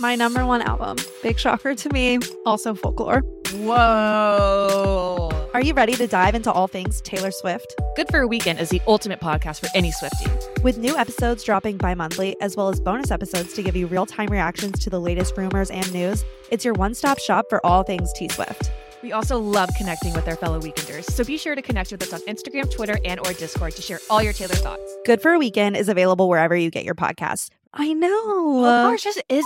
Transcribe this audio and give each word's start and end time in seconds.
My 0.00 0.16
number 0.16 0.46
one 0.46 0.62
album. 0.62 0.96
Big 1.22 1.38
shocker 1.38 1.74
to 1.74 1.90
me. 1.90 2.18
Also 2.46 2.74
folklore. 2.74 3.20
Whoa. 3.52 5.28
Are 5.52 5.60
you 5.60 5.74
ready 5.74 5.92
to 5.92 6.06
dive 6.06 6.34
into 6.34 6.50
all 6.50 6.68
things 6.68 7.02
Taylor 7.02 7.30
Swift? 7.30 7.74
Good 7.96 8.08
for 8.08 8.20
a 8.20 8.26
Weekend 8.26 8.60
is 8.60 8.70
the 8.70 8.80
ultimate 8.88 9.20
podcast 9.20 9.60
for 9.60 9.68
any 9.74 9.92
Swiftie. 9.92 10.62
With 10.62 10.78
new 10.78 10.96
episodes 10.96 11.44
dropping 11.44 11.76
bi 11.76 11.94
monthly, 11.94 12.34
as 12.40 12.56
well 12.56 12.70
as 12.70 12.80
bonus 12.80 13.10
episodes 13.10 13.52
to 13.52 13.62
give 13.62 13.76
you 13.76 13.88
real 13.88 14.06
time 14.06 14.28
reactions 14.28 14.78
to 14.78 14.88
the 14.88 14.98
latest 14.98 15.36
rumors 15.36 15.70
and 15.70 15.92
news, 15.92 16.24
it's 16.50 16.64
your 16.64 16.72
one 16.72 16.94
stop 16.94 17.18
shop 17.18 17.44
for 17.50 17.64
all 17.66 17.82
things 17.82 18.10
T 18.14 18.26
Swift. 18.30 18.70
We 19.02 19.12
also 19.12 19.38
love 19.38 19.68
connecting 19.76 20.14
with 20.14 20.26
our 20.28 20.36
fellow 20.36 20.60
weekenders, 20.60 21.10
so 21.10 21.24
be 21.24 21.36
sure 21.36 21.54
to 21.54 21.62
connect 21.62 21.92
with 21.92 22.02
us 22.02 22.14
on 22.14 22.20
Instagram, 22.20 22.70
Twitter, 22.70 22.98
and 23.04 23.20
or 23.20 23.34
Discord 23.34 23.74
to 23.76 23.82
share 23.82 23.98
all 24.08 24.22
your 24.22 24.32
Taylor 24.32 24.54
thoughts. 24.54 24.96
Good 25.04 25.20
for 25.20 25.32
a 25.32 25.38
Weekend 25.38 25.76
is 25.76 25.90
available 25.90 26.30
wherever 26.30 26.56
you 26.56 26.70
get 26.70 26.84
your 26.84 26.94
podcasts. 26.94 27.50
I 27.74 27.92
know. 27.92 28.64
Of 28.64 28.88
course, 28.88 29.04
just 29.04 29.22
is 29.28 29.44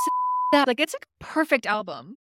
that 0.54 0.68
like 0.68 0.78
it's 0.78 0.94
a 0.94 0.98
perfect 1.18 1.66
album. 1.66 2.16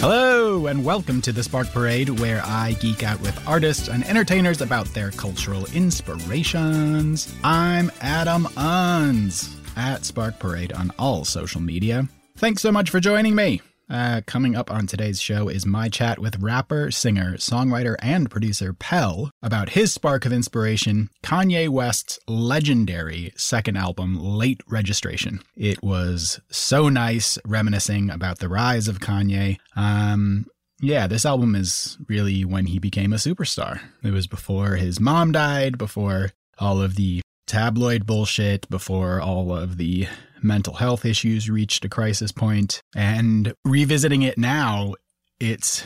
Hello, 0.00 0.66
and 0.66 0.84
welcome 0.84 1.22
to 1.22 1.32
the 1.32 1.42
Spark 1.42 1.70
Parade, 1.70 2.10
where 2.20 2.42
I 2.44 2.72
geek 2.80 3.04
out 3.04 3.20
with 3.20 3.48
artists 3.48 3.88
and 3.88 4.04
entertainers 4.04 4.60
about 4.60 4.86
their 4.88 5.12
cultural 5.12 5.66
inspirations. 5.72 7.32
I'm 7.44 7.92
Adam 8.00 8.44
Unz 8.56 9.54
at 9.76 10.04
Spark 10.04 10.40
Parade 10.40 10.72
on 10.72 10.92
all 10.98 11.24
social 11.24 11.60
media. 11.60 12.08
Thanks 12.36 12.60
so 12.60 12.72
much 12.72 12.90
for 12.90 12.98
joining 12.98 13.36
me. 13.36 13.62
Uh, 13.88 14.22
coming 14.26 14.56
up 14.56 14.70
on 14.70 14.86
today's 14.86 15.20
show 15.20 15.48
is 15.48 15.66
my 15.66 15.88
chat 15.88 16.18
with 16.18 16.40
rapper, 16.40 16.90
singer, 16.90 17.34
songwriter, 17.34 17.96
and 18.00 18.30
producer 18.30 18.72
Pell 18.72 19.30
about 19.42 19.70
his 19.70 19.92
spark 19.92 20.24
of 20.24 20.32
inspiration, 20.32 21.10
Kanye 21.22 21.68
West's 21.68 22.18
legendary 22.26 23.32
second 23.36 23.76
album, 23.76 24.18
Late 24.18 24.62
Registration. 24.66 25.40
It 25.56 25.82
was 25.82 26.40
so 26.50 26.88
nice 26.88 27.38
reminiscing 27.44 28.10
about 28.10 28.38
the 28.38 28.48
rise 28.48 28.88
of 28.88 29.00
Kanye. 29.00 29.58
Um, 29.76 30.46
yeah, 30.80 31.06
this 31.06 31.26
album 31.26 31.54
is 31.54 31.98
really 32.08 32.44
when 32.44 32.66
he 32.66 32.78
became 32.78 33.12
a 33.12 33.16
superstar. 33.16 33.80
It 34.02 34.10
was 34.12 34.26
before 34.26 34.76
his 34.76 34.98
mom 34.98 35.32
died, 35.32 35.78
before 35.78 36.30
all 36.58 36.80
of 36.80 36.96
the 36.96 37.20
tabloid 37.46 38.06
bullshit, 38.06 38.68
before 38.70 39.20
all 39.20 39.54
of 39.54 39.76
the 39.76 40.08
mental 40.44 40.74
health 40.74 41.04
issues 41.04 41.50
reached 41.50 41.84
a 41.84 41.88
crisis 41.88 42.30
point. 42.30 42.80
And 42.94 43.54
revisiting 43.64 44.22
it 44.22 44.38
now, 44.38 44.94
it's 45.40 45.84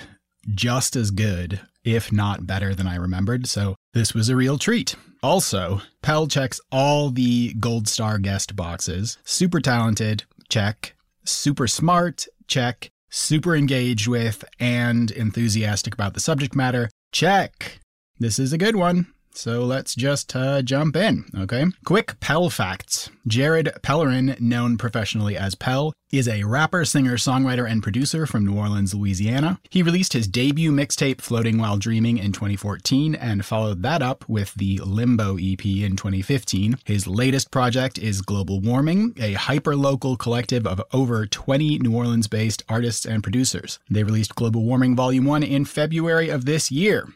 just 0.49 0.97
as 0.97 1.11
good, 1.11 1.61
if 1.85 2.13
not 2.13 2.47
better 2.47 2.75
than 2.75 2.87
I 2.87 2.97
remembered. 2.97 3.47
So 3.47 3.77
this 3.95 4.15
was 4.15 4.29
a 4.29 4.37
real 4.37 4.59
treat. 4.59 4.95
Also, 5.23 5.83
Pell 6.03 6.27
checks 6.27 6.61
all 6.71 7.11
the 7.11 7.55
gold 7.55 7.89
star 7.89 8.19
guest 8.19 8.55
boxes. 8.55 9.19
Super 9.25 9.61
talented, 9.61 10.25
check. 10.49 10.95
Super 11.25 11.67
smart, 11.67 12.27
check. 12.47 12.91
Super 13.11 13.57
engaged 13.57 14.07
with 14.07 14.45
and 14.61 15.11
enthusiastic 15.11 15.95
about 15.95 16.15
the 16.15 16.21
subject 16.21 16.55
matter, 16.55 16.91
check. 17.11 17.81
This 18.19 18.39
is 18.39 18.53
a 18.53 18.59
good 18.59 18.77
one. 18.77 19.07
So 19.39 19.63
let's 19.63 19.95
just 19.95 20.35
uh, 20.35 20.63
jump 20.63 20.97
in, 20.97 21.25
okay? 21.33 21.67
Quick 21.85 22.19
Pell 22.19 22.51
facts. 22.51 23.09
Jared 23.25 23.71
Pellerin, 23.83 24.37
known 24.41 24.77
professionally 24.77 25.37
as 25.37 25.55
Pell, 25.55 25.93
is 26.11 26.27
a 26.27 26.43
rapper, 26.43 26.85
singer, 26.85 27.17
songwriter, 27.17 27.71
and 27.71 27.81
producer 27.81 28.27
from 28.27 28.45
New 28.45 28.59
Orleans, 28.59 28.95
Louisiana. 28.95 29.61
He 29.71 29.85
released 29.85 30.13
his 30.13 30.27
debut 30.27 30.73
mixtape, 30.73 31.21
Floating 31.21 31.57
While 31.57 31.77
Dreaming, 31.77 32.19
in 32.19 32.33
2014 32.33 33.15
and 33.15 33.45
followed 33.45 33.85
that 33.85 34.03
up 34.03 34.29
with 34.29 34.55
the 34.55 34.81
Limbo 34.85 35.37
EP 35.37 35.65
in 35.65 35.95
2015. 35.95 36.79
His 36.85 37.07
latest 37.07 37.53
project 37.53 37.97
is 37.97 38.23
Global 38.23 38.61
Warming, 38.61 39.15
a 39.21 39.35
hyper-local 39.35 40.17
collective 40.17 40.67
of 40.67 40.83
over 40.93 41.27
20 41.27 41.79
New 41.79 41.95
Orleans-based 41.95 42.65
artists 42.69 43.07
and 43.07 43.23
producers. 43.23 43.79
They 43.89 44.03
released 44.03 44.35
Global 44.35 44.65
Warming 44.65 44.97
Volume 44.97 45.27
1 45.27 45.45
in 45.45 45.65
February 45.65 46.29
of 46.29 46.45
this 46.45 46.73
year. 46.73 47.07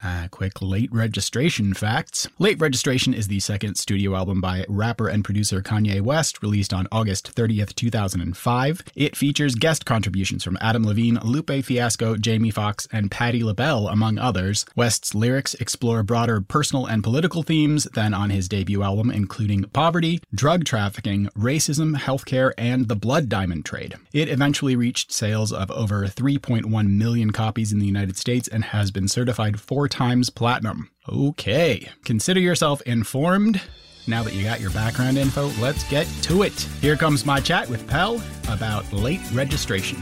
Uh, 0.00 0.28
quick 0.30 0.62
late 0.62 0.92
registration 0.92 1.74
facts. 1.74 2.28
Late 2.38 2.60
Registration 2.60 3.12
is 3.12 3.26
the 3.26 3.40
second 3.40 3.74
studio 3.74 4.14
album 4.14 4.40
by 4.40 4.64
rapper 4.68 5.08
and 5.08 5.24
producer 5.24 5.60
Kanye 5.60 6.00
West, 6.00 6.40
released 6.40 6.72
on 6.72 6.86
August 6.92 7.34
30th, 7.34 7.74
2005. 7.74 8.84
It 8.94 9.16
features 9.16 9.56
guest 9.56 9.86
contributions 9.86 10.44
from 10.44 10.56
Adam 10.60 10.86
Levine, 10.86 11.18
Lupe 11.24 11.64
Fiasco, 11.64 12.16
Jamie 12.16 12.52
Foxx, 12.52 12.86
and 12.92 13.10
Patti 13.10 13.42
LaBelle, 13.42 13.88
among 13.88 14.18
others. 14.18 14.64
West's 14.76 15.16
lyrics 15.16 15.54
explore 15.54 16.04
broader 16.04 16.40
personal 16.40 16.86
and 16.86 17.02
political 17.02 17.42
themes 17.42 17.84
than 17.94 18.14
on 18.14 18.30
his 18.30 18.48
debut 18.48 18.84
album, 18.84 19.10
including 19.10 19.64
poverty, 19.64 20.20
drug 20.32 20.64
trafficking, 20.64 21.26
racism, 21.36 21.96
healthcare, 21.96 22.52
and 22.56 22.86
the 22.86 22.96
blood 22.96 23.28
diamond 23.28 23.64
trade. 23.64 23.96
It 24.12 24.28
eventually 24.28 24.76
reached 24.76 25.10
sales 25.10 25.52
of 25.52 25.72
over 25.72 26.06
3.1 26.06 26.88
million 26.88 27.32
copies 27.32 27.72
in 27.72 27.80
the 27.80 27.86
United 27.86 28.16
States 28.16 28.46
and 28.46 28.66
has 28.66 28.92
been 28.92 29.08
certified 29.08 29.58
four 29.58 29.87
times 29.88 30.30
platinum. 30.30 30.90
Okay, 31.08 31.88
consider 32.04 32.40
yourself 32.40 32.80
informed. 32.82 33.60
Now 34.06 34.22
that 34.22 34.34
you 34.34 34.42
got 34.44 34.60
your 34.60 34.70
background 34.70 35.18
info, 35.18 35.48
let's 35.60 35.88
get 35.90 36.06
to 36.22 36.42
it. 36.42 36.52
Here 36.80 36.96
comes 36.96 37.26
my 37.26 37.40
chat 37.40 37.68
with 37.68 37.86
Pell 37.88 38.22
about 38.48 38.90
late 38.92 39.20
registration. 39.32 40.00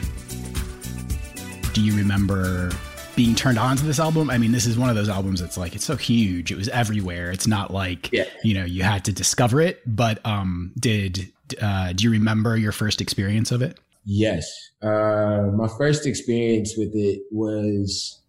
Do 1.73 1.83
you 1.83 1.97
remember 1.97 2.71
being 3.17 3.35
turned 3.35 3.59
on 3.59 3.77
to 3.77 3.85
this 3.85 3.99
album? 3.99 4.31
I 4.31 4.39
mean, 4.39 4.53
this 4.53 4.65
is 4.67 4.79
one 4.79 4.89
of 4.91 4.97
those 4.97 5.09
albums 5.09 5.41
that's 5.41 5.57
like 5.59 5.75
it's 5.75 5.85
so 5.85 5.97
huge. 5.97 6.53
It 6.53 6.57
was 6.57 6.69
everywhere. 6.69 7.31
It's 7.31 7.47
not 7.47 7.73
like 7.73 8.11
Yeah. 8.13 8.25
you 8.45 8.55
know 8.55 8.65
you 8.65 8.83
had 8.83 9.05
to 9.07 9.13
discover 9.13 9.61
it. 9.61 9.83
But 9.87 10.25
um, 10.25 10.73
did 10.79 11.33
uh, 11.61 11.93
do 11.93 12.05
you 12.05 12.11
remember 12.11 12.57
your 12.57 12.73
first 12.73 13.01
experience 13.01 13.51
of 13.53 13.61
it? 13.63 13.79
Yes. 14.05 14.49
Uh, 14.83 15.51
my 15.55 15.69
first 15.77 16.07
experience 16.07 16.75
with 16.77 16.95
it 16.95 17.23
was 17.33 18.21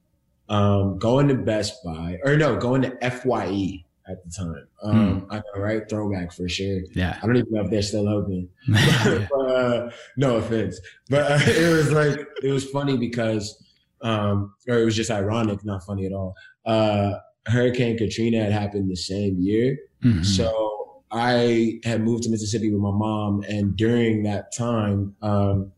um, 0.50 0.98
going 0.98 1.28
to 1.28 1.36
Best 1.36 1.84
Buy, 1.84 2.18
or 2.24 2.38
no, 2.38 2.56
going 2.58 2.82
to 2.84 2.92
FYE 3.10 3.84
at 4.10 4.24
the 4.24 4.32
time. 4.32 4.68
Um, 4.82 5.28
I 5.30 5.38
know, 5.38 5.62
right? 5.62 5.88
Throwback 5.90 6.32
for 6.32 6.48
sure. 6.48 6.80
Yeah. 6.94 7.20
I 7.22 7.26
don't 7.26 7.36
even 7.36 7.52
know 7.52 7.64
if 7.66 7.70
they're 7.70 7.82
still 7.82 8.08
open. 8.08 8.48
but, 8.68 9.32
uh, 9.34 9.92
no 10.16 10.38
offense, 10.38 10.80
but 11.10 11.30
uh, 11.32 11.40
it 11.46 11.76
was 11.76 11.92
like 11.92 12.20
it 12.44 12.52
was 12.52 12.66
funny 12.70 12.98
because, 12.98 13.64
um, 14.02 14.54
or 14.68 14.80
it 14.80 14.86
was 14.86 14.96
just 14.96 15.12
ironic, 15.12 15.64
not 15.66 15.84
funny 15.84 16.06
at 16.06 16.14
all. 16.14 16.36
Uh, 16.66 17.14
Hurricane 17.48 17.98
Katrina 17.98 18.44
had 18.44 18.52
happened 18.52 18.90
the 18.92 18.96
same 18.96 19.38
year, 19.40 19.78
Mhm. 20.04 20.24
so 20.24 21.04
I 21.12 21.80
had 21.86 22.02
moved 22.02 22.24
to 22.24 22.30
Mississippi 22.30 22.72
with 22.72 22.82
my 22.82 22.92
mom, 22.92 23.44
and 23.48 23.76
during 23.76 24.24
that 24.24 24.54
time, 24.56 25.16
um, 25.22 25.72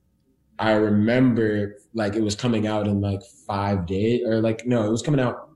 I 0.59 0.73
remember 0.73 1.77
like 1.93 2.15
it 2.15 2.21
was 2.21 2.35
coming 2.35 2.67
out 2.67 2.85
in 2.85 2.99
like 2.99 3.21
five 3.47 3.85
days, 3.85 4.21
or 4.25 4.41
like 4.41 4.65
no, 4.65 4.85
it 4.85 4.89
was 4.89 5.01
coming 5.01 5.19
out. 5.19 5.49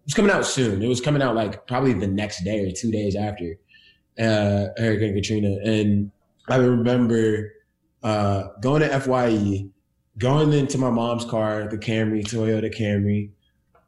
It 0.00 0.06
was 0.06 0.14
coming 0.14 0.32
out 0.32 0.44
soon. 0.44 0.82
It 0.82 0.88
was 0.88 1.00
coming 1.00 1.22
out 1.22 1.36
like 1.36 1.66
probably 1.68 1.92
the 1.92 2.08
next 2.08 2.42
day 2.42 2.66
or 2.66 2.72
two 2.72 2.90
days 2.90 3.14
after 3.14 3.54
uh, 4.18 4.66
Hurricane 4.76 5.14
Katrina, 5.14 5.58
and 5.64 6.10
I 6.48 6.56
remember 6.56 7.52
uh, 8.02 8.48
going 8.60 8.82
to 8.82 9.00
FYE, 9.00 9.66
going 10.18 10.52
into 10.52 10.76
my 10.76 10.90
mom's 10.90 11.24
car, 11.24 11.68
the 11.68 11.78
Camry, 11.78 12.24
Toyota 12.24 12.74
Camry, 12.74 13.30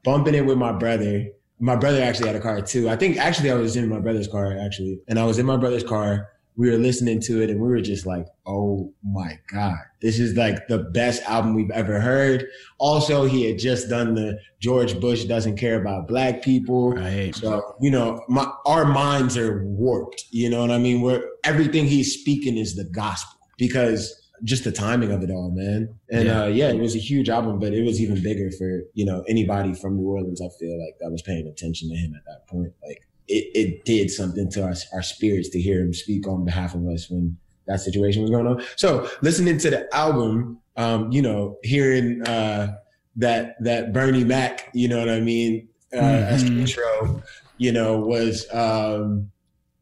bumping 0.03 0.35
it 0.35 0.45
with 0.45 0.57
my 0.57 0.71
brother. 0.71 1.27
My 1.59 1.75
brother 1.75 2.01
actually 2.01 2.27
had 2.27 2.35
a 2.35 2.41
car 2.41 2.61
too. 2.61 2.89
I 2.89 2.95
think 2.95 3.17
actually 3.17 3.51
I 3.51 3.55
was 3.55 3.75
in 3.75 3.89
my 3.89 3.99
brother's 3.99 4.27
car 4.27 4.57
actually, 4.57 5.01
and 5.09 5.19
I 5.19 5.25
was 5.25 5.37
in 5.37 5.45
my 5.45 5.57
brother's 5.57 5.83
car. 5.83 6.29
We 6.57 6.69
were 6.69 6.77
listening 6.77 7.19
to 7.21 7.41
it, 7.41 7.49
and 7.49 7.59
we 7.59 7.67
were 7.67 7.81
just 7.81 8.05
like, 8.05 8.25
"Oh 8.45 8.93
my 9.03 9.37
god, 9.51 9.77
this 10.01 10.19
is 10.19 10.35
like 10.37 10.67
the 10.67 10.79
best 10.79 11.21
album 11.23 11.53
we've 11.53 11.71
ever 11.71 11.99
heard." 11.99 12.45
Also, 12.77 13.25
he 13.25 13.45
had 13.45 13.59
just 13.59 13.89
done 13.89 14.15
the 14.15 14.39
George 14.59 14.99
Bush 14.99 15.25
doesn't 15.25 15.57
care 15.57 15.79
about 15.81 16.07
black 16.07 16.41
people. 16.41 16.91
Right. 16.93 17.35
So, 17.35 17.75
you 17.81 17.91
know, 17.91 18.21
my 18.29 18.49
our 18.65 18.85
minds 18.85 19.37
are 19.37 19.65
warped. 19.65 20.25
You 20.31 20.49
know 20.49 20.61
what 20.61 20.71
I 20.71 20.77
mean? 20.77 21.01
Where 21.01 21.23
everything 21.43 21.85
he's 21.85 22.13
speaking 22.19 22.57
is 22.57 22.75
the 22.75 22.85
gospel 22.85 23.39
because 23.57 24.13
just 24.43 24.63
the 24.65 24.71
timing 24.71 25.11
of 25.11 25.23
it 25.23 25.31
all, 25.31 25.49
man. 25.51 25.89
And 26.11 26.25
Yeah. 26.27 26.43
uh, 26.43 26.47
yeah, 26.47 26.69
it 26.69 26.79
was 26.79 26.93
a 26.95 26.99
huge 26.99 27.29
album, 27.29 27.57
but 27.57 27.73
it 27.73 27.83
was 27.83 28.01
even 28.01 28.21
bigger 28.21 28.51
for 28.51 28.81
you 28.93 29.05
know 29.05 29.23
anybody 29.27 29.73
from 29.73 29.97
New 29.97 30.03
Orleans. 30.07 30.41
I 30.41 30.49
feel 30.59 30.77
like 30.79 30.95
that 30.99 31.09
was 31.11 31.21
paying 31.21 31.47
attention 31.47 31.89
to 31.89 31.95
him 31.95 32.13
at 32.15 32.23
that 32.25 32.47
point. 32.47 32.73
Like 32.85 33.01
it, 33.27 33.51
it 33.55 33.85
did 33.85 34.11
something 34.11 34.49
to 34.51 34.63
our 34.63 34.73
our 34.93 35.01
spirits 35.01 35.49
to 35.49 35.61
hear 35.61 35.79
him 35.81 35.93
speak 35.93 36.27
on 36.27 36.45
behalf 36.45 36.75
of 36.75 36.85
us 36.87 37.09
when 37.09 37.37
that 37.67 37.79
situation 37.79 38.21
was 38.21 38.31
going 38.31 38.47
on. 38.47 38.61
So 38.75 39.09
listening 39.21 39.57
to 39.59 39.69
the 39.69 39.95
album, 39.95 40.59
um, 40.77 41.11
you 41.11 41.21
know, 41.21 41.57
hearing 41.63 42.21
uh, 42.27 42.75
that 43.15 43.55
that 43.63 43.93
Bernie 43.93 44.23
Mac, 44.23 44.69
you 44.73 44.87
know 44.87 44.99
what 44.99 45.09
I 45.09 45.19
mean, 45.19 45.67
uh, 45.93 45.97
mm-hmm. 45.97 46.33
as 46.33 46.43
intro, 46.43 47.23
you 47.57 47.71
know, 47.71 47.97
was 47.97 48.47
um, 48.53 49.31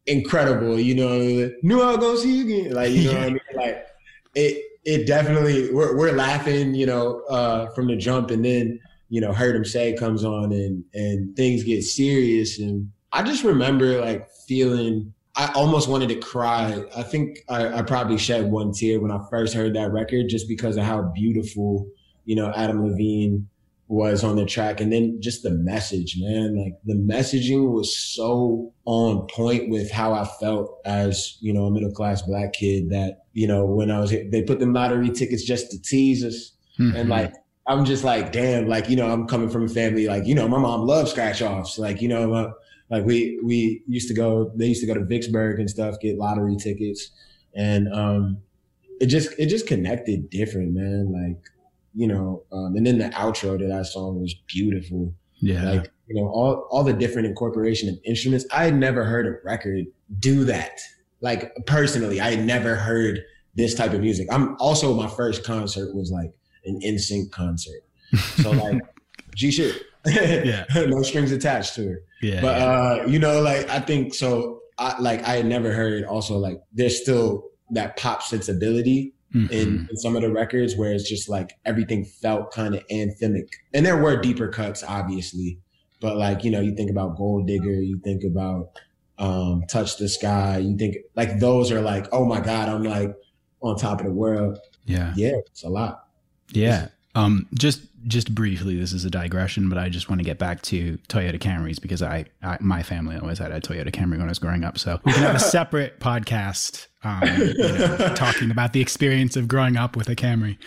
incredible. 0.06 0.80
You 0.80 0.96
know, 0.96 1.52
knew 1.62 1.82
I 1.82 1.96
was 1.96 1.98
gonna 1.98 2.18
see 2.18 2.38
you 2.38 2.46
again. 2.46 2.74
Like, 2.74 2.92
you 2.92 3.06
know 3.06 3.14
what 3.14 3.24
I 3.24 3.30
mean? 3.30 3.40
Like 3.56 3.88
it 4.36 4.64
it 4.86 5.08
definitely 5.08 5.72
we're 5.74 5.98
we're 5.98 6.14
laughing, 6.14 6.74
you 6.74 6.86
know, 6.86 7.22
uh, 7.30 7.70
from 7.74 7.88
the 7.88 7.96
jump 7.96 8.32
and 8.32 8.44
then, 8.44 8.80
you 9.10 9.22
know, 9.22 9.34
Heard 9.34 9.56
'Em 9.56 9.66
Say 9.66 9.94
comes 9.94 10.24
on 10.24 10.52
and 10.52 10.84
and 10.94 11.36
things 11.36 11.64
get 11.64 11.84
serious. 11.84 12.60
And 12.60 12.92
I 13.14 13.24
just 13.24 13.44
remember 13.44 14.02
like 14.02 14.28
feeling 14.48 15.14
I 15.36 15.52
almost 15.54 15.88
wanted 15.88 16.10
to 16.10 16.16
cry. 16.16 16.84
I 16.96 17.04
think 17.04 17.40
I, 17.50 17.80
I 17.80 17.82
probably 17.82 18.18
shed 18.18 18.52
one 18.52 18.72
tear 18.72 19.00
when 19.00 19.12
I 19.12 19.20
first 19.30 19.54
heard 19.54 19.76
that 19.76 19.92
record 19.92 20.30
just 20.30 20.48
because 20.48 20.78
of 20.78 20.84
how 20.84 21.02
beautiful, 21.16 21.88
you 22.26 22.36
know, 22.36 22.52
Adam 22.56 22.88
Levine 22.88 23.48
was 23.88 24.24
on 24.24 24.36
the 24.36 24.46
track 24.46 24.80
and 24.80 24.92
then 24.92 25.22
just 25.22 25.44
the 25.44 25.52
message 25.52 26.16
man 26.20 26.56
like 26.56 26.74
the 26.86 26.96
messaging 26.96 27.72
was 27.72 27.96
so 27.96 28.74
on 28.86 29.28
point 29.28 29.70
with 29.70 29.92
how 29.92 30.14
i 30.14 30.26
felt 30.40 30.80
as 30.86 31.38
you 31.42 31.54
know 31.54 31.66
a 31.66 31.72
middle 31.72 31.92
class 31.92 32.22
black 32.22 32.54
kid 32.54 32.90
that 32.90 33.26
you 33.34 33.46
know 33.46 33.66
when 33.66 33.92
i 33.92 34.00
was 34.00 34.10
they 34.10 34.42
put 34.42 34.60
the 34.60 34.66
lottery 34.66 35.10
tickets 35.10 35.44
just 35.44 35.70
to 35.70 35.80
tease 35.82 36.24
us 36.24 36.54
mm-hmm. 36.80 36.96
and 36.96 37.10
like 37.10 37.34
i'm 37.68 37.84
just 37.84 38.06
like 38.06 38.32
damn 38.32 38.68
like 38.68 38.90
you 38.90 38.96
know 38.96 39.12
i'm 39.12 39.28
coming 39.28 39.50
from 39.50 39.66
a 39.66 39.70
family 39.70 40.08
like 40.08 40.26
you 40.26 40.34
know 40.34 40.48
my 40.48 40.58
mom 40.58 40.88
loves 40.88 41.12
scratch 41.12 41.42
offs 41.42 41.78
like 41.78 42.02
you 42.02 42.08
know 42.08 42.34
uh, 42.34 42.52
like 42.90 43.06
we 43.06 43.40
we 43.44 43.82
used 43.88 44.08
to 44.08 44.14
go 44.14 44.52
they 44.56 44.68
used 44.68 44.82
to 44.82 44.88
go 44.88 44.94
to 44.94 45.04
vicksburg 45.04 45.60
and 45.60 45.70
stuff 45.70 45.96
get 46.02 46.18
lottery 46.18 46.56
tickets 46.56 47.12
and 47.56 47.92
um 47.94 48.38
it 49.00 49.08
just 49.08 49.38
it 49.40 49.48
just 49.48 49.68
connected 49.68 50.30
different 50.30 50.74
man 50.74 51.12
like 51.12 51.42
you 51.94 52.08
know, 52.08 52.44
um, 52.52 52.76
and 52.76 52.86
then 52.86 52.98
the 52.98 53.10
outro 53.10 53.58
to 53.58 53.68
that 53.68 53.86
song 53.86 54.20
was 54.20 54.34
beautiful. 54.48 55.14
Yeah. 55.40 55.64
Like, 55.64 55.92
you 56.08 56.16
know, 56.16 56.28
all, 56.28 56.68
all 56.72 56.84
the 56.84 56.94
different 56.94 57.28
incorporation 57.28 57.90
of 57.90 57.98
instruments. 58.04 58.46
I 58.52 58.66
had 58.66 58.76
never 58.76 59.04
heard 59.04 59.28
a 59.28 59.36
record 59.46 59.86
do 60.20 60.44
that. 60.46 60.80
Like 61.22 61.54
personally, 61.66 62.20
I 62.20 62.32
had 62.32 62.46
never 62.46 62.76
heard 62.76 63.22
this 63.56 63.76
type 63.76 63.94
of 63.94 64.02
music. 64.02 64.28
I'm 64.32 64.56
also 64.60 64.94
my 64.94 65.08
first 65.08 65.44
concert 65.44 65.96
was 65.96 66.12
like 66.12 66.34
an 66.66 66.80
NSYNC 66.84 67.32
concert. 67.32 67.82
So 68.42 68.52
like 68.52 68.82
G 69.36 69.52
shit. 69.52 69.84
yeah. 70.06 70.66
no 70.88 71.02
strings 71.02 71.32
attached 71.32 71.76
to 71.76 71.94
it. 71.94 72.06
Yeah. 72.22 72.42
But 72.42 72.62
uh, 72.62 73.06
you 73.08 73.20
know, 73.20 73.42
like 73.42 73.70
I 73.70 73.80
think 73.80 74.14
so 74.14 74.62
I 74.78 75.00
like 75.00 75.24
I 75.28 75.38
had 75.38 75.46
never 75.46 75.72
heard 75.74 76.04
also 76.04 76.38
like 76.38 76.62
there's 76.74 77.02
still 77.02 77.50
that 77.72 77.98
pop 77.98 78.22
sensibility 78.22 79.14
mm-hmm. 79.34 79.52
in, 79.52 79.88
in, 79.90 79.98
some 79.98 80.16
of 80.16 80.22
the 80.22 80.32
records 80.32 80.76
where 80.76 80.94
it's 80.94 81.08
just 81.08 81.30
like 81.30 81.54
everything 81.66 82.06
felt 82.06 82.52
kind 82.52 82.76
of 82.76 82.86
anthemic. 82.88 83.48
And 83.74 83.86
there 83.86 83.98
were 83.98 84.22
deeper 84.22 84.48
cuts, 84.48 84.84
obviously, 84.84 85.60
but 86.00 86.18
like, 86.18 86.44
you 86.44 86.52
know, 86.52 86.62
you 86.62 86.76
think 86.76 86.92
about 86.92 87.18
Gold 87.18 87.48
Digger, 87.48 87.82
you 87.82 88.00
think 88.04 88.24
about 88.24 88.80
um, 89.18 89.64
Touch 89.70 89.98
the 89.98 90.10
Sky, 90.10 90.58
you 90.60 90.78
think 90.78 90.98
like 91.16 91.40
those 91.40 91.72
are 91.72 91.82
like, 91.82 92.08
oh 92.12 92.26
my 92.26 92.40
God, 92.40 92.70
I'm 92.70 92.84
like 92.84 93.16
on 93.62 93.78
top 93.78 94.00
of 94.00 94.06
the 94.06 94.14
world. 94.14 94.60
Yeah. 94.86 95.14
Yeah, 95.16 95.38
it's 95.38 95.64
a 95.64 95.70
lot. 95.70 96.08
Yeah. 96.52 96.90
Um, 97.16 97.48
just 97.54 97.82
just 98.08 98.34
briefly, 98.34 98.80
this 98.80 98.94
is 98.94 99.06
a 99.06 99.10
digression, 99.10 99.70
but 99.70 99.78
I 99.78 99.90
just 99.90 100.10
want 100.10 100.20
to 100.20 100.26
get 100.26 100.38
back 100.38 100.62
to 100.64 100.98
Toyota 101.10 101.40
Camrys 101.40 101.82
because 101.82 102.02
I, 102.02 102.26
I 102.42 102.58
my 102.60 102.84
family 102.84 103.18
always 103.18 103.40
had 103.40 103.52
a 103.52 103.60
Toyota 103.60 103.92
Camry 103.92 104.18
when 104.18 104.24
I 104.24 104.28
was 104.28 104.40
growing 104.40 104.64
up. 104.64 104.78
So 104.78 105.00
we 105.04 105.14
can 105.14 105.24
have 105.24 105.36
a 105.36 105.40
separate 105.40 106.00
podcast 106.00 106.88
um, 107.04 107.22
you 107.38 107.54
know, 107.56 108.14
talking 108.16 108.50
about 108.50 108.74
the 108.74 108.82
experience 108.82 109.36
of 109.36 109.48
growing 109.48 109.76
up 109.76 109.96
with 109.96 110.08
a 110.10 110.16
Camry. 110.16 110.58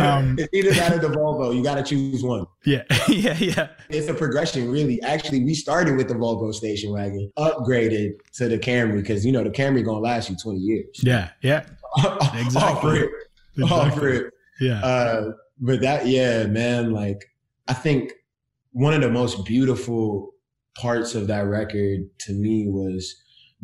Um, 0.00 0.36
it's 0.38 0.52
either 0.52 0.72
that 0.72 0.92
or 0.92 0.98
the 0.98 1.08
Volvo. 1.08 1.54
You 1.54 1.62
got 1.62 1.76
to 1.76 1.82
choose 1.82 2.22
one. 2.22 2.46
Yeah, 2.64 2.82
yeah, 3.08 3.36
yeah. 3.38 3.68
It's 3.88 4.08
a 4.08 4.14
progression, 4.14 4.70
really. 4.70 5.00
Actually, 5.02 5.44
we 5.44 5.54
started 5.54 5.96
with 5.96 6.08
the 6.08 6.14
Volvo 6.14 6.52
station 6.52 6.92
wagon, 6.92 7.30
upgraded 7.38 8.14
to 8.34 8.48
the 8.48 8.58
Camry 8.58 8.96
because 8.96 9.24
you 9.24 9.32
know 9.32 9.44
the 9.44 9.50
Camry 9.50 9.84
gonna 9.84 10.00
last 10.00 10.28
you 10.28 10.36
twenty 10.42 10.60
years. 10.60 10.86
Yeah, 11.02 11.30
yeah, 11.42 11.64
exactly. 12.34 12.56
Offer 12.56 12.94
it, 12.96 13.10
exactly. 13.56 13.64
offer 13.64 14.08
it. 14.08 14.34
Yeah. 14.60 14.84
Uh, 14.84 15.32
but 15.60 15.80
that, 15.80 16.06
yeah, 16.06 16.46
man, 16.46 16.92
like 16.92 17.30
I 17.66 17.74
think 17.74 18.12
one 18.72 18.94
of 18.94 19.00
the 19.00 19.10
most 19.10 19.44
beautiful 19.44 20.32
parts 20.76 21.14
of 21.14 21.26
that 21.26 21.46
record 21.46 22.00
to 22.20 22.32
me 22.32 22.68
was 22.68 23.16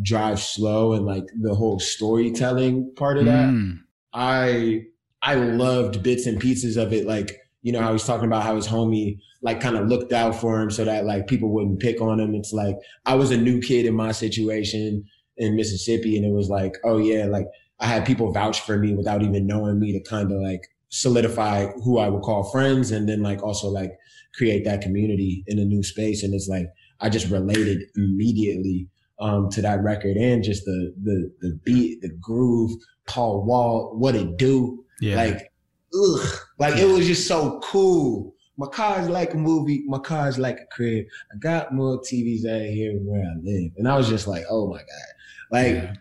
drive 0.02 0.41
slow 0.41 0.93
and 0.93 1.06
like 1.06 1.25
the 1.41 1.55
whole 1.55 1.79
storytelling 1.79 2.93
part 2.96 3.19
of 3.19 3.26
that. 3.26 3.49
Mm. 3.49 3.79
I 4.12 4.85
I 5.23 5.37
loved 5.37 6.02
bits 6.02 6.26
and 6.26 6.41
pieces 6.41 6.76
of 6.76 6.93
it. 6.93 7.06
Like, 7.06 7.37
you 7.62 7.73
know, 7.73 7.81
I 7.81 7.91
was 7.91 8.05
talking 8.05 8.26
about 8.26 8.43
how 8.43 8.56
his 8.56 8.67
homie 8.67 9.19
like 9.43 9.61
kind 9.61 9.76
of 9.76 9.88
looked 9.88 10.12
out 10.12 10.35
for 10.35 10.61
him 10.61 10.70
so 10.70 10.85
that 10.85 11.05
like 11.05 11.26
people 11.26 11.50
wouldn't 11.50 11.81
pick 11.81 12.00
on 12.00 12.20
him. 12.20 12.35
It's 12.35 12.52
like 12.52 12.76
I 13.06 13.14
was 13.14 13.31
a 13.31 13.37
new 13.37 13.61
kid 13.61 13.87
in 13.87 13.94
my 13.94 14.12
situation 14.12 15.05
in 15.37 15.56
Mississippi 15.56 16.17
and 16.17 16.26
it 16.26 16.32
was 16.32 16.49
like, 16.49 16.75
oh 16.85 16.99
yeah, 16.99 17.26
like 17.26 17.46
I 17.81 17.87
had 17.87 18.06
people 18.06 18.32
vouch 18.32 18.61
for 18.61 18.79
me 18.79 18.94
without 18.94 19.23
even 19.23 19.46
knowing 19.46 19.79
me 19.79 19.93
to 19.93 20.00
kind 20.08 20.31
of 20.32 20.41
like 20.41 20.69
solidify 20.94 21.67
who 21.82 21.99
I 21.99 22.08
would 22.08 22.23
call 22.23 22.44
friends 22.44 22.93
and 22.93 23.08
then 23.08 23.20
like 23.20 23.43
also 23.43 23.69
like 23.69 23.93
create 24.35 24.64
that 24.64 24.81
community 24.81 25.43
in 25.49 25.58
a 25.58 25.64
new 25.64 25.82
space. 25.82 26.23
And 26.23 26.32
it's 26.32 26.49
like 26.49 26.67
I 27.00 27.08
just 27.08 27.31
related 27.31 27.82
immediately 27.96 28.88
um, 29.19 29.49
to 29.50 29.62
that 29.62 29.82
record 29.82 30.17
and 30.17 30.43
just 30.43 30.64
the 30.64 30.94
the 31.02 31.32
the 31.41 31.61
beat, 31.64 32.00
the 32.00 32.11
groove, 32.20 32.70
Paul 33.06 33.44
Wall, 33.44 33.93
what 33.96 34.14
it 34.14 34.37
do. 34.37 34.85
Yeah. 35.00 35.17
Like, 35.17 35.52
ugh. 35.94 36.38
Like 36.58 36.76
it 36.76 36.87
was 36.87 37.06
just 37.06 37.26
so 37.26 37.61
cool. 37.61 38.32
My 38.56 38.69
car's 38.69 39.08
like 39.08 39.35
a 39.35 39.37
movie, 39.37 39.82
my 39.88 39.99
car's 39.99 40.38
like 40.38 40.61
a 40.61 40.67
crib. 40.75 41.06
I 41.32 41.38
got 41.38 41.75
more 41.75 42.00
TVs 42.00 42.46
out 42.46 42.70
here 42.70 42.96
where 43.02 43.20
I 43.20 43.35
live. 43.43 43.73
And 43.76 43.88
I 43.88 43.96
was 43.96 44.08
just 44.08 44.29
like, 44.29 44.44
oh 44.49 44.69
my 44.69 44.79
God. 44.79 45.11
Like 45.50 45.75
yeah. 45.75 45.94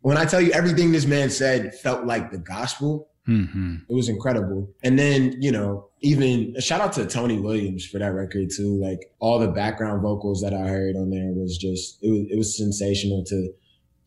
when 0.00 0.16
I 0.16 0.24
tell 0.24 0.40
you 0.40 0.50
everything 0.50 0.90
this 0.90 1.06
man 1.06 1.30
said 1.30 1.72
felt 1.76 2.04
like 2.04 2.32
the 2.32 2.38
gospel, 2.38 3.10
Mm-hmm. 3.28 3.76
It 3.88 3.94
was 3.94 4.08
incredible. 4.08 4.70
And 4.82 4.98
then, 4.98 5.40
you 5.40 5.50
know, 5.50 5.88
even 6.00 6.58
shout 6.60 6.80
out 6.80 6.92
to 6.94 7.06
Tony 7.06 7.38
Williams 7.38 7.86
for 7.86 7.98
that 7.98 8.12
record 8.12 8.50
too. 8.54 8.78
Like 8.80 9.10
all 9.18 9.38
the 9.38 9.48
background 9.48 10.02
vocals 10.02 10.42
that 10.42 10.52
I 10.52 10.68
heard 10.68 10.96
on 10.96 11.10
there 11.10 11.32
was 11.32 11.56
just 11.56 12.02
it 12.02 12.10
was 12.10 12.26
it 12.30 12.36
was 12.36 12.56
sensational 12.56 13.24
to 13.24 13.52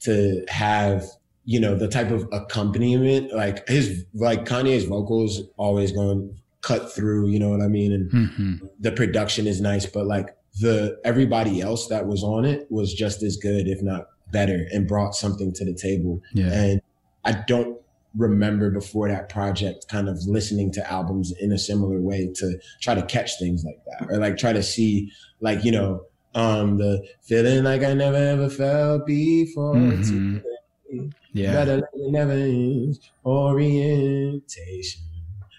to 0.01 0.45
have, 0.49 1.05
you 1.45 1.59
know, 1.59 1.75
the 1.75 1.87
type 1.87 2.11
of 2.11 2.27
accompaniment. 2.31 3.33
Like 3.33 3.67
his 3.67 4.05
like 4.13 4.45
Kanye's 4.45 4.85
vocals 4.85 5.41
always 5.57 5.91
going 5.91 6.37
cut 6.61 6.93
through, 6.93 7.29
you 7.29 7.39
know 7.39 7.49
what 7.49 7.61
I 7.61 7.67
mean? 7.67 7.93
And 7.93 8.11
mm-hmm. 8.11 8.65
the 8.79 8.91
production 8.91 9.47
is 9.47 9.61
nice, 9.61 9.85
but 9.85 10.05
like 10.05 10.35
the 10.59 10.99
everybody 11.03 11.61
else 11.61 11.87
that 11.87 12.07
was 12.07 12.23
on 12.23 12.45
it 12.45 12.67
was 12.69 12.93
just 12.93 13.23
as 13.23 13.37
good, 13.37 13.67
if 13.67 13.81
not 13.81 14.07
better, 14.31 14.67
and 14.71 14.87
brought 14.87 15.15
something 15.15 15.53
to 15.53 15.65
the 15.65 15.73
table. 15.73 16.21
Yeah. 16.33 16.51
And 16.51 16.81
I 17.23 17.43
don't 17.47 17.79
remember 18.17 18.71
before 18.71 19.07
that 19.07 19.29
project 19.29 19.87
kind 19.89 20.09
of 20.09 20.17
listening 20.25 20.71
to 20.71 20.91
albums 20.91 21.33
in 21.39 21.51
a 21.51 21.57
similar 21.57 22.01
way 22.01 22.31
to 22.35 22.59
try 22.81 22.95
to 22.95 23.03
catch 23.03 23.37
things 23.39 23.63
like 23.63 23.79
that 23.85 24.09
or 24.09 24.17
like 24.17 24.37
try 24.37 24.51
to 24.51 24.63
see 24.63 25.11
like 25.39 25.63
you 25.63 25.71
know 25.71 26.01
um 26.35 26.77
the 26.77 27.05
feeling 27.21 27.63
like 27.63 27.83
i 27.83 27.93
never 27.93 28.17
ever 28.17 28.49
felt 28.49 29.05
before. 29.05 29.75
Mm-hmm. 29.75 31.07
yeah. 31.33 31.53
Better 31.53 31.87
never 31.95 32.33
is. 32.33 32.99
Orientation. 33.25 35.01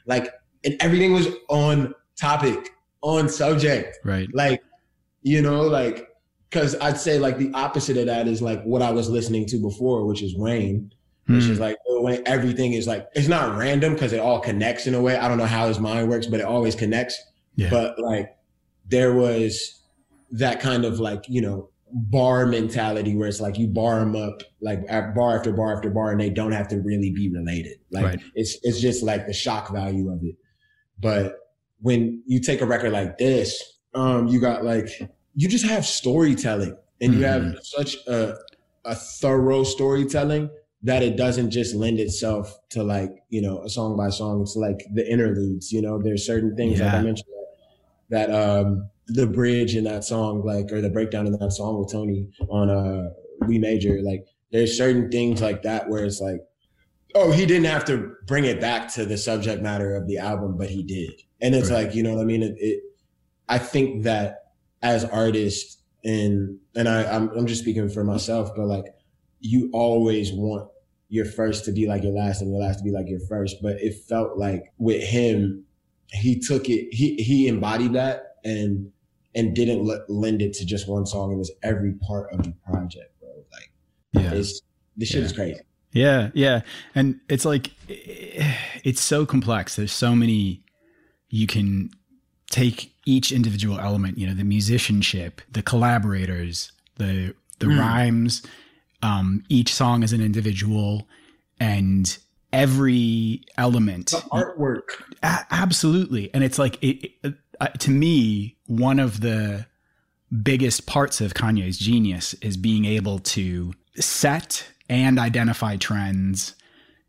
Like 0.07 0.33
and 0.65 0.77
everything 0.81 1.13
was 1.13 1.29
on 1.49 1.95
topic 2.21 2.71
on 3.03 3.29
subject. 3.29 3.99
Right. 4.05 4.29
Like 4.35 4.63
you 5.23 5.43
know 5.43 5.63
like 5.63 6.09
because 6.49 6.77
i'd 6.81 6.97
say 6.97 7.19
like 7.19 7.39
the 7.39 7.51
opposite 7.55 7.97
of 7.97 8.07
that 8.07 8.27
is 8.29 8.41
like 8.41 8.63
what 8.63 8.83
i 8.83 8.91
was 8.91 9.11
listening 9.11 9.47
to 9.47 9.59
before 9.59 10.07
which 10.07 10.23
is 10.23 10.37
wayne 10.37 10.91
which 11.29 11.45
mm. 11.45 11.51
is 11.51 11.61
like 11.61 11.77
when 11.87 12.27
everything 12.27 12.73
is 12.73 12.87
like 12.87 13.07
it's 13.15 13.29
not 13.29 13.59
random 13.59 13.93
because 13.93 14.15
it 14.15 14.21
all 14.21 14.41
connects 14.41 14.87
in 14.87 14.95
a 14.95 15.01
way. 15.01 15.17
I 15.17 15.29
don't 15.29 15.37
know 15.37 15.45
how 15.45 15.69
his 15.69 15.79
mind 15.79 16.09
works, 16.09 16.27
but 16.27 16.41
it 16.41 16.47
always 16.47 16.75
connects. 16.75 17.23
Yeah. 17.55 17.69
But 17.69 17.99
like 17.99 18.35
there 18.89 19.13
was 19.13 19.83
that 20.31 20.61
kind 20.61 20.87
of 20.87 21.01
like 21.01 21.25
you 21.29 21.43
know 21.43 21.69
bar 21.93 22.47
mentality 22.47 23.15
where 23.15 23.29
it's 23.29 23.41
like 23.41 23.59
you 23.59 23.67
bar 23.67 24.01
them 24.01 24.17
up 24.17 24.43
like 24.63 24.87
bar 25.15 25.37
after 25.37 25.53
bar 25.53 25.77
after 25.77 25.91
bar, 25.91 26.13
and 26.13 26.21
they 26.21 26.31
don't 26.31 26.53
have 26.53 26.67
to 26.69 26.79
really 26.81 27.11
be 27.11 27.29
related. 27.29 27.77
Like 27.91 28.05
right. 28.05 28.21
it's 28.35 28.57
it's 28.63 28.81
just 28.81 29.03
like 29.03 29.27
the 29.27 29.35
shock 29.35 29.71
value 29.71 30.11
of 30.11 30.25
it. 30.25 30.37
But 30.99 31.37
when 31.81 32.23
you 32.27 32.41
take 32.41 32.63
a 32.63 32.67
record 32.67 32.93
like 32.93 33.19
this, 33.19 33.81
um, 33.93 34.29
you 34.29 34.41
got 34.41 34.65
like 34.65 34.89
you 35.35 35.47
just 35.47 35.67
have 35.67 35.85
storytelling, 35.85 36.75
and 37.03 37.13
you 37.13 37.25
have 37.25 37.43
mm-hmm. 37.43 37.59
such 37.61 37.97
a 38.07 38.35
a 38.87 38.95
thorough 38.95 39.65
storytelling 39.65 40.49
that 40.83 41.03
it 41.03 41.17
doesn't 41.17 41.51
just 41.51 41.75
lend 41.75 41.99
itself 41.99 42.57
to 42.71 42.83
like 42.83 43.11
you 43.29 43.43
know 43.43 43.63
a 43.63 43.69
song 43.69 43.97
by 43.97 44.09
song 44.09 44.43
it's 44.43 44.57
like 44.57 44.79
the 44.95 45.11
interludes 45.11 45.73
you 45.73 45.83
know 45.83 46.01
there's 46.01 46.25
certain 46.25 46.55
things 46.55 46.79
yeah. 46.79 46.87
like 46.87 46.95
i 46.95 47.03
mentioned 47.03 47.29
that, 48.11 48.31
um 48.31 48.89
the 49.09 49.27
bridge 49.27 49.75
in 49.75 49.85
that 49.85 50.05
song 50.05 50.45
like 50.45 50.71
or 50.71 50.81
the 50.81 50.91
breakdown 50.91 51.27
in 51.27 51.33
that 51.33 51.53
song 51.53 51.79
with 51.79 51.91
tony 51.91 52.29
on 52.49 52.71
uh 52.71 53.09
we 53.47 53.59
major 53.59 54.01
like 54.03 54.25
there's 54.53 54.77
certain 54.77 55.11
things 55.11 55.43
like 55.43 55.63
that 55.63 55.89
where 55.89 56.05
it's 56.05 56.21
like 56.21 56.41
oh, 57.15 57.31
he 57.31 57.47
didn't 57.47 57.67
have 57.67 57.85
to 57.87 58.15
bring 58.27 58.45
it 58.45 58.61
back 58.61 58.93
to 58.95 59.05
the 59.05 59.17
subject 59.17 59.63
matter 59.63 59.95
of 59.95 60.07
the 60.07 60.19
album, 60.19 60.57
but 60.57 60.69
he 60.69 60.83
did. 60.83 61.23
And 61.41 61.55
it's 61.55 61.71
right. 61.71 61.87
like, 61.87 61.95
you 61.95 62.03
know 62.03 62.15
what 62.15 62.23
I 62.23 62.25
mean? 62.25 62.43
It, 62.43 62.55
it, 62.59 62.83
I 63.49 63.59
think 63.59 64.05
that 64.05 64.53
as 64.83 65.05
artists 65.05 65.79
and, 66.05 66.59
and 66.75 66.89
I, 66.89 67.05
I'm, 67.05 67.29
I'm 67.31 67.47
just 67.47 67.63
speaking 67.63 67.89
for 67.89 68.05
myself, 68.05 68.51
but 68.55 68.67
like 68.67 68.85
you 69.41 69.71
always 69.73 70.33
want 70.33 70.69
your 71.09 71.25
first 71.25 71.65
to 71.65 71.73
be 71.73 71.87
like 71.87 72.03
your 72.03 72.13
last 72.13 72.43
and 72.43 72.51
your 72.51 72.61
last 72.61 72.79
to 72.79 72.85
be 72.85 72.91
like 72.91 73.09
your 73.09 73.21
first. 73.21 73.57
But 73.63 73.77
it 73.81 73.95
felt 74.09 74.37
like 74.39 74.73
with 74.79 75.03
him, 75.03 75.65
he 76.09 76.39
took 76.39 76.69
it, 76.69 76.89
he, 76.93 77.15
he 77.17 77.49
embodied 77.49 77.93
that 77.95 78.37
and, 78.45 78.91
and 79.35 79.55
didn't 79.55 79.89
l- 79.89 80.05
lend 80.09 80.43
it 80.43 80.53
to 80.55 80.67
just 80.67 80.89
one 80.89 81.07
song. 81.07 81.33
It 81.33 81.37
was 81.37 81.53
every 81.63 81.93
part 82.07 82.33
of 82.33 82.43
the 82.43 82.55
project, 82.71 83.19
bro. 83.21 83.31
Like, 83.53 83.71
yeah, 84.13 84.33
it's, 84.33 84.61
this 84.97 85.09
shit 85.09 85.21
yeah. 85.21 85.27
is 85.27 85.33
crazy. 85.33 85.61
Yeah, 85.93 86.31
yeah. 86.35 86.61
And 86.95 87.21
it's 87.29 87.45
like 87.45 87.73
it's 87.89 89.01
so 89.01 89.25
complex. 89.25 89.77
There's 89.77 89.93
so 89.93 90.15
many 90.15 90.63
you 91.31 91.47
can 91.47 91.91
take 92.51 92.95
each 93.07 93.33
individual 93.33 93.79
element, 93.79 94.19
you 94.19 94.27
know, 94.27 94.35
the 94.35 94.45
musicianship, 94.45 95.41
the 95.51 95.63
collaborators, 95.63 96.73
the 96.97 97.35
the 97.59 97.67
mm. 97.67 97.79
rhymes, 97.79 98.43
um, 99.03 99.45
each 99.49 99.73
song 99.73 100.03
is 100.03 100.13
an 100.13 100.21
individual 100.21 101.07
and 101.61 102.19
every 102.53 103.45
element 103.57 104.11
the 104.11 104.17
artwork. 104.33 105.03
A- 105.23 105.47
absolutely. 105.51 106.33
And 106.33 106.43
it's 106.43 106.59
like 106.59 106.83
it, 106.83 107.13
it, 107.23 107.35
uh, 107.61 107.69
to 107.79 107.91
me 107.91 108.57
one 108.67 108.99
of 108.99 109.21
the 109.21 109.67
biggest 110.43 110.87
parts 110.87 111.21
of 111.21 111.35
kanye's 111.35 111.79
genius 111.79 112.35
is 112.35 112.57
being 112.57 112.85
able 112.85 113.19
to 113.19 113.73
set 113.97 114.67
and 114.89 115.19
identify 115.19 115.77
trends 115.77 116.55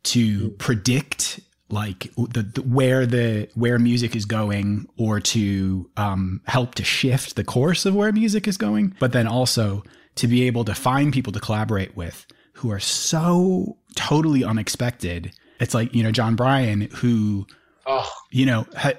to 0.04 0.52
predict 0.52 1.40
like 1.70 2.12
the, 2.16 2.42
the, 2.42 2.62
where 2.62 3.06
the 3.06 3.48
where 3.54 3.78
music 3.78 4.16
is 4.16 4.26
going 4.26 4.88
or 4.98 5.20
to 5.20 5.90
um, 5.98 6.42
help 6.46 6.76
to 6.76 6.84
shift 6.84 7.36
the 7.36 7.44
course 7.44 7.86
of 7.86 7.94
where 7.94 8.12
music 8.12 8.48
is 8.48 8.58
going 8.58 8.96
but 9.00 9.12
then 9.12 9.28
also 9.28 9.84
to 10.20 10.28
be 10.28 10.46
able 10.48 10.66
to 10.66 10.76
find 10.76 11.14
people 11.14 11.32
to 11.32 11.40
collaborate 11.40 11.96
with 11.96 12.26
who 12.54 12.70
are 12.72 12.80
so 12.80 13.78
totally 13.96 14.44
unexpected. 14.44 15.32
It's 15.62 15.74
like 15.74 15.96
you 15.96 16.04
know 16.04 16.12
Jon 16.12 16.36
Brion, 16.36 16.82
who 16.96 17.48
oh, 17.86 18.10
you 18.30 18.46
know 18.46 18.68
ha, 18.76 18.92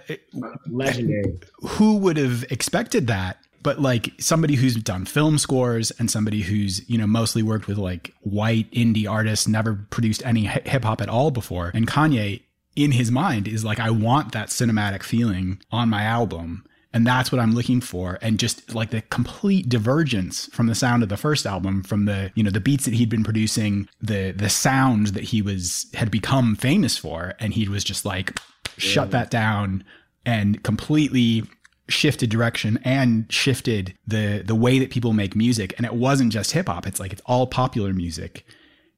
legendary. 0.67 1.39
who 1.61 1.99
would 1.99 2.17
have 2.17 2.45
expected 2.51 3.07
that? 3.09 3.37
But 3.63 3.79
like 3.79 4.15
somebody 4.19 4.55
who's 4.55 4.75
done 4.77 5.05
film 5.05 5.37
scores 5.37 5.91
and 5.93 6.11
somebody 6.11 6.41
who's 6.41 6.89
you 6.89 6.97
know 6.97 7.07
mostly 7.07 7.43
worked 7.43 7.67
with 7.67 7.77
like 7.77 8.15
white 8.23 8.71
indie 8.71 9.09
artists 9.09 9.47
never 9.47 9.87
produced 9.91 10.25
any 10.25 10.47
hip 10.47 10.85
hop 10.85 11.03
at 11.03 11.11
all 11.11 11.31
before. 11.31 11.71
And 11.75 11.87
kanye 11.87 12.41
in 12.77 12.93
his 12.93 13.11
mind 13.11 13.49
is 13.49 13.65
like 13.65 13.81
i 13.81 13.91
want 13.91 14.31
that 14.31 14.47
cinematic 14.47 15.03
feeling 15.03 15.61
on 15.73 15.89
my 15.89 16.05
album 16.05 16.65
and 16.93 17.07
that's 17.07 17.31
what 17.31 17.41
i'm 17.41 17.55
looking 17.55 17.81
for. 17.81 18.19
And 18.21 18.39
just 18.39 18.75
like 18.75 18.91
the 18.91 19.03
complete 19.03 19.69
divergence 19.69 20.47
from 20.47 20.67
the 20.67 20.75
sound 20.75 21.03
of 21.03 21.09
the 21.09 21.17
first 21.17 21.47
album 21.47 21.83
from 21.83 22.05
the 22.05 22.33
you 22.35 22.43
know 22.43 22.51
the 22.51 22.61
beats 22.61 22.85
that 22.85 22.95
he'd 22.95 23.09
been 23.09 23.25
producing 23.25 23.89
the 24.01 24.33
the 24.33 24.49
sound 24.49 25.09
that 25.09 25.25
he 25.25 25.43
was 25.43 25.87
had 25.95 26.11
become 26.11 26.57
famous 26.57 26.97
for. 26.97 27.35
And 27.39 27.55
he 27.55 27.69
was 27.69 27.85
just 27.85 28.05
like 28.05 28.39
shut 28.77 29.11
that 29.11 29.31
down 29.31 29.85
and 30.25 30.63
completely 30.63 31.45
shifted 31.89 32.31
direction 32.31 32.79
and 32.85 33.31
shifted 33.33 33.95
the 34.07 34.43
the 34.45 34.55
way 34.55 34.79
that 34.79 34.91
people 34.91 35.13
make 35.13 35.37
music. 35.37 35.75
And 35.77 35.87
it 35.87 35.95
wasn't 35.95 36.33
just 36.33 36.53
hip 36.53 36.69
hop. 36.69 36.87
It's 36.87 37.01
like 37.01 37.13
it's 37.13 37.23
all 37.27 37.47
popular 37.47 37.93
music 37.93 38.45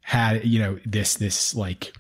had 0.03 0.45
you 0.45 0.59
know 0.59 0.79
this 0.85 1.15
this 1.15 1.55
like 1.55 1.93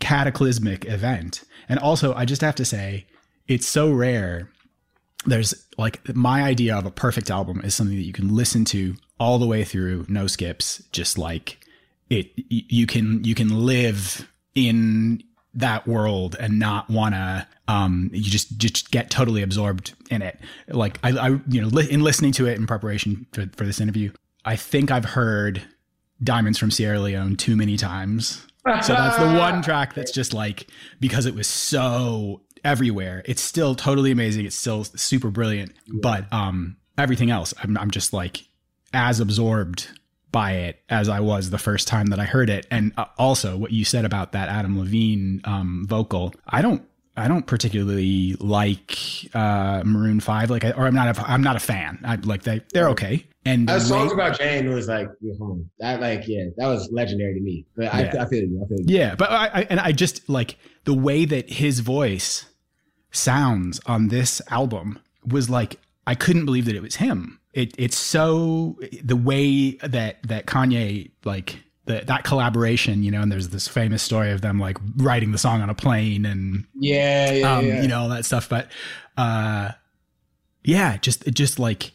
cataclysmic 0.00 0.86
event. 0.86 1.44
And 1.68 1.78
also 1.78 2.14
I 2.14 2.24
just 2.24 2.42
have 2.42 2.54
to 2.56 2.64
say 2.64 3.06
it's 3.46 3.66
so 3.66 3.92
rare 3.92 4.50
there's 5.26 5.66
like 5.78 6.14
my 6.14 6.42
idea 6.42 6.76
of 6.76 6.86
a 6.86 6.90
perfect 6.90 7.30
album 7.30 7.60
is 7.64 7.74
something 7.74 7.96
that 7.96 8.06
you 8.06 8.12
can 8.12 8.34
listen 8.34 8.64
to 8.66 8.94
all 9.18 9.38
the 9.38 9.46
way 9.46 9.64
through 9.64 10.04
no 10.08 10.26
skips 10.26 10.82
just 10.92 11.18
like 11.18 11.58
it 12.10 12.30
you 12.48 12.86
can 12.86 13.22
you 13.24 13.34
can 13.34 13.66
live 13.66 14.30
in 14.54 15.22
that 15.54 15.86
world 15.86 16.36
and 16.38 16.58
not 16.58 16.88
want 16.88 17.14
to 17.14 17.46
um 17.68 18.10
you 18.12 18.30
just 18.30 18.56
just 18.58 18.90
get 18.90 19.10
totally 19.10 19.42
absorbed 19.42 19.94
in 20.10 20.22
it. 20.22 20.38
Like 20.68 20.98
i, 21.02 21.10
I 21.10 21.28
you 21.48 21.60
know 21.60 21.68
li- 21.68 21.90
in 21.90 22.02
listening 22.02 22.32
to 22.32 22.46
it 22.46 22.56
in 22.58 22.66
preparation 22.66 23.26
for, 23.32 23.46
for 23.56 23.64
this 23.64 23.80
interview 23.80 24.12
i 24.44 24.54
think 24.54 24.90
i've 24.90 25.04
heard 25.04 25.62
diamonds 26.22 26.58
from 26.58 26.70
sierra 26.70 27.00
leone 27.00 27.36
too 27.36 27.56
many 27.56 27.76
times. 27.76 28.46
So 28.82 28.94
that's 28.94 29.16
the 29.16 29.26
one 29.38 29.62
track 29.62 29.94
that's 29.94 30.10
just 30.10 30.34
like 30.34 30.66
because 30.98 31.26
it 31.26 31.34
was 31.34 31.46
so 31.46 32.40
everywhere 32.66 33.22
it's 33.24 33.42
still 33.42 33.74
totally 33.74 34.10
amazing 34.10 34.44
it's 34.44 34.56
still 34.56 34.84
super 34.84 35.30
brilliant 35.30 35.72
but 36.02 36.30
um 36.32 36.76
everything 36.98 37.30
else 37.30 37.54
i'm, 37.62 37.76
I'm 37.78 37.90
just 37.90 38.12
like 38.12 38.44
as 38.92 39.20
absorbed 39.20 39.88
by 40.36 40.52
it 40.52 40.82
as 40.90 41.08
I 41.08 41.20
was 41.20 41.48
the 41.48 41.56
first 41.56 41.88
time 41.88 42.08
that 42.08 42.20
I 42.20 42.24
heard 42.24 42.50
it. 42.50 42.66
And 42.70 42.92
uh, 42.98 43.06
also 43.16 43.56
what 43.56 43.72
you 43.72 43.86
said 43.86 44.04
about 44.04 44.32
that 44.32 44.50
Adam 44.50 44.78
Levine 44.78 45.40
um, 45.44 45.86
vocal, 45.88 46.34
I 46.46 46.62
don't. 46.62 46.86
I 47.18 47.28
don't 47.28 47.46
particularly 47.46 48.34
like 48.40 48.98
uh, 49.34 49.82
Maroon 49.86 50.20
Five, 50.20 50.50
like, 50.50 50.64
or 50.64 50.86
I'm 50.86 50.94
not. 50.94 51.16
A, 51.16 51.22
I'm 51.26 51.42
not 51.42 51.56
a 51.56 51.60
fan. 51.60 51.98
I 52.04 52.16
like 52.16 52.42
they. 52.42 52.60
They're 52.74 52.90
okay. 52.90 53.26
And 53.46 53.66
the 53.66 53.80
songs 53.80 54.12
about 54.12 54.38
Jane 54.38 54.68
was 54.68 54.86
like 54.86 55.08
that. 55.78 56.02
Like, 56.02 56.28
yeah, 56.28 56.44
that 56.58 56.66
was 56.66 56.90
legendary 56.92 57.32
to 57.32 57.40
me. 57.40 57.64
But 57.74 57.94
I, 57.94 58.00
yeah. 58.02 58.22
I 58.22 58.28
feel 58.28 58.44
you. 58.44 58.62
I 58.62 58.68
feel 58.68 58.80
you. 58.80 58.98
Yeah, 58.98 59.14
but 59.14 59.30
I, 59.30 59.46
I 59.46 59.66
and 59.70 59.80
I 59.80 59.92
just 59.92 60.28
like 60.28 60.58
the 60.84 60.92
way 60.92 61.24
that 61.24 61.48
his 61.48 61.80
voice 61.80 62.44
sounds 63.16 63.80
on 63.86 64.08
this 64.08 64.40
album 64.50 64.98
was 65.26 65.50
like 65.50 65.78
I 66.06 66.14
couldn't 66.14 66.44
believe 66.44 66.66
that 66.66 66.76
it 66.76 66.82
was 66.82 66.96
him 66.96 67.40
it 67.56 67.74
it's 67.78 67.96
so 67.96 68.78
the 69.02 69.16
way 69.16 69.72
that 69.82 70.22
that 70.24 70.46
Kanye 70.46 71.10
like 71.24 71.58
the, 71.86 72.02
that 72.06 72.24
collaboration, 72.24 73.02
you 73.02 73.10
know, 73.12 73.22
and 73.22 73.30
there's 73.30 73.48
this 73.48 73.68
famous 73.68 74.02
story 74.02 74.32
of 74.32 74.40
them 74.40 74.60
like 74.60 74.76
writing 74.96 75.32
the 75.32 75.38
song 75.38 75.62
on 75.62 75.70
a 75.70 75.74
plane 75.74 76.26
and 76.26 76.66
yeah, 76.74 77.30
yeah, 77.30 77.56
um, 77.56 77.66
yeah. 77.66 77.80
you 77.80 77.88
know, 77.88 78.00
all 78.00 78.08
that 78.08 78.24
stuff. 78.24 78.48
But 78.48 78.70
uh, 79.16 79.70
yeah, 80.64 80.98
just 80.98 81.24
just 81.32 81.58
like 81.58 81.92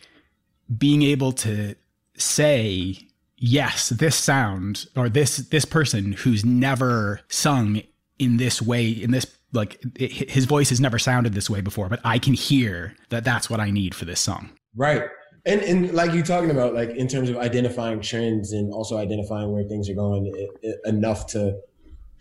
being 0.75 1.03
able 1.03 1.33
to 1.33 1.75
say 2.15 2.97
yes, 3.37 3.89
this 3.89 4.15
sound 4.15 4.87
or 4.95 5.09
this 5.09 5.37
this 5.37 5.65
person 5.65 6.13
who's 6.13 6.43
never 6.43 7.21
sung 7.27 7.81
in 8.17 8.37
this 8.37 8.61
way 8.61 8.89
in 8.89 9.11
this 9.11 9.25
like 9.53 9.83
it, 9.95 10.29
his 10.29 10.45
voice 10.45 10.69
has 10.69 10.79
never 10.79 10.99
sounded 10.99 11.33
this 11.33 11.49
way 11.49 11.61
before, 11.61 11.89
but 11.89 11.99
I 12.03 12.19
can 12.19 12.33
hear 12.33 12.95
that 13.09 13.23
that's 13.23 13.49
what 13.49 13.59
I 13.59 13.71
need 13.71 13.95
for 13.95 14.05
this 14.05 14.19
song. 14.19 14.49
Right. 14.75 15.03
And 15.45 15.61
and 15.61 15.93
like 15.93 16.13
you're 16.13 16.23
talking 16.23 16.51
about, 16.51 16.73
like 16.73 16.91
in 16.91 17.07
terms 17.07 17.29
of 17.29 17.37
identifying 17.37 17.99
trends 18.01 18.53
and 18.53 18.71
also 18.71 18.97
identifying 18.97 19.51
where 19.51 19.63
things 19.63 19.89
are 19.89 19.95
going, 19.95 20.27
it, 20.27 20.49
it, 20.61 20.79
enough 20.85 21.27
to 21.27 21.59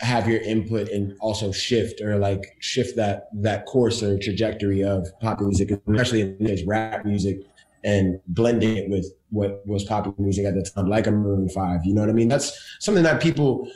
have 0.00 0.26
your 0.26 0.40
input 0.40 0.88
and 0.88 1.14
also 1.20 1.52
shift 1.52 2.00
or 2.00 2.16
like 2.16 2.56
shift 2.60 2.96
that 2.96 3.28
that 3.34 3.66
course 3.66 4.02
or 4.02 4.18
trajectory 4.18 4.82
of 4.82 5.06
pop 5.20 5.40
music, 5.40 5.70
especially 5.70 6.22
in 6.22 6.38
today's 6.38 6.64
rap 6.64 7.04
music, 7.04 7.40
and 7.84 8.20
blending 8.28 8.76
it 8.76 8.88
with 8.88 9.12
what 9.28 9.66
was 9.66 9.84
popular 9.84 10.14
music 10.18 10.46
at 10.46 10.54
the 10.54 10.62
time, 10.62 10.88
like 10.88 11.06
a 11.06 11.10
Maroon 11.10 11.48
Five. 11.50 11.84
You 11.84 11.94
know 11.94 12.00
what 12.00 12.10
I 12.10 12.14
mean? 12.14 12.28
That's 12.28 12.58
something 12.80 13.04
that 13.04 13.20
people 13.20 13.70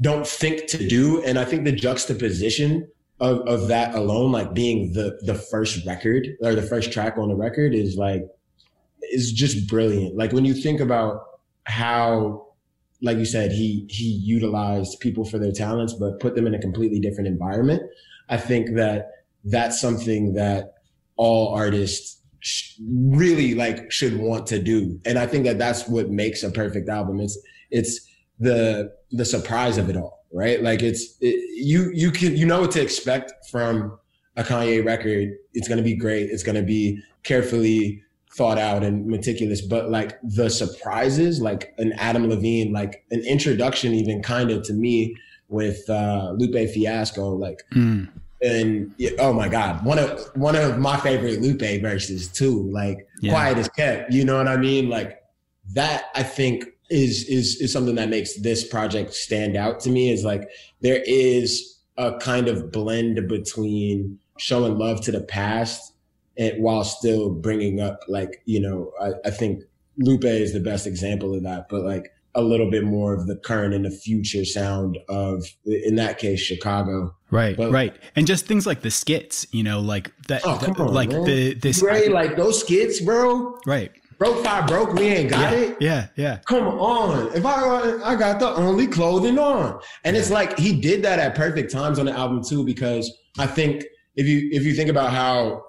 don't 0.00 0.26
think 0.26 0.66
to 0.68 0.88
do, 0.88 1.22
and 1.22 1.38
I 1.38 1.44
think 1.44 1.64
the 1.64 1.72
juxtaposition 1.72 2.88
of, 3.20 3.40
of 3.46 3.68
that 3.68 3.94
alone, 3.94 4.32
like 4.32 4.54
being 4.54 4.92
the 4.92 5.18
the 5.22 5.34
first 5.34 5.86
record 5.86 6.26
or 6.42 6.54
the 6.54 6.62
first 6.62 6.92
track 6.92 7.16
on 7.16 7.28
the 7.28 7.36
record, 7.36 7.74
is 7.74 7.96
like 7.96 8.24
is 9.02 9.32
just 9.32 9.68
brilliant. 9.68 10.16
Like 10.16 10.32
when 10.32 10.44
you 10.44 10.54
think 10.54 10.80
about 10.80 11.22
how, 11.64 12.48
like 13.02 13.18
you 13.18 13.24
said, 13.24 13.52
he 13.52 13.86
he 13.88 14.04
utilized 14.04 15.00
people 15.00 15.24
for 15.24 15.38
their 15.38 15.52
talents, 15.52 15.92
but 15.92 16.20
put 16.20 16.34
them 16.34 16.46
in 16.46 16.54
a 16.54 16.60
completely 16.60 16.98
different 16.98 17.28
environment. 17.28 17.82
I 18.28 18.36
think 18.36 18.74
that 18.74 19.10
that's 19.44 19.80
something 19.80 20.34
that 20.34 20.74
all 21.16 21.54
artists 21.54 22.20
really 22.80 23.54
like 23.54 23.92
should 23.92 24.18
want 24.18 24.46
to 24.48 24.58
do, 24.58 25.00
and 25.04 25.18
I 25.18 25.26
think 25.26 25.44
that 25.44 25.58
that's 25.58 25.86
what 25.86 26.10
makes 26.10 26.42
a 26.42 26.50
perfect 26.50 26.88
album. 26.88 27.20
It's 27.20 27.38
it's 27.70 28.00
the 28.38 28.92
the 29.10 29.24
surprise 29.24 29.78
of 29.78 29.88
it 29.88 29.96
all, 29.96 30.24
right? 30.32 30.62
Like 30.62 30.82
it's 30.82 31.16
it, 31.20 31.36
you 31.56 31.90
you 31.94 32.10
can 32.10 32.36
you 32.36 32.46
know 32.46 32.62
what 32.62 32.72
to 32.72 32.82
expect 32.82 33.32
from 33.50 33.98
a 34.36 34.42
Kanye 34.42 34.84
record. 34.84 35.30
It's 35.52 35.68
going 35.68 35.78
to 35.78 35.84
be 35.84 35.94
great. 35.94 36.30
It's 36.30 36.42
going 36.42 36.56
to 36.56 36.62
be 36.62 37.00
carefully 37.22 38.02
thought 38.34 38.58
out 38.58 38.82
and 38.82 39.06
meticulous, 39.06 39.60
but 39.60 39.90
like 39.90 40.18
the 40.22 40.50
surprises, 40.50 41.40
like 41.40 41.72
an 41.78 41.92
Adam 41.98 42.28
Levine, 42.28 42.72
like 42.72 43.04
an 43.12 43.20
introduction, 43.20 43.94
even 43.94 44.22
kind 44.22 44.50
of 44.50 44.64
to 44.64 44.72
me 44.72 45.14
with 45.48 45.88
uh, 45.88 46.32
Lupe 46.36 46.68
Fiasco, 46.70 47.30
like, 47.30 47.62
mm. 47.72 48.08
and 48.42 48.92
oh 49.20 49.32
my 49.32 49.48
God, 49.48 49.84
one 49.84 50.00
of 50.00 50.20
one 50.34 50.56
of 50.56 50.78
my 50.78 50.96
favorite 50.96 51.40
Lupe 51.40 51.80
verses 51.80 52.28
too, 52.28 52.68
like 52.72 53.06
yeah. 53.20 53.32
Quiet 53.32 53.58
as 53.58 53.68
Kept. 53.68 54.12
You 54.12 54.24
know 54.24 54.36
what 54.36 54.48
I 54.48 54.56
mean? 54.56 54.88
Like 54.88 55.22
that, 55.74 56.06
I 56.16 56.24
think 56.24 56.64
is 56.90 57.24
is 57.28 57.60
is 57.60 57.72
something 57.72 57.94
that 57.94 58.08
makes 58.08 58.40
this 58.40 58.66
project 58.66 59.14
stand 59.14 59.56
out 59.56 59.80
to 59.80 59.90
me 59.90 60.10
is 60.10 60.24
like 60.24 60.48
there 60.80 61.02
is 61.06 61.78
a 61.96 62.16
kind 62.18 62.48
of 62.48 62.70
blend 62.70 63.26
between 63.28 64.18
showing 64.38 64.76
love 64.76 65.00
to 65.00 65.12
the 65.12 65.22
past 65.22 65.92
and 66.36 66.62
while 66.62 66.84
still 66.84 67.30
bringing 67.30 67.80
up 67.80 68.00
like 68.08 68.42
you 68.44 68.60
know 68.60 68.92
I, 69.00 69.12
I 69.28 69.30
think 69.30 69.62
Lupe 69.98 70.24
is 70.24 70.52
the 70.52 70.60
best 70.60 70.86
example 70.86 71.34
of 71.34 71.42
that 71.44 71.68
but 71.70 71.82
like 71.82 72.10
a 72.34 72.42
little 72.42 72.70
bit 72.70 72.84
more 72.84 73.14
of 73.14 73.26
the 73.26 73.36
current 73.36 73.74
and 73.74 73.84
the 73.84 73.90
future 73.90 74.44
sound 74.44 74.98
of 75.08 75.44
in 75.66 75.94
that 75.96 76.18
case 76.18 76.40
Chicago. 76.40 77.14
Right 77.30 77.56
But- 77.56 77.70
right. 77.70 77.94
And 78.16 78.26
just 78.26 78.46
things 78.46 78.66
like 78.66 78.82
the 78.82 78.90
skits 78.90 79.46
you 79.52 79.62
know 79.62 79.80
like 79.80 80.12
that 80.28 80.42
oh 80.44 80.58
come 80.60 80.74
on 80.80 80.92
like 80.92 81.10
man. 81.10 81.24
the 81.24 81.54
this 81.54 81.82
Ray, 81.82 82.08
like 82.08 82.36
those 82.36 82.60
skits 82.60 83.00
bro? 83.00 83.58
Right 83.66 83.92
broke 84.24 84.44
five 84.44 84.66
broke 84.66 84.92
we 84.94 85.04
ain't 85.04 85.30
got 85.30 85.52
yeah, 85.52 85.58
it? 85.58 85.76
Yeah 85.80 86.06
yeah. 86.16 86.38
Come 86.46 86.66
on. 86.66 87.34
If 87.34 87.44
i 87.44 87.98
i 88.04 88.14
got 88.14 88.40
the 88.40 88.48
only 88.48 88.86
clothing 88.86 89.38
on. 89.38 89.80
And 90.04 90.16
it's 90.16 90.30
like 90.30 90.58
he 90.58 90.78
did 90.80 91.02
that 91.02 91.18
at 91.18 91.34
perfect 91.34 91.70
times 91.70 91.98
on 91.98 92.06
the 92.06 92.12
album 92.12 92.42
too 92.42 92.64
because 92.64 93.12
i 93.38 93.46
think 93.46 93.84
if 94.16 94.26
you 94.26 94.48
if 94.52 94.64
you 94.64 94.74
think 94.74 94.90
about 94.90 95.12
how 95.12 95.64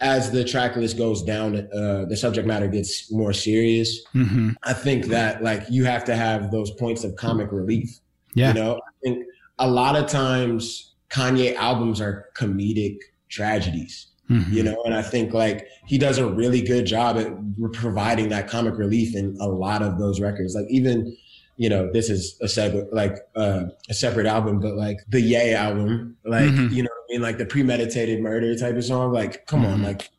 as 0.00 0.30
the 0.30 0.44
track 0.44 0.76
list 0.76 0.98
goes 0.98 1.22
down 1.22 1.56
uh 1.56 2.04
the 2.04 2.16
subject 2.16 2.46
matter 2.46 2.68
gets 2.68 3.10
more 3.10 3.32
serious 3.32 4.04
hmm 4.12 4.50
i 4.64 4.72
think 4.72 5.06
that 5.06 5.42
like 5.42 5.62
you 5.70 5.84
have 5.84 6.04
to 6.04 6.14
have 6.14 6.50
those 6.50 6.70
points 6.72 7.02
of 7.04 7.16
comic 7.16 7.50
relief. 7.52 7.98
Yeah. 8.34 8.48
You 8.48 8.54
know 8.54 8.74
i 8.74 8.92
think 9.02 9.24
a 9.58 9.68
lot 9.68 9.96
of 9.96 10.06
times 10.06 10.94
kanye 11.08 11.54
albums 11.54 12.00
are 12.00 12.26
comedic 12.36 12.98
tragedies 13.28 14.08
Mhm. 14.30 14.52
you 14.52 14.62
know 14.62 14.82
and 14.84 14.92
i 14.94 15.02
think 15.02 15.32
like 15.32 15.68
he 15.86 15.98
does 15.98 16.18
a 16.18 16.26
really 16.26 16.60
good 16.60 16.84
job 16.84 17.16
at 17.16 17.28
providing 17.72 18.28
that 18.30 18.48
comic 18.48 18.76
relief 18.76 19.14
in 19.14 19.36
a 19.40 19.46
lot 19.48 19.82
of 19.82 19.98
those 19.98 20.20
records 20.20 20.54
like 20.54 20.66
even 20.68 21.16
you 21.56 21.68
know 21.68 21.88
this 21.92 22.10
is 22.10 22.36
a 22.42 22.48
separate 22.48 22.92
like 22.92 23.16
uh, 23.36 23.64
a 23.88 23.94
separate 23.94 24.26
album 24.26 24.58
but 24.58 24.74
like 24.74 24.98
the 25.08 25.20
Ye 25.20 25.54
album 25.54 26.16
like 26.24 26.50
Mhm. 26.50 26.72
you 26.72 26.82
know 26.82 26.88
what 26.90 27.04
i 27.08 27.12
mean 27.12 27.22
like 27.22 27.38
the 27.38 27.46
premeditated 27.46 28.20
murder 28.20 28.54
type 28.56 28.74
of 28.76 28.84
song 28.84 29.12
like 29.12 29.46
come 29.46 29.64
on 29.64 29.80
Mhm. 29.80 29.84
like 29.84 30.10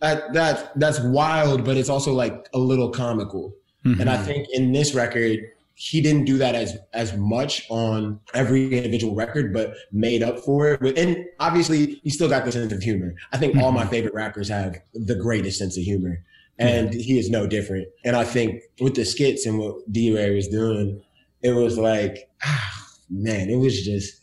that 0.00 0.32
that 0.32 0.72
that's 0.80 0.98
wild 1.00 1.64
but 1.64 1.76
it's 1.76 1.88
also 1.88 2.12
like 2.12 2.48
a 2.54 2.58
little 2.58 2.90
comical 2.90 3.54
and 3.84 4.08
i 4.10 4.16
think 4.16 4.46
in 4.52 4.72
this 4.72 4.92
record 4.94 5.38
he 5.74 6.00
didn't 6.00 6.24
do 6.26 6.38
that 6.38 6.54
as 6.54 6.76
as 6.92 7.16
much 7.16 7.66
on 7.70 8.20
every 8.34 8.76
individual 8.76 9.14
record, 9.14 9.52
but 9.52 9.74
made 9.90 10.22
up 10.22 10.38
for 10.40 10.72
it. 10.74 10.98
And 10.98 11.24
obviously, 11.40 12.00
he 12.04 12.10
still 12.10 12.28
got 12.28 12.44
the 12.44 12.52
sense 12.52 12.72
of 12.72 12.82
humor. 12.82 13.14
I 13.32 13.38
think 13.38 13.56
all 13.56 13.72
my 13.72 13.86
favorite 13.86 14.14
rappers 14.14 14.48
have 14.48 14.76
the 14.94 15.14
greatest 15.16 15.58
sense 15.58 15.76
of 15.76 15.82
humor, 15.84 16.22
and 16.58 16.92
he 16.94 17.18
is 17.18 17.30
no 17.30 17.46
different. 17.46 17.88
And 18.04 18.14
I 18.16 18.24
think 18.24 18.62
with 18.80 18.94
the 18.94 19.04
skits 19.04 19.46
and 19.46 19.58
what 19.58 19.90
DeRay 19.92 20.34
was 20.34 20.48
doing, 20.48 21.02
it 21.42 21.52
was 21.52 21.78
like, 21.78 22.30
ah, 22.44 22.84
man, 23.10 23.48
it 23.50 23.56
was 23.56 23.82
just 23.84 24.18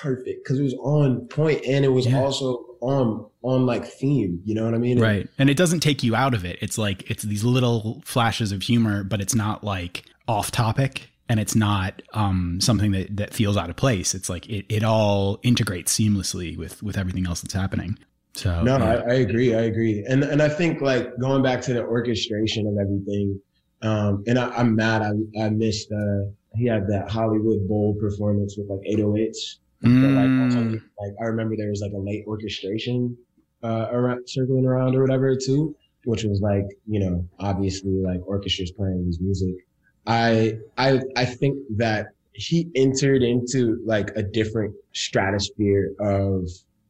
perfect 0.00 0.44
because 0.44 0.58
it 0.58 0.62
was 0.62 0.74
on 0.82 1.26
point 1.28 1.62
and 1.66 1.84
it 1.84 1.88
was 1.88 2.06
Yeah. 2.06 2.20
also 2.20 2.64
on 2.80 3.26
on 3.42 3.66
like 3.66 3.84
theme. 3.86 4.40
You 4.44 4.54
know 4.54 4.64
what 4.64 4.74
I 4.74 4.78
mean? 4.78 4.98
right 5.00 5.28
and 5.38 5.50
it 5.50 5.56
doesn't 5.56 5.80
take 5.80 6.02
you 6.02 6.14
out 6.14 6.32
of 6.34 6.44
it 6.44 6.58
it's 6.62 6.78
like 6.78 7.10
it's 7.10 7.22
these 7.24 7.44
little 7.44 8.00
flashes 8.04 8.52
of 8.52 8.62
humor 8.62 9.02
but 9.04 9.20
it's 9.20 9.34
not 9.34 9.62
like 9.64 10.04
off 10.30 10.50
topic 10.50 11.10
and 11.28 11.38
it's 11.40 11.54
not 11.54 12.02
um 12.14 12.60
something 12.60 12.90
that 12.92 13.16
that 13.16 13.30
feels 13.34 13.56
out 13.56 13.68
of 13.70 13.76
place 13.76 14.14
it's 14.14 14.28
like 14.34 14.48
it, 14.48 14.64
it 14.68 14.82
all 14.84 15.38
integrates 15.42 15.90
seamlessly 15.98 16.56
with 16.56 16.82
with 16.82 16.96
everything 16.96 17.26
else 17.26 17.40
that's 17.42 17.54
happening 17.54 17.98
so 18.34 18.62
No, 18.62 18.78
yeah. 18.78 19.02
I, 19.08 19.10
I 19.14 19.14
agree. 19.26 19.50
I 19.56 19.62
agree. 19.72 20.04
And 20.08 20.22
and 20.22 20.40
I 20.40 20.48
think 20.48 20.80
like 20.80 21.04
going 21.18 21.42
back 21.42 21.60
to 21.62 21.72
the 21.74 21.82
orchestration 21.82 22.62
of 22.70 22.74
everything, 22.84 23.40
um, 23.82 24.22
and 24.28 24.38
I, 24.38 24.46
I'm 24.58 24.76
mad 24.76 25.02
I 25.02 25.12
I 25.44 25.50
missed 25.50 25.90
uh 25.90 26.30
he 26.54 26.64
had 26.74 26.86
that 26.92 27.10
Hollywood 27.10 27.66
Bowl 27.70 27.96
performance 28.00 28.52
with 28.56 28.68
like 28.70 28.82
808s. 28.88 29.58
But 29.82 29.88
like, 30.20 30.30
Mm. 30.30 30.72
like 31.02 31.14
I 31.22 31.24
remember 31.32 31.54
there 31.56 31.70
was 31.74 31.80
like 31.80 31.92
a 32.00 32.02
late 32.10 32.24
orchestration 32.32 33.16
uh 33.64 33.86
around 33.90 34.20
circling 34.28 34.64
around 34.64 34.94
or 34.94 35.00
whatever 35.02 35.34
too, 35.46 35.74
which 36.04 36.22
was 36.22 36.40
like, 36.40 36.66
you 36.86 37.00
know, 37.02 37.14
obviously 37.40 37.96
like 38.10 38.20
orchestras 38.26 38.70
playing 38.78 39.04
his 39.06 39.18
music. 39.20 39.56
I 40.06 40.58
I 40.78 41.00
I 41.16 41.24
think 41.24 41.58
that 41.76 42.08
he 42.32 42.68
entered 42.74 43.22
into 43.22 43.80
like 43.84 44.10
a 44.16 44.22
different 44.22 44.74
stratosphere 44.92 45.92
of 46.00 46.48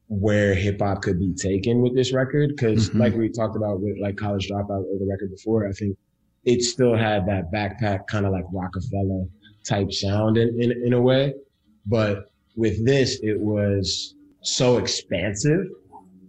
where 0.08 0.54
hip 0.54 0.80
hop 0.80 1.02
could 1.02 1.18
be 1.18 1.32
taken 1.34 1.82
with 1.82 1.94
this 1.94 2.12
record. 2.12 2.50
because 2.50 2.90
Mhm. 2.90 2.98
like 2.98 3.14
we 3.16 3.28
talked 3.28 3.56
about 3.56 3.80
with 3.80 3.96
like 4.00 4.16
college 4.16 4.48
dropout 4.48 4.84
or 4.84 4.98
the 4.98 5.06
record 5.08 5.30
before, 5.30 5.68
I 5.68 5.72
think 5.72 5.96
it 6.44 6.62
still 6.62 6.96
had 6.96 7.26
that 7.26 7.52
backpack 7.52 8.06
kind 8.06 8.26
of 8.26 8.32
like 8.32 8.44
Roc-A-Fella 8.52 9.26
type 9.64 9.92
sound 9.92 10.36
in, 10.36 10.60
in, 10.60 10.72
in 10.86 10.92
a 10.94 11.00
way. 11.00 11.34
But 11.86 12.30
with 12.56 12.84
this, 12.84 13.20
it 13.22 13.38
was 13.38 14.14
so 14.42 14.78
expansive 14.78 15.66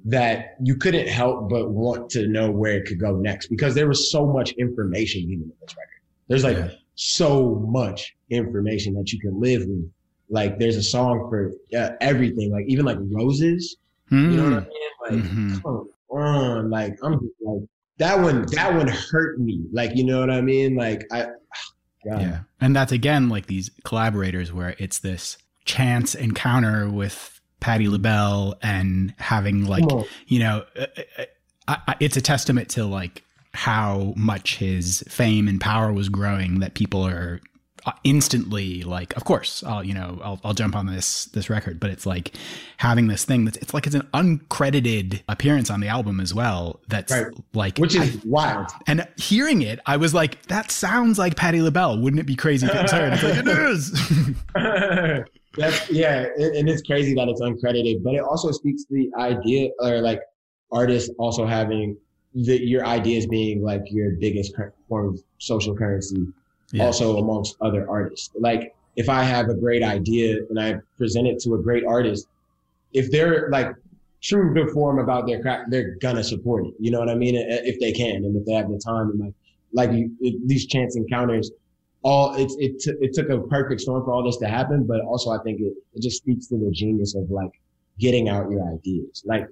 that 0.05 0.55
you 0.61 0.75
couldn't 0.75 1.07
help 1.07 1.49
but 1.49 1.71
want 1.71 2.09
to 2.11 2.27
know 2.27 2.51
where 2.51 2.77
it 2.77 2.85
could 2.85 2.99
go 2.99 3.15
next 3.17 3.47
because 3.47 3.73
there 3.75 3.87
was 3.87 4.11
so 4.11 4.25
much 4.27 4.51
information 4.53 5.21
given 5.21 5.43
in 5.43 5.53
this 5.61 5.75
record. 5.75 5.90
There's 6.31 6.45
like 6.45 6.55
Yeah. 6.57 6.69
so 6.95 7.55
much 7.67 8.15
information 8.29 8.93
that 8.93 9.11
you 9.11 9.19
can 9.19 9.37
live 9.41 9.63
with. 9.67 9.91
Like 10.29 10.57
there's 10.59 10.77
a 10.77 10.83
song 10.83 11.27
for 11.29 11.51
uh, 11.77 11.89
everything, 11.99 12.51
like 12.53 12.63
even 12.69 12.85
like 12.85 12.97
roses. 13.01 13.75
You 14.09 14.37
know 14.37 14.43
what 14.45 14.53
I 14.53 14.55
Mm. 14.55 14.67
mean? 14.67 14.91
Like 15.03 15.31
Mhm. 15.31 15.61
come 15.63 15.89
on, 16.09 16.69
like 16.69 16.97
I'm 17.03 17.13
just 17.19 17.33
like 17.41 17.63
that 17.97 18.17
one. 18.19 18.45
That 18.53 18.73
one 18.73 18.87
hurt 18.87 19.39
me. 19.41 19.65
Like 19.73 19.91
you 19.95 20.05
know 20.05 20.21
what 20.21 20.29
I 20.29 20.39
mean? 20.41 20.75
Like 20.75 21.05
I, 21.11 21.23
God. 22.05 22.21
yeah 22.21 22.39
and 22.61 22.73
that's 22.75 22.91
again 22.93 23.27
like 23.27 23.47
these 23.47 23.69
collaborators 23.83 24.53
where 24.53 24.73
it's 24.79 24.99
this 24.99 25.37
chance 25.65 26.15
encounter 26.15 26.89
with 26.89 27.41
Patti 27.59 27.87
LaBelle 27.89 28.55
and 28.63 29.13
having 29.17 29.65
like 29.65 29.83
you 30.27 30.39
know, 30.39 30.63
uh, 30.79 30.85
uh, 31.19 31.25
I, 31.67 31.77
I, 31.89 31.95
it's 31.99 32.15
a 32.15 32.21
testament 32.21 32.69
to 32.69 32.85
like 32.85 33.23
how 33.53 34.13
much 34.15 34.57
his 34.57 35.03
fame 35.09 35.47
and 35.47 35.59
power 35.59 35.91
was 35.91 36.09
growing 36.09 36.59
that 36.59 36.73
people 36.73 37.05
are 37.05 37.41
uh, 37.85 37.91
instantly 38.03 38.83
like, 38.83 39.15
of 39.17 39.23
course, 39.23 39.63
I'll 39.63 39.83
you 39.83 39.93
know, 39.95 40.19
I'll, 40.23 40.39
I'll 40.43 40.53
jump 40.53 40.75
on 40.75 40.85
this 40.85 41.25
this 41.25 41.49
record, 41.49 41.79
but 41.79 41.89
it's 41.89 42.05
like 42.05 42.35
having 42.77 43.07
this 43.07 43.25
thing 43.25 43.43
that's 43.45 43.57
it's 43.57 43.73
like 43.73 43.87
it's 43.87 43.95
an 43.95 44.07
uncredited 44.13 45.21
appearance 45.27 45.71
on 45.71 45.79
the 45.79 45.87
album 45.87 46.19
as 46.19 46.31
well. 46.33 46.79
That's 46.89 47.11
Right. 47.11 47.25
like 47.53 47.77
which 47.79 47.97
I- 47.97 48.03
is 48.03 48.23
wild. 48.23 48.67
and 48.85 49.07
hearing 49.17 49.63
it, 49.63 49.79
I 49.87 49.97
was 49.97 50.13
like, 50.13 50.43
that 50.43 50.69
sounds 50.69 51.17
like 51.17 51.35
Patti 51.35 51.59
LaBelle. 51.61 51.99
Wouldn't 51.99 52.19
it 52.19 52.27
be 52.27 52.35
crazy 52.35 52.67
if 52.67 52.75
it 52.75 52.81
was 52.83 52.91
her? 52.91 53.01
And 53.05 53.13
it's 53.15 53.23
like, 53.23 53.37
it 53.37 53.47
is. 53.47 55.25
That's 55.57 55.89
yeah, 55.89 56.27
and 56.37 56.55
and 56.55 56.69
it's 56.69 56.81
crazy 56.83 57.13
that 57.15 57.27
it's 57.27 57.41
uncredited, 57.41 58.03
but 58.03 58.13
it 58.13 58.21
also 58.21 58.51
speaks 58.51 58.83
to 58.85 58.93
the 58.93 59.09
idea 59.19 59.69
or 59.79 59.99
like 59.99 60.21
artists 60.71 61.09
also 61.19 61.45
having 61.45 61.97
the, 62.33 62.61
your 62.65 62.85
ideas 62.85 63.27
being 63.27 63.61
like 63.61 63.83
your 63.91 64.11
biggest 64.11 64.55
form 64.87 65.09
of 65.13 65.23
social 65.37 65.75
currency, 65.75 66.27
Yeah. 66.71 66.85
also 66.85 67.17
amongst 67.17 67.57
other 67.61 67.89
artists. 67.89 68.29
Like 68.39 68.73
if 68.95 69.09
I 69.09 69.23
have 69.23 69.49
a 69.49 69.53
great 69.53 69.83
idea 69.83 70.37
and 70.49 70.59
I 70.59 70.75
present 70.97 71.27
it 71.27 71.39
to 71.41 71.55
a 71.55 71.61
great 71.61 71.85
artist, 71.85 72.27
if 72.93 73.11
they're 73.11 73.49
like 73.51 73.73
true 74.21 74.53
to 74.53 74.71
form 74.71 74.99
about 74.99 75.27
their 75.27 75.41
craft, 75.41 75.71
they're 75.71 75.95
gonna 76.01 76.23
support 76.23 76.65
it. 76.67 76.73
You 76.79 76.91
know 76.91 76.99
what 76.99 77.09
I 77.09 77.15
mean? 77.15 77.35
If 77.35 77.79
they 77.79 77.91
can, 77.91 78.17
and 78.25 78.35
if 78.35 78.45
they 78.45 78.53
have 78.53 78.69
the 78.69 78.77
time, 78.79 79.09
and 79.11 79.19
like 79.19 79.33
like 79.73 79.91
you, 79.91 80.11
these 80.45 80.65
chance 80.67 80.95
encounters, 80.95 81.51
all 82.03 82.33
it 82.35 82.51
it 82.59 82.79
t- 82.79 82.97
it 83.01 83.13
took 83.13 83.29
a 83.29 83.39
perfect 83.47 83.81
storm 83.81 84.03
for 84.03 84.11
all 84.13 84.23
this 84.23 84.37
to 84.37 84.47
happen. 84.47 84.85
But 84.85 85.01
also, 85.01 85.31
I 85.31 85.39
think 85.43 85.59
it 85.61 85.73
it 85.93 86.01
just 86.01 86.17
speaks 86.17 86.47
to 86.47 86.57
the 86.57 86.69
genius 86.71 87.15
of 87.15 87.29
like 87.31 87.51
getting 87.99 88.29
out 88.29 88.49
your 88.51 88.63
ideas. 88.73 89.23
Like 89.25 89.47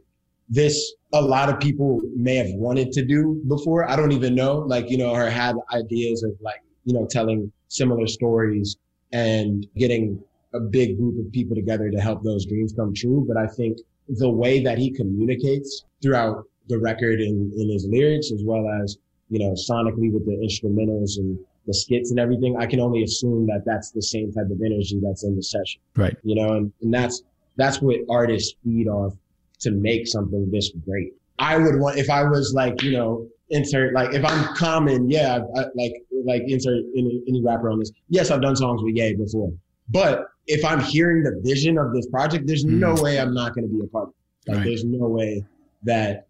this, 0.50 0.94
a 1.14 1.22
lot 1.22 1.50
of 1.50 1.60
people 1.60 2.02
may 2.16 2.36
have 2.36 2.50
wanted 2.52 2.92
to 2.94 3.06
do 3.06 3.42
before. 3.48 3.90
I 3.90 3.96
don't 3.96 4.12
even 4.12 4.36
know, 4.36 4.58
like 4.58 4.90
you 4.90 4.98
know, 4.98 5.12
or 5.12 5.30
had 5.30 5.56
ideas 5.74 6.24
of 6.24 6.32
like 6.42 6.62
you 6.86 6.94
know 6.94 7.08
telling 7.10 7.52
similar 7.68 8.08
stories 8.08 8.78
and 9.12 9.66
getting 9.78 10.22
a 10.54 10.60
big 10.60 10.98
group 10.98 11.24
of 11.24 11.32
people 11.32 11.56
together 11.56 11.90
to 11.92 12.00
help 12.00 12.24
those 12.24 12.46
dreams 12.46 12.74
come 12.76 12.94
true. 12.94 13.26
But 13.28 13.38
I 13.38 13.48
think 13.48 13.78
the 14.08 14.30
way 14.30 14.62
that 14.64 14.78
he 14.78 14.92
communicates 14.92 15.86
throughout 16.02 16.44
the 16.68 16.80
record 16.80 17.22
in, 17.22 17.52
in 17.56 17.70
his 17.70 17.86
lyrics, 17.88 18.32
as 18.32 18.44
well 18.44 18.68
as, 18.82 18.98
you 19.30 19.40
know, 19.40 19.54
sonically 19.54 20.12
with 20.12 20.26
the 20.26 20.34
instrumentals 20.34 21.18
and 21.18 21.38
the 21.68 21.74
skits 21.74 22.10
and 22.10 22.20
everything, 22.20 22.58
I 22.58 22.66
can 22.66 22.80
only 22.80 23.04
assume 23.04 23.46
that 23.48 23.64
that's 23.66 23.92
the 23.92 24.02
same 24.02 24.32
type 24.32 24.50
of 24.50 24.60
energy 24.64 25.00
that's 25.02 25.24
in 25.24 25.36
the 25.36 25.44
session, 25.44 25.82
right. 25.96 26.16
you 26.24 26.36
know, 26.36 26.56
and, 26.56 26.72
and 26.82 26.94
that's, 26.94 27.22
that's 27.58 27.82
what 27.82 27.98
artists 28.10 28.56
feed 28.64 28.88
off 28.88 29.14
to 29.60 29.72
make 29.72 30.08
something 30.08 30.50
this 30.52 30.72
great. 30.86 31.14
I 31.38 31.58
would 31.58 31.80
want, 31.80 31.98
if 31.98 32.10
I 32.10 32.24
was 32.24 32.54
like, 32.54 32.82
you 32.82 32.92
know, 32.92 33.28
insert, 33.50 33.94
like 33.94 34.14
if 34.14 34.24
I'm 34.26 34.56
common, 34.56 35.10
yeah, 35.10 35.40
I, 35.56 35.66
like, 35.76 35.94
like 36.26 36.44
insert 36.48 36.84
any, 36.96 37.22
any 37.28 37.42
rapper 37.42 37.70
on 37.72 37.80
this. 37.80 37.92
Yes, 38.10 38.32
I've 38.32 38.42
done 38.42 38.56
songs 38.56 38.82
with 38.84 38.96
Ye 38.96 39.16
before, 39.16 39.52
but 39.90 40.26
if 40.48 40.66
I'm 40.66 40.80
hearing 40.82 41.24
the 41.24 41.40
vision 41.44 41.78
of 41.78 41.94
this 41.94 42.08
project, 42.08 42.48
there's 42.48 42.66
no 42.66 42.94
Mm. 42.96 43.04
way 43.04 43.20
I'm 43.20 43.34
not 43.34 43.54
going 43.56 43.68
to 43.68 43.74
be 43.74 43.84
a 43.84 43.88
part 43.88 44.10
of 44.10 44.10
it. 44.10 44.50
Like, 44.52 44.58
Right. 44.60 44.66
there's 44.66 44.84
no 44.84 45.08
way 45.08 45.44
that, 45.84 46.28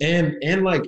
and, 0.00 0.36
and 0.42 0.62
like, 0.62 0.84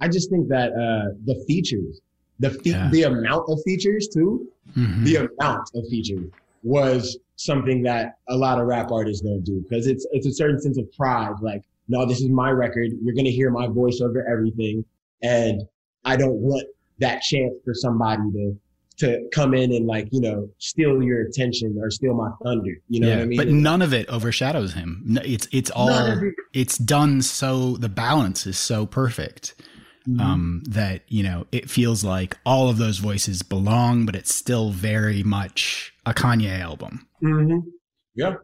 I 0.00 0.08
just 0.08 0.30
think 0.30 0.48
that, 0.48 0.72
uh, 0.72 1.14
the 1.24 1.42
features, 1.46 2.00
the 2.40 2.50
fe- 2.50 2.70
Yeah. 2.70 2.90
the 2.90 3.04
amount 3.04 3.48
of 3.48 3.60
features 3.64 4.08
too. 4.08 4.46
Mhm. 4.76 5.04
The 5.04 5.16
amount 5.16 5.70
of 5.74 5.86
features 5.88 6.30
was 6.62 7.18
something 7.36 7.82
that 7.82 8.18
a 8.28 8.36
lot 8.36 8.60
of 8.60 8.66
rap 8.66 8.90
artists 8.90 9.22
don't 9.22 9.44
do 9.44 9.64
because 9.68 9.86
it's 9.86 10.06
it's 10.12 10.26
a 10.26 10.32
certain 10.32 10.60
sense 10.60 10.78
of 10.78 10.90
pride. 10.92 11.34
Like, 11.40 11.62
no, 11.88 12.06
this 12.06 12.20
is 12.20 12.28
my 12.28 12.50
record. 12.50 12.90
You're 13.02 13.14
gonna 13.14 13.30
hear 13.30 13.50
my 13.50 13.66
voice 13.66 14.00
over 14.00 14.26
everything, 14.28 14.84
and 15.22 15.62
I 16.04 16.16
don't 16.16 16.36
want 16.36 16.66
that 17.00 17.22
chance 17.22 17.54
for 17.64 17.74
somebody 17.74 18.22
to 18.32 18.58
to 18.96 19.28
come 19.32 19.54
in 19.54 19.72
and 19.72 19.86
like 19.86 20.08
you 20.12 20.20
know 20.20 20.48
steal 20.58 21.02
your 21.02 21.22
attention 21.22 21.76
or 21.80 21.90
steal 21.90 22.14
my 22.14 22.30
thunder. 22.42 22.76
You 22.88 23.00
know 23.00 23.08
yeah, 23.08 23.16
what 23.16 23.22
I 23.22 23.26
mean? 23.26 23.36
but 23.38 23.48
none 23.48 23.82
of 23.82 23.92
it 23.92 24.08
overshadows 24.08 24.74
him. 24.74 25.18
It's 25.24 25.48
it's 25.52 25.70
all 25.70 25.88
it. 25.90 26.34
it's 26.52 26.78
done 26.78 27.22
so 27.22 27.76
the 27.76 27.88
balance 27.88 28.46
is 28.46 28.58
so 28.58 28.86
perfect 28.86 29.54
Mm-hmm. 30.06 30.20
um, 30.20 30.62
that 30.68 31.00
you 31.08 31.22
know 31.22 31.46
it 31.50 31.70
feels 31.70 32.04
like 32.04 32.36
all 32.44 32.68
of 32.68 32.76
those 32.76 32.98
voices 32.98 33.42
belong, 33.42 34.04
but 34.04 34.14
it's 34.14 34.34
still 34.34 34.68
very 34.68 35.22
much 35.22 35.93
a 36.06 36.14
Kanye 36.14 36.60
album. 36.60 37.06
Mm-hmm. 37.22 37.68
Yeah, 38.14 38.34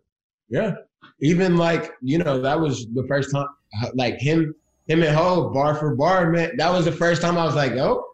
yeah. 0.49 0.75
Even 1.21 1.57
like 1.57 1.93
you 2.01 2.19
know 2.19 2.41
that 2.41 2.59
was 2.59 2.87
the 2.95 3.07
first 3.07 3.33
time 3.33 3.47
like 3.95 4.19
him 4.19 4.55
him 4.87 5.03
and 5.03 5.15
Hov 5.15 5.53
bar 5.53 5.75
for 5.75 5.95
bar 5.95 6.31
man. 6.31 6.57
That 6.57 6.71
was 6.73 6.85
the 6.85 6.93
first 6.93 7.23
time 7.23 7.39
I 7.39 7.45
was 7.45 7.55
like, 7.55 7.73
oh, 7.73 8.05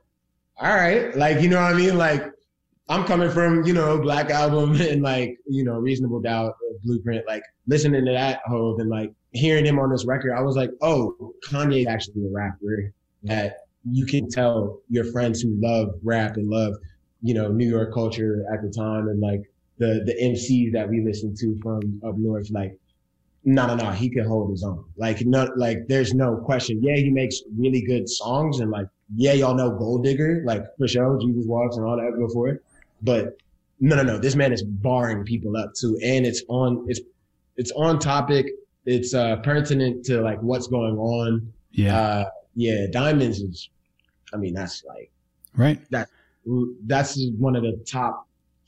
all 0.58 0.74
right. 0.74 1.16
Like 1.16 1.40
you 1.40 1.48
know 1.48 1.60
what 1.60 1.72
I 1.72 1.76
mean? 1.76 1.96
Like 1.96 2.30
I'm 2.88 3.04
coming 3.04 3.30
from 3.30 3.64
you 3.64 3.72
know 3.72 3.98
Black 4.00 4.30
Album 4.30 4.80
and 4.80 5.02
like 5.02 5.38
you 5.46 5.64
know 5.64 5.74
Reasonable 5.74 6.20
Doubt, 6.20 6.54
Blueprint. 6.84 7.26
Like 7.26 7.42
listening 7.66 8.04
to 8.04 8.12
that 8.12 8.40
Hov 8.46 8.78
and 8.80 8.90
like 8.90 9.12
hearing 9.32 9.64
him 9.64 9.78
on 9.78 9.90
this 9.90 10.04
record, 10.04 10.32
I 10.32 10.42
was 10.42 10.56
like, 10.56 10.70
oh, 10.82 11.34
Kanye's 11.46 11.86
actually 11.86 12.26
a 12.26 12.30
rapper 12.30 12.92
that 13.24 13.58
you 13.90 14.06
can 14.06 14.28
tell 14.28 14.80
your 14.88 15.04
friends 15.04 15.40
who 15.40 15.56
love 15.60 15.94
rap 16.02 16.36
and 16.36 16.48
love 16.48 16.74
you 17.26 17.34
know 17.34 17.48
New 17.60 17.68
York 17.68 17.92
culture 17.92 18.44
at 18.52 18.62
the 18.62 18.70
time 18.70 19.08
and 19.08 19.20
like 19.20 19.42
the 19.78 20.02
the 20.08 20.14
MCs 20.32 20.72
that 20.72 20.88
we 20.88 21.04
listened 21.04 21.36
to 21.38 21.58
from 21.62 22.00
up 22.06 22.16
north, 22.16 22.50
like, 22.50 22.78
no, 23.44 23.66
no, 23.66 23.74
no, 23.74 23.90
he 23.90 24.08
can 24.08 24.24
hold 24.26 24.50
his 24.50 24.62
own. 24.64 24.84
Like, 24.96 25.18
no, 25.26 25.50
like, 25.56 25.86
there's 25.86 26.14
no 26.14 26.36
question. 26.36 26.82
Yeah, 26.82 26.96
he 26.96 27.10
makes 27.10 27.42
really 27.56 27.82
good 27.82 28.08
songs, 28.08 28.60
and 28.60 28.70
like, 28.70 28.86
yeah, 29.14 29.34
y'all 29.34 29.54
know 29.54 29.70
Gold 29.70 30.04
Digger, 30.04 30.42
like 30.44 30.64
for 30.78 30.88
sure, 30.88 31.18
Jesus 31.20 31.44
Walks 31.46 31.76
and 31.76 31.84
all 31.84 31.96
that 31.96 32.18
before. 32.18 32.60
But 33.02 33.36
no, 33.80 33.96
no, 33.96 34.02
no, 34.02 34.18
this 34.18 34.34
man 34.36 34.52
is 34.52 34.62
barring 34.62 35.24
people 35.24 35.56
up 35.56 35.74
too, 35.74 35.98
and 36.02 36.24
it's 36.24 36.42
on, 36.48 36.86
it's 36.88 37.00
it's 37.56 37.72
on 37.72 37.98
topic. 37.98 38.46
It's 38.86 39.14
uh 39.14 39.36
pertinent 39.36 40.04
to 40.06 40.22
like 40.22 40.40
what's 40.42 40.68
going 40.68 40.96
on. 40.96 41.52
Yeah, 41.72 41.98
Uh, 41.98 42.24
yeah, 42.54 42.86
Diamonds 42.90 43.40
is, 43.40 43.68
I 44.32 44.38
mean, 44.38 44.54
that's 44.54 44.84
like 44.84 45.10
right. 45.56 45.80
That's 46.86 47.18
one 47.38 47.56
of 47.56 47.62
the 47.62 47.82
top 47.90 48.26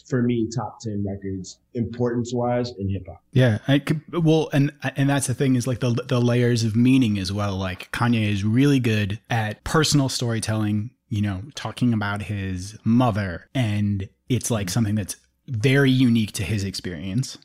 for 0.09 0.23
me 0.23 0.49
top 0.55 0.81
10 0.81 1.05
records 1.07 1.59
importance 1.75 2.33
wise 2.33 2.73
in 2.79 2.89
hip 2.89 3.07
hop 3.07 3.23
Yeah, 3.33 3.59
I 3.69 3.79
could, 3.79 4.01
well, 4.25 4.49
and 4.53 4.73
and 4.97 5.09
that's 5.09 5.27
the 5.27 5.35
thing 5.35 5.55
is 5.55 5.67
like 5.67 5.81
the 5.81 5.91
the 5.91 6.21
layers 6.21 6.65
of 6.65 6.75
meaning 6.75 7.19
as 7.19 7.33
well. 7.33 7.57
Like 7.57 7.91
Kanye 7.93 8.33
is 8.33 8.45
really 8.45 8.81
good 8.81 9.21
at 9.31 9.63
personal 9.65 10.09
storytelling. 10.09 10.91
You 11.11 11.23
know, 11.23 11.43
talking 11.55 11.93
about 11.93 12.23
his 12.23 12.77
mother, 12.85 13.49
and 13.55 14.09
it's 14.29 14.51
like 14.51 14.69
something 14.69 14.95
that's 14.95 15.17
very 15.47 15.91
unique 15.91 16.33
to 16.33 16.43
his 16.43 16.65
experience. 16.65 17.39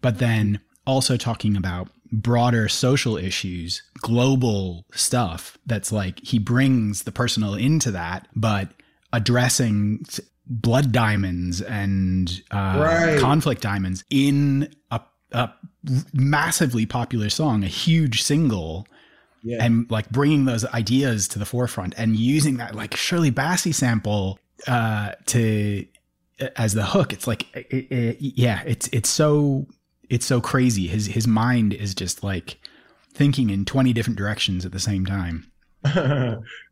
But 0.00 0.18
then 0.18 0.60
also 0.86 1.16
talking 1.18 1.56
about 1.56 1.88
broader 2.12 2.68
social 2.68 3.16
issues, 3.16 3.82
global 4.00 4.86
stuff. 4.92 5.58
That's 5.66 5.92
like 5.92 6.20
he 6.20 6.38
brings 6.38 7.02
the 7.02 7.12
personal 7.12 7.54
into 7.54 7.90
that, 7.92 8.28
but 8.34 8.70
addressing 9.12 10.04
blood 10.46 10.92
diamonds 10.92 11.60
and 11.62 12.42
uh, 12.50 12.76
Right. 12.78 13.18
conflict 13.20 13.62
diamonds 13.62 14.04
in 14.10 14.74
a, 14.90 15.00
a 15.32 15.50
massively 16.12 16.86
popular 16.86 17.30
song, 17.30 17.62
a 17.64 17.68
huge 17.68 18.22
single, 18.22 18.86
yeah 19.42 19.64
and 19.64 19.90
like 19.90 20.10
bringing 20.10 20.44
those 20.44 20.66
ideas 20.66 21.26
to 21.28 21.38
the 21.38 21.46
forefront 21.46 21.94
and 21.96 22.14
using 22.16 22.58
that 22.58 22.74
like 22.74 22.94
Shirley 22.94 23.30
Bassey 23.30 23.72
sample 23.74 24.38
uh, 24.66 25.12
to 25.26 25.86
as 26.56 26.74
the 26.74 26.84
hook. 26.84 27.12
It's 27.12 27.26
like, 27.26 27.46
it, 27.54 27.90
it, 27.90 28.16
yeah, 28.20 28.62
it's 28.66 28.88
it's 28.92 29.08
so 29.08 29.66
it's 30.10 30.26
so 30.26 30.40
crazy. 30.40 30.88
His 30.88 31.06
his 31.06 31.26
mind 31.26 31.72
is 31.72 31.94
just 31.94 32.22
like 32.22 32.58
thinking 33.14 33.48
in 33.50 33.64
twenty 33.64 33.92
different 33.94 34.18
directions 34.18 34.66
at 34.66 34.72
the 34.72 34.80
same 34.80 35.06
time. 35.06 35.50
i 35.84 35.96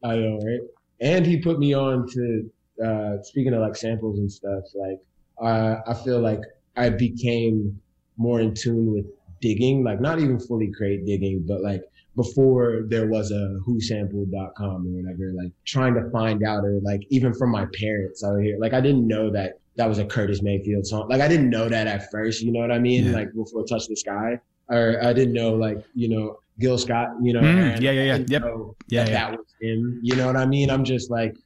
know 0.03 0.39
right 0.45 0.61
and 1.01 1.27
he 1.27 1.39
put 1.39 1.59
me 1.59 1.75
on 1.75 2.07
to 2.09 2.51
uh 2.85 3.23
speaking 3.23 3.53
of 3.55 3.61
like 3.61 3.77
samples 3.77 4.19
and 4.19 4.31
stuff 4.31 4.65
like 4.75 4.99
uh 5.43 5.77
i 5.87 5.95
feel 5.95 6.21
like 6.21 6.41
i 6.77 6.89
became 6.89 7.81
more 8.17 8.41
in 8.41 8.55
tune 8.55 8.93
with 8.93 9.07
digging 9.41 9.85
like 9.85 10.01
not 10.01 10.19
even 10.19 10.39
fully 10.39 10.71
crate 10.73 11.05
digging 11.07 11.45
but 11.47 11.61
like 11.63 11.83
before 12.19 12.83
there 12.89 13.07
was 13.07 13.31
a 13.31 13.61
whosampled.com 13.65 14.87
or 14.87 14.91
whatever 14.91 15.33
like 15.41 15.53
trying 15.65 15.95
to 15.95 16.11
find 16.11 16.43
out 16.43 16.65
or 16.65 16.81
like 16.83 17.01
even 17.11 17.33
from 17.33 17.51
my 17.51 17.65
parents 17.79 18.25
out 18.25 18.41
here. 18.41 18.59
Like 18.59 18.73
i 18.75 18.81
didn't 18.81 19.07
know 19.07 19.31
that 19.31 19.61
that 19.77 19.89
was 19.89 19.99
a 19.99 20.05
curtis 20.05 20.43
mayfield 20.43 20.85
song. 20.85 21.09
Like 21.09 21.21
i 21.21 21.29
didn't 21.29 21.49
know 21.49 21.69
that 21.69 21.87
at 21.87 22.11
first 22.11 22.43
you 22.43 22.51
know 22.51 22.59
what 22.59 22.73
i 22.73 22.79
mean? 22.81 23.07
Yeah. 23.07 23.13
like 23.13 23.33
before 23.33 23.65
touch 23.65 23.87
the 23.87 23.95
sky. 23.97 24.41
Or 24.69 24.99
i 25.03 25.13
didn't 25.13 25.33
know 25.33 25.55
like 25.55 25.79
you 25.95 26.09
know 26.09 26.41
gil 26.61 26.79
scott 26.79 27.09
you 27.23 27.33
know 27.33 27.41
Mm, 27.41 27.75
and 27.75 27.83
yeah, 27.83 27.91
yeah, 27.91 28.03
yeah. 28.03 28.25
Yep. 28.27 28.43
Yeah, 28.89 29.05
that 29.05 29.11
yeah. 29.11 29.31
that 29.31 29.31
was 29.33 29.47
him 29.61 30.01
you 30.03 30.17
know 30.17 30.27
what 30.27 30.37
i 30.37 30.47
mean 30.47 30.71
i'm 30.71 30.85
just 30.85 31.11
like 31.11 31.37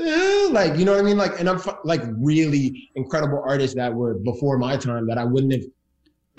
eh, 0.00 0.48
like 0.50 0.78
you 0.78 0.84
know 0.84 0.92
what 0.92 1.00
i 1.00 1.04
mean 1.04 1.16
like 1.18 1.38
and 1.40 1.48
i'm 1.48 1.60
like 1.84 2.02
really 2.18 2.90
incredible 2.94 3.42
artists 3.46 3.76
that 3.76 3.92
were 3.92 4.14
before 4.14 4.58
my 4.58 4.76
time 4.76 5.06
that 5.06 5.18
i 5.18 5.24
wouldn't 5.24 5.52
have 5.52 5.62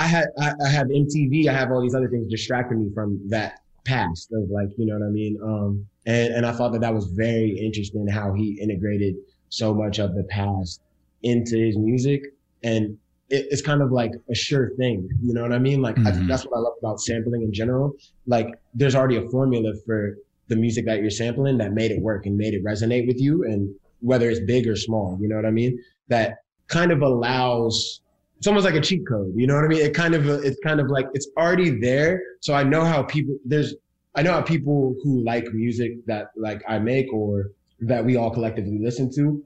I 0.01 0.07
had 0.07 0.27
I, 0.39 0.53
I 0.65 0.69
have 0.69 0.87
MTV. 0.87 1.47
I 1.47 1.53
have 1.53 1.71
all 1.71 1.81
these 1.81 1.93
other 1.93 2.09
things 2.09 2.27
distracting 2.27 2.83
me 2.83 2.91
from 2.93 3.19
that 3.29 3.59
past 3.85 4.31
of 4.33 4.49
like 4.49 4.69
you 4.77 4.87
know 4.87 4.97
what 4.97 5.05
I 5.05 5.09
mean. 5.09 5.39
Um, 5.43 5.85
and 6.07 6.33
and 6.33 6.45
I 6.45 6.53
thought 6.53 6.71
that 6.71 6.81
that 6.81 6.93
was 6.93 7.05
very 7.05 7.51
interesting 7.51 8.07
how 8.07 8.33
he 8.33 8.59
integrated 8.59 9.15
so 9.49 9.75
much 9.75 9.99
of 9.99 10.15
the 10.15 10.23
past 10.23 10.81
into 11.21 11.55
his 11.55 11.77
music, 11.77 12.23
and 12.63 12.97
it, 13.31 13.47
it's 13.49 13.61
kind 13.61 13.81
of 13.81 13.91
like 13.91 14.11
a 14.29 14.35
sure 14.35 14.71
thing. 14.77 15.07
You 15.23 15.33
know 15.33 15.41
what 15.41 15.53
I 15.53 15.59
mean? 15.59 15.81
Like 15.81 15.97
I 16.05 16.11
Mhm. 16.11 16.15
think 16.15 16.27
that's 16.27 16.45
what 16.45 16.57
I 16.57 16.59
love 16.59 16.73
about 16.79 16.99
sampling 16.99 17.41
in 17.43 17.53
general. 17.53 17.93
Like 18.27 18.47
there's 18.73 18.95
already 18.95 19.17
a 19.17 19.27
formula 19.29 19.73
for 19.85 20.15
the 20.47 20.55
music 20.55 20.85
that 20.85 20.99
you're 21.01 21.09
sampling 21.09 21.57
that 21.59 21.71
made 21.73 21.91
it 21.91 22.01
work 22.01 22.25
and 22.25 22.37
made 22.37 22.53
it 22.53 22.63
resonate 22.63 23.07
with 23.07 23.19
you, 23.19 23.43
and 23.45 23.73
whether 24.01 24.29
it's 24.29 24.41
big 24.41 24.67
or 24.67 24.75
small, 24.75 25.17
you 25.21 25.27
know 25.29 25.35
what 25.35 25.45
I 25.45 25.51
mean? 25.51 25.77
That 26.09 26.37
kind 26.67 26.91
of 26.91 27.01
allows 27.01 28.01
it's 28.37 28.47
almost 28.47 28.65
like 28.65 28.73
a 28.73 28.81
cheat 28.81 29.07
code. 29.07 29.31
You 29.35 29.45
know 29.45 29.53
what 29.55 29.65
I 29.65 29.67
mean? 29.67 29.81
It 29.85 29.93
kind 29.93 30.15
of, 30.15 30.27
it's 30.27 30.57
kind 30.63 30.79
of 30.79 30.87
like 30.89 31.05
it's 31.13 31.29
already 31.37 31.79
there. 31.79 32.19
So 32.39 32.55
I 32.55 32.63
know 32.63 32.83
how 32.83 33.03
people 33.03 33.37
there's, 33.45 33.75
I 34.15 34.23
know 34.23 34.31
how 34.33 34.41
people 34.41 34.95
who 35.03 35.23
like 35.23 35.45
music 35.53 35.91
that 36.07 36.31
like 36.35 36.63
I 36.67 36.79
make 36.79 37.13
or 37.13 37.51
that 37.81 38.03
we 38.03 38.15
all 38.17 38.31
collectively 38.31 38.79
listen 38.81 39.11
to, 39.13 39.43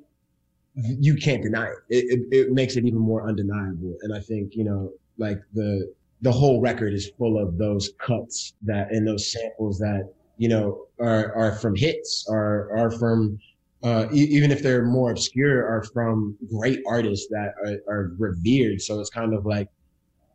you 0.75 1.15
can't 1.15 1.41
deny 1.43 1.67
it. 1.67 1.77
It, 1.89 2.19
it. 2.31 2.35
it 2.35 2.51
makes 2.51 2.75
it 2.75 2.85
even 2.85 2.99
more 2.99 3.27
undeniable. 3.27 3.95
And 4.01 4.13
I 4.13 4.19
think 4.19 4.55
you 4.55 4.63
know, 4.63 4.91
like 5.17 5.39
the 5.53 5.93
the 6.21 6.31
whole 6.31 6.61
record 6.61 6.93
is 6.93 7.11
full 7.17 7.37
of 7.41 7.57
those 7.57 7.91
cuts 7.99 8.53
that 8.63 8.91
and 8.91 9.07
those 9.07 9.31
samples 9.31 9.77
that 9.79 10.11
you 10.37 10.49
know 10.49 10.85
are 10.99 11.33
are 11.35 11.53
from 11.53 11.75
hits, 11.75 12.27
are 12.29 12.75
are 12.77 12.91
from 12.91 13.39
uh, 13.83 14.07
e- 14.11 14.27
even 14.31 14.51
if 14.51 14.63
they're 14.63 14.83
more 14.85 15.11
obscure, 15.11 15.65
are 15.67 15.83
from 15.93 16.35
great 16.51 16.79
artists 16.87 17.27
that 17.29 17.53
are, 17.63 17.93
are 17.93 18.11
revered. 18.17 18.81
So 18.81 18.99
it's 18.99 19.11
kind 19.11 19.33
of 19.33 19.45
like, 19.45 19.67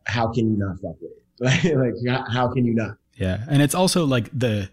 how 0.07 0.29
can 0.33 0.51
you 0.53 0.57
not 0.57 0.77
fuck 0.81 0.97
with 1.01 1.11
it? 1.11 1.17
Like, 1.41 1.65
like 1.65 1.95
how- 2.07 2.31
how 2.31 2.53
can 2.53 2.65
you 2.65 2.75
not? 2.75 2.97
Yeah. 3.17 3.45
And 3.49 3.61
it's 3.63 3.75
also 3.75 4.05
like 4.05 4.29
the 4.33 4.71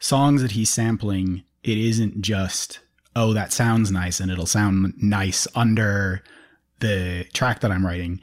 songs 0.00 0.42
that 0.42 0.52
he's 0.52 0.70
sampling, 0.70 1.44
it 1.62 1.76
isn't 1.78 2.20
just, 2.22 2.80
oh, 3.18 3.32
that 3.32 3.52
sounds 3.52 3.90
nice 3.90 4.20
and 4.20 4.30
it'll 4.30 4.46
sound 4.46 4.94
nice 4.96 5.48
under 5.54 6.22
the 6.78 7.24
track 7.32 7.60
that 7.60 7.72
I'm 7.72 7.84
writing. 7.84 8.20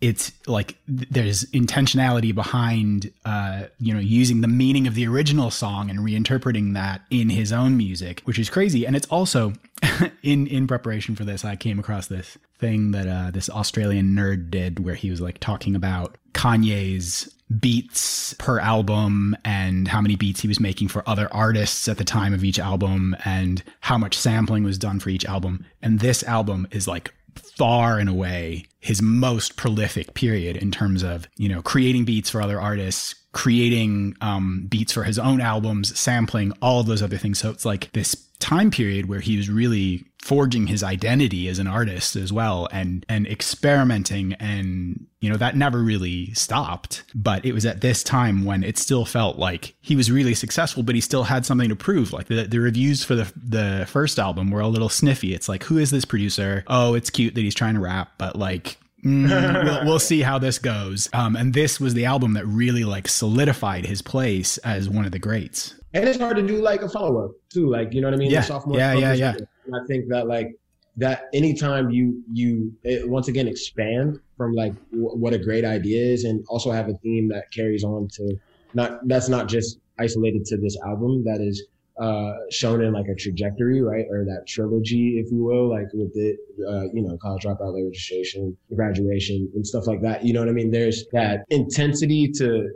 It's 0.00 0.32
like 0.46 0.76
there's 0.88 1.44
intentionality 1.46 2.34
behind, 2.34 3.12
uh, 3.24 3.64
you 3.78 3.92
know, 3.92 4.00
using 4.00 4.40
the 4.40 4.48
meaning 4.48 4.86
of 4.86 4.94
the 4.94 5.06
original 5.06 5.50
song 5.50 5.90
and 5.90 6.00
reinterpreting 6.00 6.74
that 6.74 7.02
in 7.10 7.28
his 7.28 7.52
own 7.52 7.76
music, 7.76 8.22
which 8.24 8.38
is 8.38 8.48
crazy. 8.48 8.86
And 8.86 8.96
it's 8.96 9.06
also 9.08 9.52
in 10.22 10.46
in 10.46 10.66
preparation 10.66 11.14
for 11.16 11.24
this, 11.24 11.44
I 11.44 11.56
came 11.56 11.78
across 11.78 12.06
this 12.06 12.38
thing 12.58 12.92
that 12.92 13.08
uh, 13.08 13.30
this 13.30 13.50
Australian 13.50 14.14
nerd 14.14 14.50
did, 14.50 14.84
where 14.84 14.94
he 14.94 15.10
was 15.10 15.20
like 15.20 15.38
talking 15.38 15.74
about 15.74 16.16
Kanye's 16.32 17.34
beats 17.58 18.34
per 18.34 18.60
album 18.60 19.36
and 19.44 19.88
how 19.88 20.00
many 20.00 20.14
beats 20.14 20.40
he 20.40 20.48
was 20.48 20.60
making 20.60 20.86
for 20.86 21.02
other 21.08 21.28
artists 21.32 21.88
at 21.88 21.98
the 21.98 22.04
time 22.04 22.32
of 22.32 22.44
each 22.44 22.60
album 22.60 23.16
and 23.24 23.64
how 23.80 23.98
much 23.98 24.16
sampling 24.16 24.62
was 24.62 24.78
done 24.78 25.00
for 25.00 25.10
each 25.10 25.24
album. 25.24 25.64
And 25.82 25.98
this 25.98 26.22
album 26.22 26.68
is 26.70 26.86
like 26.86 27.12
far 27.40 27.98
and 27.98 28.08
away 28.08 28.66
his 28.80 29.02
most 29.02 29.56
prolific 29.56 30.14
period 30.14 30.56
in 30.56 30.70
terms 30.70 31.02
of, 31.02 31.28
you 31.36 31.48
know, 31.48 31.62
creating 31.62 32.04
beats 32.04 32.30
for 32.30 32.40
other 32.40 32.60
artists, 32.60 33.14
creating 33.32 34.16
um, 34.20 34.66
beats 34.68 34.92
for 34.92 35.04
his 35.04 35.18
own 35.18 35.40
albums, 35.40 35.98
sampling 35.98 36.52
all 36.62 36.80
of 36.80 36.86
those 36.86 37.02
other 37.02 37.18
things. 37.18 37.38
So 37.38 37.50
it's 37.50 37.64
like 37.64 37.92
this 37.92 38.14
time 38.40 38.70
period 38.70 39.08
where 39.08 39.20
he 39.20 39.36
was 39.36 39.48
really 39.48 40.04
forging 40.20 40.66
his 40.66 40.82
identity 40.82 41.48
as 41.48 41.58
an 41.58 41.66
artist 41.66 42.14
as 42.14 42.30
well 42.30 42.68
and 42.72 43.06
and 43.08 43.26
experimenting 43.26 44.34
and 44.34 45.06
you 45.20 45.30
know 45.30 45.36
that 45.36 45.56
never 45.56 45.78
really 45.82 46.32
stopped. 46.34 47.04
But 47.14 47.44
it 47.44 47.52
was 47.52 47.64
at 47.64 47.80
this 47.80 48.02
time 48.02 48.44
when 48.44 48.64
it 48.64 48.78
still 48.78 49.04
felt 49.04 49.38
like 49.38 49.74
he 49.80 49.96
was 49.96 50.10
really 50.10 50.34
successful 50.34 50.82
but 50.82 50.94
he 50.94 51.00
still 51.00 51.24
had 51.24 51.46
something 51.46 51.68
to 51.68 51.76
prove. 51.76 52.12
Like 52.12 52.26
the, 52.26 52.44
the 52.44 52.58
reviews 52.58 53.04
for 53.04 53.14
the 53.14 53.32
the 53.36 53.86
first 53.88 54.18
album 54.18 54.50
were 54.50 54.60
a 54.60 54.68
little 54.68 54.88
sniffy. 54.88 55.34
It's 55.34 55.48
like 55.48 55.64
who 55.64 55.78
is 55.78 55.90
this 55.90 56.04
producer? 56.04 56.64
Oh 56.66 56.94
it's 56.94 57.10
cute 57.10 57.34
that 57.34 57.42
he's 57.42 57.54
trying 57.54 57.74
to 57.74 57.80
rap 57.80 58.12
but 58.18 58.36
like 58.36 58.78
mm, 59.04 59.64
we'll, 59.64 59.86
we'll, 59.86 59.98
see 59.98 60.20
how 60.20 60.38
this 60.38 60.58
goes. 60.58 61.08
Um, 61.12 61.36
and 61.36 61.54
this 61.54 61.80
was 61.80 61.94
the 61.94 62.04
album 62.06 62.34
that 62.34 62.46
really 62.46 62.84
like 62.84 63.08
solidified 63.08 63.86
his 63.86 64.02
place 64.02 64.58
as 64.58 64.88
one 64.88 65.04
of 65.04 65.12
the 65.12 65.18
greats 65.18 65.74
and 65.94 66.08
it's 66.08 66.18
hard 66.18 66.36
to 66.36 66.46
do 66.46 66.60
like 66.60 66.82
a 66.82 66.88
follow 66.88 67.24
up 67.24 67.32
too. 67.50 67.68
Like 67.68 67.92
you 67.92 68.00
know 68.00 68.08
what 68.08 68.14
I 68.14 68.18
mean? 68.18 68.30
Yeah, 68.30 68.42
sophomore 68.42 68.78
yeah, 68.78 68.94
yeah, 68.94 69.12
yeah. 69.12 69.34
I 69.74 69.86
think 69.86 70.08
that 70.08 70.26
like 70.26 70.48
that 70.96 71.24
anytime 71.32 71.90
you 71.90 72.22
you 72.32 72.72
it, 72.82 73.08
once 73.08 73.28
again 73.28 73.48
expand 73.48 74.18
from 74.36 74.52
like 74.54 74.72
w- 74.90 75.16
what 75.16 75.32
a 75.32 75.38
great 75.38 75.64
idea 75.64 76.04
is, 76.04 76.24
and 76.24 76.44
also 76.48 76.70
have 76.70 76.88
a 76.88 76.94
theme 77.02 77.28
that 77.28 77.44
carries 77.52 77.84
on 77.84 78.08
to 78.14 78.36
not 78.74 79.06
that's 79.08 79.28
not 79.28 79.48
just 79.48 79.78
isolated 79.98 80.44
to 80.46 80.56
this 80.56 80.76
album 80.84 81.24
that 81.24 81.40
is 81.40 81.66
uh, 82.00 82.32
shown 82.50 82.82
in 82.82 82.92
like 82.94 83.06
a 83.08 83.14
trajectory, 83.14 83.82
right? 83.82 84.06
Or 84.10 84.24
that 84.24 84.46
trilogy, 84.48 85.22
if 85.22 85.30
you 85.30 85.44
will, 85.44 85.68
like 85.68 85.86
with 85.92 86.14
the, 86.14 86.34
uh, 86.66 86.84
you 86.94 87.02
know, 87.02 87.18
college 87.20 87.42
dropout, 87.44 87.74
registration, 87.84 88.56
graduation, 88.74 89.50
and 89.54 89.66
stuff 89.66 89.86
like 89.86 90.00
that. 90.00 90.24
You 90.24 90.32
know 90.32 90.40
what 90.40 90.48
I 90.48 90.52
mean? 90.52 90.70
There's 90.70 91.04
that 91.12 91.44
intensity 91.50 92.30
to 92.36 92.70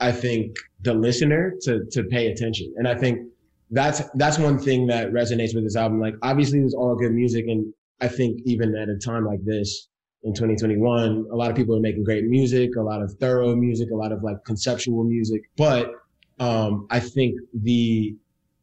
I 0.00 0.12
think 0.12 0.56
the 0.82 0.94
listener 0.94 1.54
to 1.62 1.84
to 1.92 2.04
pay 2.04 2.28
attention. 2.28 2.72
And 2.76 2.86
I 2.86 2.94
think 2.94 3.28
that's 3.70 4.02
that's 4.14 4.38
one 4.38 4.58
thing 4.58 4.86
that 4.88 5.12
resonates 5.12 5.54
with 5.54 5.64
this 5.64 5.76
album. 5.76 6.00
Like 6.00 6.14
obviously 6.22 6.60
there's 6.60 6.74
all 6.74 6.94
good 6.96 7.12
music 7.12 7.46
and 7.48 7.72
I 8.00 8.08
think 8.08 8.40
even 8.44 8.76
at 8.76 8.88
a 8.88 8.96
time 8.96 9.24
like 9.26 9.44
this 9.44 9.88
in 10.22 10.32
2021, 10.32 11.26
a 11.32 11.36
lot 11.36 11.50
of 11.50 11.56
people 11.56 11.76
are 11.76 11.80
making 11.80 12.04
great 12.04 12.24
music, 12.24 12.76
a 12.76 12.80
lot 12.80 13.02
of 13.02 13.12
thorough 13.14 13.54
music, 13.56 13.90
a 13.90 13.94
lot 13.94 14.12
of 14.12 14.22
like 14.22 14.36
conceptual 14.44 15.04
music. 15.04 15.42
But 15.56 15.92
um, 16.38 16.86
I 16.90 17.00
think 17.00 17.38
the 17.52 18.16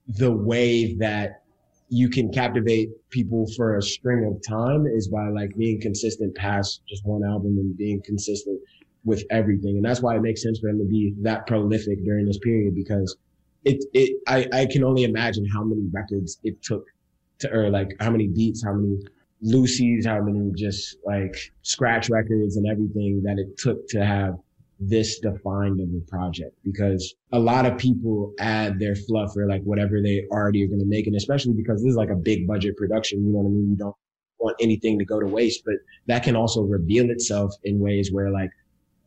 the 0.07 0.31
way 0.31 0.95
that 0.95 1.41
you 1.89 2.09
can 2.09 2.31
captivate 2.31 2.89
people 3.09 3.47
for 3.55 3.77
a 3.77 3.81
string 3.81 4.25
of 4.25 4.41
time 4.47 4.85
is 4.85 5.07
by 5.07 5.29
like 5.29 5.55
being 5.55 5.79
consistent 5.79 6.35
past 6.35 6.81
just 6.87 7.05
one 7.05 7.23
album 7.23 7.57
and 7.57 7.77
being 7.77 8.01
consistent 8.03 8.59
with 9.05 9.23
everything. 9.31 9.77
And 9.77 9.85
that's 9.85 10.01
why 10.01 10.15
it 10.15 10.21
makes 10.21 10.41
sense 10.41 10.59
for 10.59 10.69
him 10.69 10.79
to 10.79 10.85
be 10.85 11.13
that 11.21 11.47
prolific 11.47 12.03
during 12.03 12.25
this 12.25 12.39
period 12.39 12.75
because 12.75 13.15
it, 13.63 13.83
it, 13.93 14.19
I, 14.27 14.47
I 14.51 14.65
can 14.65 14.83
only 14.83 15.03
imagine 15.03 15.45
how 15.45 15.63
many 15.63 15.87
records 15.91 16.39
it 16.43 16.61
took 16.61 16.85
to, 17.39 17.53
or 17.53 17.69
like 17.69 17.95
how 17.99 18.11
many 18.11 18.27
beats, 18.27 18.63
how 18.63 18.73
many 18.73 18.97
Lucy's, 19.41 20.05
how 20.05 20.21
many 20.21 20.51
just 20.55 20.97
like 21.05 21.35
scratch 21.61 22.09
records 22.09 22.57
and 22.57 22.67
everything 22.67 23.21
that 23.23 23.37
it 23.37 23.57
took 23.57 23.87
to 23.89 24.03
have 24.03 24.35
this 24.79 25.19
defined 25.19 25.79
of 25.79 25.87
a 25.89 26.01
project 26.09 26.53
because 26.63 27.15
a 27.31 27.39
lot 27.39 27.65
of 27.65 27.77
people 27.77 28.33
add 28.39 28.77
their 28.77 28.95
fluff 28.95 29.35
or 29.37 29.47
like 29.47 29.61
whatever 29.63 30.01
they 30.01 30.25
already 30.31 30.63
are 30.63 30.67
going 30.67 30.79
to 30.79 30.85
make. 30.85 31.07
And 31.07 31.15
especially 31.15 31.53
because 31.53 31.81
this 31.81 31.91
is 31.91 31.95
like 31.95 32.09
a 32.09 32.15
big 32.15 32.45
budget 32.45 32.75
production, 32.75 33.25
you 33.25 33.31
know 33.31 33.39
what 33.39 33.49
I 33.49 33.53
mean? 33.53 33.69
You 33.69 33.77
don't 33.77 33.95
want 34.39 34.57
anything 34.59 34.99
to 34.99 35.05
go 35.05 35.19
to 35.19 35.25
waste, 35.25 35.63
but 35.65 35.75
that 36.07 36.23
can 36.23 36.35
also 36.35 36.61
reveal 36.61 37.09
itself 37.09 37.53
in 37.63 37.79
ways 37.79 38.11
where 38.11 38.31
like 38.31 38.49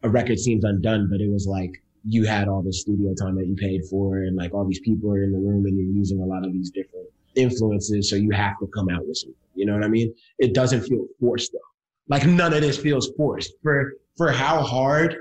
a 0.03 0.09
record 0.09 0.39
seems 0.39 0.65
undone, 0.65 1.09
but 1.11 1.21
it 1.21 1.31
was 1.31 1.47
like 1.47 1.83
you 2.05 2.25
had 2.25 2.49
all 2.49 2.63
the 2.63 2.73
studio 2.73 3.15
time 3.15 3.37
that 3.37 3.47
you 3.47 3.55
paid 3.57 3.85
for 3.87 4.19
and 4.19 4.37
like 4.37 4.55
all 4.55 4.65
these 4.65 4.81
people 4.81 5.13
are 5.13 5.23
in 5.23 5.33
the 5.33 5.39
room 5.39 5.67
and 5.67 5.77
you're 5.77 5.97
using 5.97 6.21
a 6.21 6.25
lot 6.25 6.45
of 6.45 6.53
these 6.53 6.71
different 6.71 7.07
influences. 7.35 8.09
So 8.09 8.17
you 8.17 8.31
have 8.31 8.59
to 8.61 8.67
come 8.69 8.89
out 8.89 9.07
with 9.07 9.17
something. 9.17 9.37
You 9.55 9.67
know 9.67 9.75
what 9.75 9.85
I 9.85 9.89
mean? 9.89 10.15
It 10.39 10.55
doesn't 10.55 10.83
feel 10.83 11.07
forced 11.21 11.53
though. 11.53 11.59
Like 12.09 12.27
none 12.27 12.55
of 12.55 12.63
this 12.63 12.79
feels 12.79 13.11
forced 13.17 13.53
for, 13.63 13.95
for 14.17 14.31
how 14.31 14.63
hard 14.63 15.17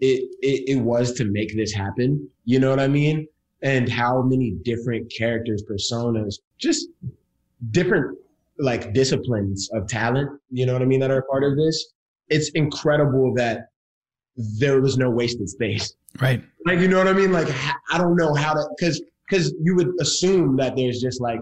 it, 0.00 0.30
it, 0.40 0.76
it 0.76 0.80
was 0.80 1.12
to 1.14 1.24
make 1.24 1.56
this 1.56 1.72
happen. 1.72 2.28
You 2.44 2.60
know 2.60 2.70
what 2.70 2.80
I 2.80 2.88
mean? 2.88 3.26
And 3.62 3.88
how 3.88 4.22
many 4.22 4.52
different 4.62 5.12
characters, 5.16 5.62
personas, 5.68 6.36
just 6.58 6.88
different 7.70 8.16
like 8.58 8.92
disciplines 8.92 9.70
of 9.72 9.88
talent, 9.88 10.30
you 10.50 10.66
know 10.66 10.74
what 10.74 10.82
I 10.82 10.84
mean, 10.84 11.00
that 11.00 11.10
are 11.10 11.22
part 11.22 11.44
of 11.44 11.56
this. 11.56 11.92
It's 12.28 12.50
incredible 12.50 13.34
that 13.34 13.69
there 14.58 14.80
was 14.80 14.96
no 14.96 15.10
wasted 15.10 15.48
space. 15.48 15.94
Right. 16.20 16.42
Like, 16.66 16.78
you 16.80 16.88
know 16.88 16.98
what 16.98 17.08
I 17.08 17.12
mean? 17.12 17.32
Like, 17.32 17.48
I 17.92 17.98
don't 17.98 18.16
know 18.16 18.34
how 18.34 18.54
to, 18.54 18.66
cause, 18.78 19.00
cause 19.30 19.54
you 19.62 19.74
would 19.76 19.92
assume 20.00 20.56
that 20.56 20.76
there's 20.76 21.00
just 21.00 21.20
like 21.20 21.40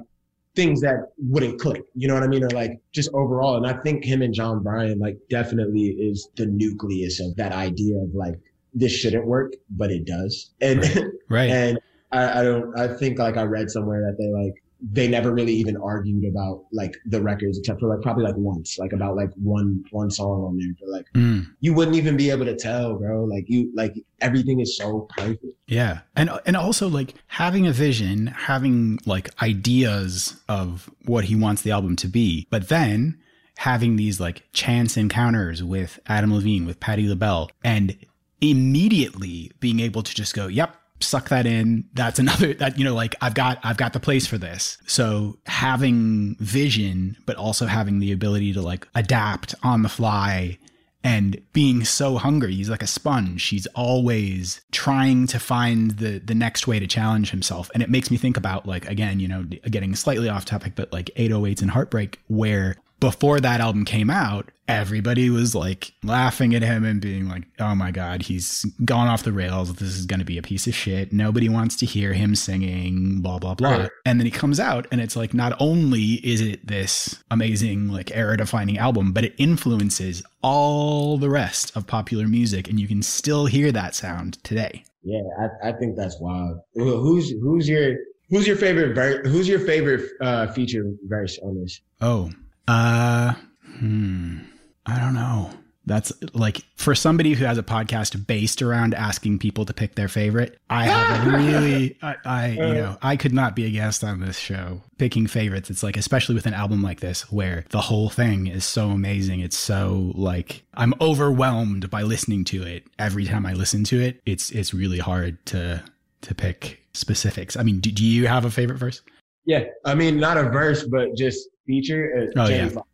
things 0.54 0.80
that 0.80 1.12
wouldn't 1.18 1.61
click, 1.61 1.82
you 1.94 2.08
know 2.08 2.14
what 2.14 2.22
I 2.22 2.26
mean? 2.26 2.44
Or 2.44 2.50
like 2.50 2.80
just 2.92 3.11
overall. 3.14 3.56
And 3.56 3.66
I 3.66 3.80
think 3.82 4.04
him 4.04 4.22
and 4.22 4.34
Jon 4.34 4.62
Brion, 4.62 4.98
like, 4.98 5.18
definitely 5.30 5.87
is 5.87 6.28
the 6.37 6.46
nucleus 6.46 7.20
of 7.20 7.37
that 7.37 7.52
idea 7.52 7.96
of 7.96 8.14
like, 8.14 8.34
this 8.74 8.92
shouldn't 8.92 9.26
work, 9.26 9.54
but 9.70 9.90
it 9.90 10.04
does. 10.04 10.50
And, 10.61 10.80
right. 10.80 11.04
right. 11.28 11.50
and 11.50 11.78
I, 12.12 12.40
I 12.40 12.42
don't, 12.42 12.78
I 12.78 12.88
think 12.96 13.18
like 13.18 13.37
I 13.37 13.42
read 13.42 13.70
somewhere 13.70 14.00
that 14.02 14.18
they 14.18 14.28
like, 14.28 14.62
they 14.81 15.09
never 15.09 15.35
really 15.35 15.53
even 15.53 15.77
argued 15.77 16.25
about 16.25 16.64
like 16.73 16.95
the 17.07 17.21
records 17.21 17.59
except 17.59 17.81
for 17.81 17.88
like 17.88 18.01
probably 18.01 18.23
like 18.23 18.37
once 18.37 18.79
like 18.79 18.93
about 18.93 19.17
like 19.17 19.31
one 19.35 19.83
one 19.91 20.09
song 20.09 20.45
on 20.45 20.57
there 20.57 20.69
but 20.79 20.88
like 20.88 21.07
mm. 21.14 21.45
you 21.61 21.75
wouldn't 21.75 21.97
even 21.97 22.17
be 22.17 22.31
able 22.31 22.45
to 22.45 22.57
tell 22.57 22.95
bro. 22.95 23.25
Like 23.25 23.45
you 23.49 23.73
like 23.75 23.95
everything 24.21 24.61
is 24.61 24.77
so 24.77 25.09
perfect. 25.17 25.45
Yeah. 25.67 26.01
And 26.14 26.31
and 26.47 26.57
also 26.57 26.88
like 26.88 27.14
having 27.27 27.67
a 27.67 27.73
vision 27.73 28.29
having 28.29 29.01
like 29.05 29.31
ideas 29.43 30.41
of 30.49 30.88
what 31.07 31.25
he 31.25 31.35
wants 31.35 31.62
the 31.62 31.73
album 31.73 31.97
to 31.97 32.07
be 32.07 32.47
but 32.51 32.69
then 32.69 33.19
having 33.59 33.97
these 33.97 34.21
like 34.21 34.45
chance 34.53 34.97
encounters 34.97 35.64
with 35.64 35.99
Adam 36.07 36.33
Levine 36.33 36.67
with 36.67 36.79
Patti 36.79 37.09
LaBelle 37.09 37.51
and 37.64 37.97
immediately 38.41 39.51
being 39.59 39.81
able 39.81 40.05
to 40.05 40.14
just 40.14 40.35
go 40.35 40.47
yep 40.47 40.77
suck 41.00 41.28
that 41.28 41.46
in. 41.46 41.84
That's 41.94 42.18
another 42.18 42.54
that 42.54 42.78
you 42.78 42.84
know 42.84 42.94
like 42.94 43.14
i've 43.20 43.34
got 43.34 43.58
i've 43.62 43.76
got 43.76 43.92
the 43.92 44.00
place 44.00 44.26
for 44.26 44.38
this. 44.38 44.78
So 44.87 45.38
having 45.46 46.37
vision 46.40 47.16
but 47.26 47.37
also 47.37 47.66
having 47.66 47.98
the 47.98 48.12
ability 48.12 48.52
to 48.54 48.62
like 48.62 48.87
adapt 48.94 49.54
on 49.62 49.82
the 49.82 49.88
fly 49.88 50.58
and 51.04 51.40
being 51.52 51.84
so 51.84 52.16
hungry 52.16 52.54
he's 52.54 52.70
like 52.70 52.82
a 52.82 52.87
sponge. 52.87 53.46
He's 53.48 53.66
always 53.68 54.61
trying 54.72 55.26
to 55.28 55.38
find 55.38 55.92
the 55.92 56.18
the 56.18 56.34
next 56.34 56.66
way 56.66 56.78
to 56.78 56.87
challenge 56.87 57.30
himself. 57.30 57.70
And 57.74 57.82
it 57.82 57.90
makes 57.90 58.11
me 58.11 58.16
think 58.16 58.37
about 58.37 58.66
like 58.66 58.88
again 58.88 59.20
you 59.20 59.28
know 59.28 59.44
getting 59.44 59.94
slightly 59.94 60.28
off 60.28 60.44
topic 60.44 60.74
but 60.74 60.92
like 60.92 61.11
808s 61.16 61.62
and 61.62 61.70
heartbreak 61.70 62.20
where 62.28 62.76
before 63.00 63.40
that 63.40 63.61
album 63.61 63.84
came 63.84 64.11
out, 64.11 64.50
everybody 64.66 65.30
was 65.30 65.54
like 65.54 65.92
laughing 66.02 66.54
at 66.54 66.62
him 66.62 66.84
and 66.84 67.00
being 67.00 67.28
like, 67.28 67.44
oh 67.58 67.74
my 67.74 67.90
God, 67.90 68.22
he's 68.22 68.64
gone 68.84 69.08
off 69.08 69.22
the 69.22 69.32
rails. 69.32 69.72
This 69.74 69.96
is 69.96 70.04
going 70.04 70.18
to 70.18 70.26
be 70.26 70.37
a 70.37 70.42
piece 70.42 70.66
of 70.66 70.74
shit. 70.74 71.12
Nobody 71.12 71.48
wants 71.48 71.76
to 71.76 71.87
hear 71.87 72.12
him 72.12 72.34
singing, 72.34 73.22
blah, 73.22 73.38
blah, 73.38 73.54
blah. 73.54 73.70
Right. 73.70 73.90
And 74.04 74.20
then 74.20 74.26
he 74.26 74.30
comes 74.30 74.61
out 74.61 74.87
and 74.92 75.00
it's 75.00 75.16
like, 75.16 75.32
not 75.32 75.56
only 75.58 76.14
is 76.24 76.40
it 76.40 76.66
this 76.66 77.22
amazing, 77.30 77.88
like 77.88 78.14
era 78.14 78.37
defining 78.37 78.76
album, 78.78 79.12
but 79.12 79.24
it 79.24 79.34
influences 79.38 80.22
all 80.42 81.16
the 81.16 81.30
rest 81.30 81.74
of 81.76 81.87
popular 81.87 82.28
music. 82.28 82.68
And 82.68 82.78
you 82.78 82.88
can 82.88 83.02
still 83.02 83.46
hear 83.46 83.72
that 83.72 83.94
sound 83.94 84.42
today. 84.44 84.84
Yeah, 85.02 85.22
I, 85.40 85.70
I 85.70 85.72
think 85.72 85.96
that's 85.96 86.20
wild. 86.20 86.58
Who's, 86.74 87.30
who's 87.40 87.68
your, 87.68 87.96
who's 88.28 88.46
your 88.46 88.56
favorite, 88.56 88.94
ver- 88.94 89.22
who's 89.22 89.48
your 89.48 89.61
favorite 89.61 90.11
uh, 90.20 90.48
feature 90.48 90.84
verse 91.06 91.38
on 91.42 91.58
this? 91.62 91.80
Oh, 92.02 92.30
uh, 92.68 93.35
hmm. 93.78 94.38
I 94.87 94.98
don't 94.98 95.14
know. 95.14 95.50
That's 95.88 96.12
like 96.35 96.61
for 96.76 96.94
somebody 96.94 97.33
who 97.33 97.46
has 97.46 97.57
a 97.57 97.62
podcast 97.62 98.26
based 98.26 98.61
around 98.61 98.92
asking 98.92 99.38
people 99.38 99.64
to 99.64 99.72
pick 99.72 99.94
their 99.94 100.09
favorite. 100.09 100.59
I 100.68 100.85
have 100.85 101.26
a 101.26 101.31
really, 101.38 101.96
I, 102.02 102.14
I, 102.26 102.48
you 102.48 102.74
know, 102.74 102.98
I 103.00 103.16
could 103.16 103.33
not 103.33 103.57
be 103.57 103.64
a 103.64 103.70
guest 103.70 104.04
on 104.04 104.20
this 104.20 104.38
show 104.38 104.83
picking 104.98 105.26
favorites. 105.26 105.70
It's 105.70 105.83
like, 105.83 105.96
especially 105.96 106.35
with 106.35 106.44
an 106.44 106.52
album 106.52 106.83
like 106.83 107.00
this, 107.00 107.33
where 107.33 107.64
the 107.70 107.81
whole 107.81 108.11
thing 108.11 108.48
is 108.48 108.66
so 108.66 108.90
amazing. 108.90 109.40
It's 109.40 109.57
so 109.57 110.12
like 110.14 110.62
I'm 110.74 110.92
overwhelmed 111.00 111.88
by 111.88 112.02
listening 112.02 112.44
to 112.46 112.64
it 112.64 112.85
every 112.98 113.24
time 113.24 113.46
I 113.46 113.54
listen 113.54 113.83
to 113.85 113.98
it. 113.98 114.20
It's 114.26 114.50
it's 114.50 114.74
really 114.74 114.98
hard 114.98 115.44
to 115.46 115.83
to 116.20 116.35
pick 116.35 116.81
specifics. 116.92 117.57
I 117.57 117.62
mean, 117.62 117.81
do, 117.81 117.90
do 117.90 118.04
you 118.04 118.26
have 118.26 118.44
a 118.44 118.50
favorite 118.50 118.78
verse? 118.78 119.00
Yeah, 119.46 119.64
I 119.87 119.94
mean, 119.94 120.20
not 120.20 120.37
a 120.37 120.42
verse, 120.42 120.85
but 120.85 121.16
just 121.16 121.48
feature. 121.68 122.28
Uh, 122.37 122.40
oh, 122.40 122.46
Jamie 122.46 122.64
yeah. 122.64 122.68
Foxx. 122.70 122.88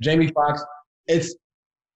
Jamie 0.00 0.28
Foxx. 0.28 0.64
It's 1.08 1.34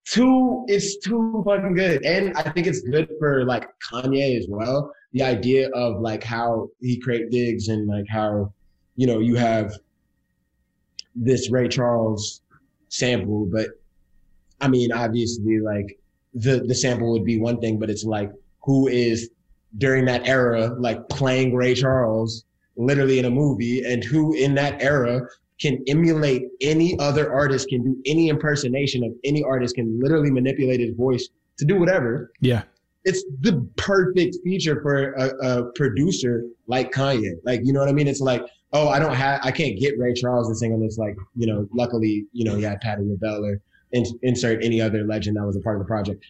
too. 0.05 0.65
It's 0.67 0.99
too 0.99 1.45
fucking 1.47 1.75
good, 1.75 2.05
and 2.05 2.37
I 2.37 2.51
think 2.51 2.67
it's 2.67 2.81
good 2.81 3.09
for 3.21 3.45
like 3.45 3.69
Kanye 3.89 4.37
as 4.37 4.47
well. 4.49 4.93
The 5.13 5.23
idea 5.23 5.69
of 5.71 6.01
like 6.01 6.25
how 6.25 6.69
he 6.81 6.99
crate 6.99 7.31
digs 7.31 7.69
and 7.69 7.87
like 7.87 8.07
how 8.09 8.53
you 8.97 9.07
know 9.07 9.21
you 9.21 9.37
have 9.37 9.73
this 11.15 11.51
Ray 11.51 11.69
Charles 11.69 12.43
sample, 12.89 13.47
but 13.47 13.69
I 14.61 14.69
mean, 14.69 14.93
obviously, 14.93 15.61
like 15.61 15.99
the 16.35 16.65
the 16.67 16.75
sample 16.75 17.13
would 17.13 17.25
be 17.25 17.39
one 17.39 17.61
thing, 17.61 17.79
but 17.79 17.91
it's 17.91 18.05
like 18.05 18.31
who 18.63 18.89
is 18.89 19.31
during 19.79 20.05
that 20.07 20.27
era 20.27 20.75
like 20.79 21.09
playing 21.09 21.55
Ray 21.55 21.75
Charles 21.75 22.45
literally 22.77 23.19
in 23.19 23.25
a 23.25 23.31
movie 23.31 23.83
and 23.85 24.05
who 24.05 24.35
in 24.35 24.55
that 24.55 24.83
era 24.83 25.27
can 25.61 25.83
emulate 25.87 26.45
any 26.61 26.99
other 26.99 27.33
artist, 27.33 27.69
can 27.69 27.83
do 27.83 27.97
any 28.05 28.29
impersonation 28.29 29.03
of 29.05 29.13
any 29.25 29.43
artist, 29.43 29.75
can 29.75 29.99
literally 30.01 30.31
manipulate 30.31 30.81
his 30.81 30.95
voice 30.95 31.29
to 31.59 31.65
do 31.65 31.79
whatever. 31.79 32.33
Yeah. 32.41 32.63
It's 33.05 33.25
the 33.41 33.67
perfect 33.77 34.37
feature 34.45 34.81
for 34.83 35.13
a, 35.13 35.29
a 35.47 35.73
producer 35.73 36.45
like 36.67 36.93
Kanye. 36.93 37.35
Like, 37.45 37.61
you 37.65 37.73
know 37.73 37.81
what 37.81 37.89
I 37.89 37.93
mean? 37.93 38.09
It's 38.09 38.21
like, 38.21 38.45
oh, 38.73 38.89
I 38.89 38.99
don't 38.99 39.15
have, 39.15 39.41
I 39.43 39.53
can't 39.53 39.79
get 39.79 39.99
Ray 39.99 40.13
Charles 40.13 40.49
to 40.49 40.55
sing 40.57 40.73
on 40.73 40.81
this. 40.81 40.99
Like, 40.99 41.17
you 41.37 41.47
know, 41.47 41.69
luckily, 41.73 42.27
you 42.33 42.45
know, 42.45 42.57
he 42.57 42.63
had 42.63 42.81
Patti 42.81 43.03
LaBelle 43.05 43.45
or 43.45 43.61
in, 43.93 44.05
insert 44.23 44.63
any 44.63 44.81
other 44.81 45.05
legend 45.05 45.37
that 45.37 45.47
was 45.47 45.57
a 45.57 45.61
part 45.61 45.77
of 45.77 45.83
the 45.83 45.87
project. 45.87 46.25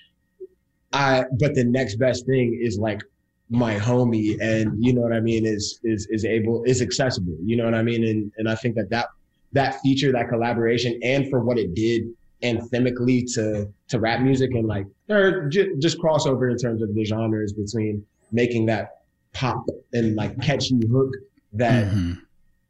I, 0.93 1.25
but 1.41 1.55
the 1.55 1.65
next 1.65 1.97
best 1.97 2.27
thing 2.27 2.59
is 2.63 2.79
like 2.79 3.01
my 3.49 3.77
homie 3.77 4.37
and 4.41 4.73
you 4.85 4.93
know 4.93 5.01
what 5.01 5.13
I 5.13 5.21
mean 5.21 5.47
is 5.47 5.79
is 5.85 6.07
is 6.11 6.25
able 6.25 6.65
is 6.65 6.83
accessible 6.83 7.37
you 7.45 7.57
know 7.57 7.65
what 7.65 7.75
I 7.75 7.83
mean 7.83 8.05
and 8.05 8.33
and 8.39 8.49
I 8.49 8.57
think 8.57 8.75
that 8.75 8.91
that 8.91 9.07
that 9.53 9.81
feature 9.81 10.13
that 10.13 10.29
collaboration 10.29 10.99
and 11.03 11.29
for 11.31 11.41
what 11.41 11.59
it 11.59 11.75
did 11.75 12.05
anthemically 12.43 13.23
to 13.35 13.67
to 13.89 13.99
rap 14.01 14.21
music 14.21 14.51
and 14.55 14.67
like 14.67 14.87
or 15.09 15.49
j- 15.49 15.71
just 15.79 15.99
crossover 15.99 16.51
in 16.51 16.59
terms 16.59 16.83
of 16.83 16.95
the 16.95 17.05
genres 17.05 17.53
between 17.53 18.05
making 18.33 18.67
that 18.67 19.01
pop 19.33 19.65
and 19.93 20.15
like 20.17 20.39
catchy 20.43 20.79
hook 20.91 21.11
that 21.55 21.87
Mhm. 21.93 22.19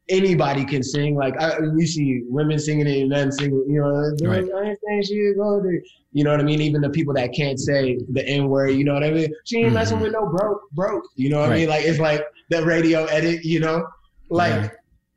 anybody 0.09 0.65
can 0.65 0.83
sing. 0.83 1.17
Like 1.17 1.37
I, 1.41 1.59
we 1.75 1.85
see 1.87 2.23
women 2.29 2.59
singing 2.59 2.87
it 2.87 3.01
and 3.01 3.09
men 3.11 3.33
singing. 3.33 3.65
You 3.69 3.81
know, 3.81 4.29
Right. 4.29 4.45
I 4.55 4.69
ain't 4.71 4.79
saying 4.87 5.03
she 5.05 5.15
is 5.15 5.39
older. 5.41 5.81
You 6.12 6.25
know 6.25 6.31
what 6.31 6.41
I 6.41 6.45
mean? 6.45 6.61
Even 6.61 6.81
the 6.81 6.91
people 6.91 7.12
that 7.15 7.33
can't 7.35 7.59
say 7.59 7.99
the 8.12 8.27
N 8.27 8.49
word. 8.49 8.71
You 8.71 8.85
know 8.85 8.95
what 8.95 9.03
I 9.05 9.11
mean? 9.11 9.33
She 9.45 9.59
ain't 9.59 9.73
messing 9.75 9.99
Mhm. 9.99 10.03
with 10.03 10.12
no 10.12 10.27
broke, 10.29 10.61
broke. 10.73 11.05
You 11.17 11.31
know 11.31 11.41
what 11.41 11.51
I 11.51 11.57
mean? 11.57 11.69
Like 11.69 11.85
it's 11.85 11.99
like 11.99 12.23
the 12.51 12.65
radio 12.65 13.05
edit. 13.07 13.45
You 13.45 13.61
know, 13.61 13.85
like. 14.31 14.53
Yeah. 14.53 14.71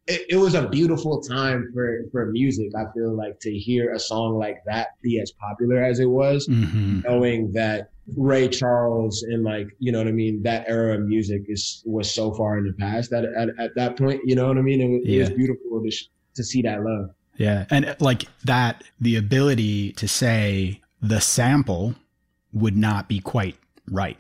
It, 0.10 0.26
it 0.30 0.36
was 0.38 0.56
a 0.56 0.68
beautiful 0.68 1.22
time 1.22 1.70
for, 1.74 2.00
for 2.12 2.26
music. 2.32 2.70
I 2.76 2.86
feel 2.94 3.16
like 3.16 3.40
to 3.42 3.52
hear 3.52 3.94
a 3.94 4.00
song 4.00 4.38
like 4.38 4.58
that 4.66 4.88
be 5.04 5.20
as 5.22 5.32
popular 5.32 5.84
as 5.84 6.00
it 6.00 6.10
was, 6.10 6.48
Mhm. 6.48 7.04
knowing 7.06 7.52
that 7.54 7.92
Ray 8.18 8.48
Charles 8.48 9.22
and 9.24 9.44
like 9.44 9.68
you 9.78 9.92
know 9.92 10.00
what 10.00 10.08
I 10.08 10.12
mean 10.12 10.42
that 10.44 10.66
era 10.68 10.96
of 10.98 11.02
music 11.06 11.44
is 11.48 11.84
was 11.86 12.12
so 12.12 12.34
far 12.34 12.58
in 12.58 12.66
the 12.66 12.74
past 12.74 13.12
that 13.12 13.24
at, 13.24 13.50
at 13.60 13.76
that 13.76 13.98
point 13.98 14.20
you 14.26 14.36
know 14.36 14.48
what 14.48 14.58
I 14.58 14.62
mean 14.62 14.82
it 14.82 14.88
was, 15.00 15.08
it 15.08 15.20
was 15.20 15.30
beautiful 15.30 15.84
to 15.84 15.92
sh- 15.92 16.10
to 16.34 16.44
see 16.44 16.64
that 16.64 16.84
love 16.84 17.12
Yeah. 17.38 17.66
And 17.70 17.96
like 18.00 18.24
that, 18.46 18.84
the 19.00 19.16
ability 19.18 19.92
to 19.94 20.08
say 20.08 20.82
the 21.04 21.22
sample 21.22 21.94
would 22.52 22.76
not 22.76 23.08
be 23.08 23.20
quite 23.20 23.56
right. 23.92 24.18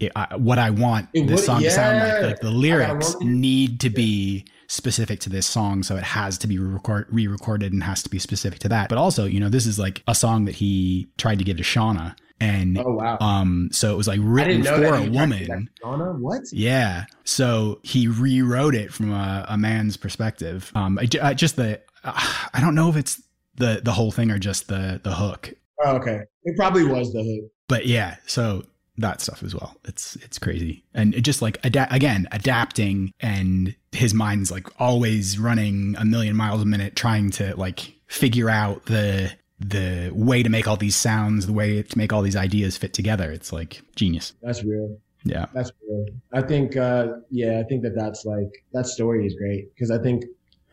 It, 0.00 0.10
I, 0.16 0.36
what 0.36 0.58
I 0.58 0.70
want 0.70 1.08
It 1.14 1.28
this 1.28 1.40
would- 1.42 1.46
song 1.46 1.62
to 1.62 1.70
sound 1.70 1.98
like, 1.98 2.22
like 2.32 2.40
the 2.40 2.50
lyrics 2.50 3.14
need 3.20 3.78
to 3.80 3.90
be 3.90 4.44
specific 4.68 5.20
to 5.20 5.30
this 5.30 5.46
song. 5.46 5.82
So 5.82 5.96
it 5.96 6.04
has 6.04 6.38
to 6.38 6.46
be 6.46 6.58
re-record, 6.58 7.08
re-recorded 7.10 7.72
and 7.72 7.82
has 7.82 8.02
to 8.04 8.08
be 8.08 8.18
specific 8.18 8.60
to 8.60 8.68
that. 8.68 8.88
But 8.88 8.98
also, 8.98 9.24
you 9.24 9.40
know, 9.40 9.48
this 9.48 9.66
is 9.66 9.78
like 9.78 10.02
a 10.06 10.14
song 10.14 10.44
that 10.44 10.54
he 10.54 11.08
tried 11.18 11.38
to 11.38 11.44
give 11.44 11.56
to 11.56 11.62
Shawnna. 11.62 12.16
And 12.40 12.78
oh 12.78 12.92
wow 12.92 13.18
um, 13.20 13.68
so 13.72 13.92
it 13.92 13.96
was 13.96 14.06
like 14.06 14.20
written 14.22 14.62
for 14.62 14.94
a 14.94 15.10
woman. 15.10 15.68
Donna 15.82 16.12
what 16.12 16.42
Yeah. 16.52 17.06
So 17.24 17.80
he 17.82 18.06
rewrote 18.06 18.76
it 18.76 18.92
from 18.92 19.12
a, 19.12 19.44
a 19.48 19.58
man's 19.58 19.96
perspective. 19.96 20.70
Um, 20.76 21.00
I, 21.00 21.08
I 21.20 21.34
just 21.34 21.56
the 21.56 21.80
uh, 22.04 22.12
I 22.54 22.60
don't 22.60 22.76
know 22.76 22.88
if 22.90 22.96
it's 22.96 23.20
the 23.56 23.80
the 23.82 23.90
whole 23.90 24.12
thing 24.12 24.30
or 24.30 24.38
just 24.38 24.68
the 24.68 25.00
the 25.02 25.14
hook, 25.14 25.52
oh, 25.84 25.96
okay 25.96 26.20
it 26.44 26.56
probably 26.56 26.84
was 26.84 27.12
the 27.12 27.24
hook 27.24 27.50
but 27.68 27.86
yeah. 27.86 28.16
So 28.26 28.64
that 28.96 29.20
stuff 29.20 29.44
as 29.44 29.54
well. 29.54 29.76
It's 29.84 30.16
it's 30.16 30.38
crazy 30.38 30.84
and 30.94 31.14
it 31.14 31.20
just 31.20 31.40
like 31.40 31.58
again 31.62 32.26
adapting 32.32 33.12
and 33.20 33.76
his 33.92 34.12
mind's 34.14 34.50
like 34.50 34.66
always 34.80 35.38
running 35.38 35.94
a 35.98 36.04
million 36.04 36.36
miles 36.36 36.62
a 36.62 36.66
minute 36.66 36.94
trying 36.96 37.30
to 37.30 37.56
like 37.56 37.94
figure 38.06 38.50
out 38.50 38.84
the 38.86 39.30
the 39.60 40.10
way 40.14 40.42
to 40.42 40.48
make 40.48 40.68
all 40.68 40.76
these 40.76 40.94
sounds 40.94 41.46
the 41.46 41.52
way 41.52 41.82
to 41.82 41.98
make 41.98 42.12
all 42.12 42.22
these 42.22 42.36
ideas 42.36 42.76
fit 42.76 42.92
together. 42.92 43.30
It's 43.32 43.52
like 43.52 43.82
genius. 43.96 44.34
That's 44.42 44.62
real. 44.62 44.96
Yeah. 45.24 45.46
That's 45.52 45.72
real. 45.88 46.06
I 46.32 46.42
think 46.42 46.76
uh 46.76 47.14
yeah 47.30 47.58
I 47.58 47.64
think 47.64 47.82
that 47.82 47.94
that's 47.96 48.24
like 48.24 48.50
that 48.72 48.86
story 48.86 49.26
is 49.26 49.34
great. 49.34 49.74
Because 49.74 49.90
I 49.90 49.98
think 49.98 50.24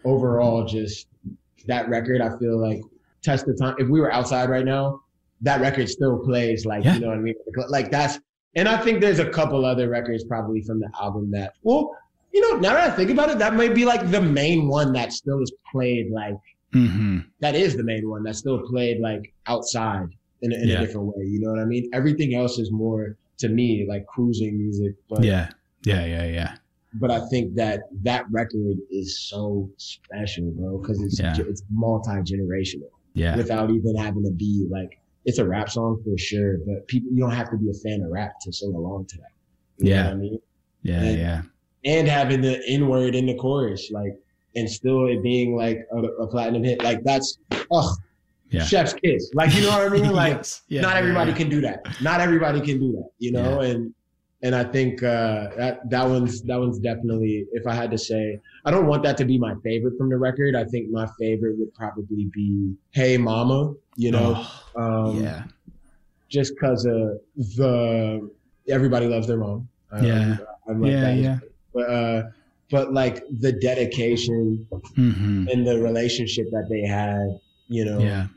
overall 0.04 0.65
just 0.65 1.08
that 1.65 1.89
record 1.89 2.21
I 2.21 2.38
feel 2.38 2.60
like 2.62 2.82
test 3.23 3.45
the 3.47 3.54
time. 3.56 3.75
If 3.80 3.88
we 3.88 3.99
were 3.99 4.12
outside 4.12 4.49
right 4.49 4.65
now 4.65 5.01
that 5.41 5.62
record 5.62 5.89
still 5.89 6.19
plays 6.19 6.65
like 6.65 6.84
Yeah. 6.84 6.95
you 6.95 6.99
know 7.01 7.08
what 7.08 7.17
I 7.17 7.21
mean? 7.21 7.36
Like 7.69 7.89
that's 7.91 8.19
and 8.56 8.69
I 8.69 8.78
think 8.78 9.01
there's 9.01 9.19
a 9.19 9.30
couple 9.30 9.65
other 9.65 9.89
records 9.89 10.23
probably 10.23 10.62
from 10.62 10.80
the 10.80 10.89
album 11.01 11.32
that 11.32 11.54
well 11.63 11.97
you 12.35 12.41
know 12.43 12.53
now 12.59 12.73
that 12.73 12.91
I 12.91 12.95
think 12.95 13.09
about 13.15 13.29
it 13.31 13.39
that 13.39 13.53
might 13.59 13.73
be 13.73 13.85
like 13.85 14.03
the 14.11 14.21
main 14.21 14.67
one 14.67 14.91
that 14.97 15.13
still 15.13 15.41
is 15.41 15.51
played 15.71 16.07
like 16.11 16.35
hmm 16.73 17.19
that 17.39 17.55
is 17.55 17.71
the 17.79 17.83
main 17.91 18.09
one 18.13 18.21
that's 18.23 18.39
still 18.39 18.59
played 18.71 18.97
like 18.99 19.23
outside 19.47 20.07
in, 20.43 20.51
a, 20.51 20.55
in 20.63 20.67
Yeah. 20.69 20.77
a 20.77 20.85
different 20.85 21.07
way 21.07 21.23
you 21.33 21.39
know 21.41 21.51
what 21.53 21.61
I 21.65 21.65
mean 21.73 21.89
everything 21.99 22.35
else 22.41 22.59
is 22.63 22.69
more 22.71 23.03
to 23.43 23.47
me 23.59 23.85
like 23.87 24.03
cruising 24.13 24.53
music 24.63 24.93
but 25.09 25.23
yeah 25.23 25.47
yeah 25.91 26.03
yeah 26.13 26.25
yeah 26.39 26.51
but 27.01 27.09
I 27.11 27.19
think 27.31 27.55
that 27.55 27.77
that 28.03 28.23
record 28.31 28.77
is 28.89 29.09
so 29.29 29.69
special, 29.77 30.45
bro, 30.57 30.77
because 30.79 31.01
it's 31.03 31.19
Yeah. 31.19 31.35
it's 31.51 31.63
multi 31.85 32.17
generational 32.31 32.91
yeah 33.13 33.35
without 33.35 33.69
even 33.77 33.95
having 34.05 34.23
to 34.29 34.31
be 34.31 34.53
like 34.77 34.91
it's 35.27 35.39
a 35.39 35.47
rap 35.55 35.69
song 35.69 35.91
for 36.03 36.15
sure, 36.17 36.53
but 36.67 36.77
people 36.87 37.09
you 37.13 37.19
don't 37.23 37.31
have 37.41 37.49
to 37.53 37.57
be 37.57 37.69
a 37.69 37.77
fan 37.83 37.99
of 38.05 38.11
rap 38.11 38.33
to 38.43 38.49
sing 38.53 38.73
along 38.81 39.07
to 39.11 39.15
that. 39.17 39.33
You 39.77 39.83
know 39.89 39.95
Yeah. 39.95 40.03
what 40.05 40.13
I 40.13 40.15
mean, 40.25 40.39
yeah 40.83 41.01
And- 41.01 41.17
yeah 41.25 41.41
and 41.85 42.07
having 42.07 42.41
the 42.41 42.61
N 42.67 42.87
word 42.87 43.15
in 43.15 43.25
the 43.25 43.35
chorus, 43.35 43.89
like, 43.91 44.13
and 44.55 44.69
still 44.69 45.07
it 45.07 45.21
being 45.21 45.55
like 45.55 45.85
a, 45.91 45.97
a 45.97 46.27
platinum 46.27 46.63
hit, 46.63 46.83
like 46.83 47.03
that's 47.03 47.37
oh, 47.71 47.95
Yeah. 48.49 48.63
chef's 48.63 48.93
kiss, 48.93 49.31
like 49.33 49.53
you 49.53 49.61
know 49.61 49.69
what 49.69 49.85
I 49.85 49.89
mean, 49.89 50.11
like. 50.23 50.37
Yes. 50.37 50.61
Yeah, 50.67 50.81
not 50.81 50.97
everybody 50.97 51.31
yeah. 51.31 51.37
can 51.37 51.49
do 51.49 51.61
that. 51.61 51.85
Not 52.01 52.21
everybody 52.21 52.61
can 52.61 52.79
do 52.79 52.91
that, 52.93 53.09
you 53.19 53.31
know. 53.31 53.61
And 53.61 53.93
and 54.43 54.53
I 54.55 54.63
think 54.63 55.01
uh, 55.03 55.49
that 55.57 55.89
that 55.89 56.07
one's 56.07 56.41
that 56.43 56.59
one's 56.59 56.79
definitely. 56.79 57.45
If 57.53 57.65
I 57.67 57.73
had 57.73 57.91
to 57.91 57.97
say, 57.97 58.39
I 58.65 58.71
don't 58.71 58.87
want 58.87 59.03
that 59.03 59.17
to 59.17 59.25
be 59.25 59.37
my 59.37 59.55
favorite 59.63 59.97
from 59.97 60.09
the 60.09 60.17
record. 60.17 60.55
I 60.55 60.63
think 60.65 60.89
my 60.89 61.07
favorite 61.19 61.57
would 61.59 61.73
probably 61.73 62.29
be 62.33 62.75
"Hey 62.91 63.17
Mama." 63.17 63.73
You 63.97 64.11
know, 64.11 64.45
Oh, 64.75 65.09
um, 65.09 65.23
yeah 65.23 65.43
just 66.27 66.53
because 66.55 66.85
of 66.85 67.19
the 67.55 68.29
everybody 68.67 69.07
loves 69.07 69.27
their 69.27 69.37
mom. 69.37 69.67
Yeah. 70.01 70.37
I'm 70.67 70.81
like 70.81 70.91
Yeah, 70.91 71.01
that. 71.01 71.15
yeah. 71.17 71.37
But 71.75 71.89
uh, 71.89 72.23
but 72.71 72.93
like 72.93 73.23
the 73.39 73.51
dedication 73.51 74.67
hmm 74.95 75.47
and 75.51 75.67
the 75.67 75.79
relationship 75.79 76.49
that 76.51 76.67
they 76.69 76.81
had, 76.81 77.39
you 77.67 77.85
know, 77.85 77.99
yeah. 77.99 78.27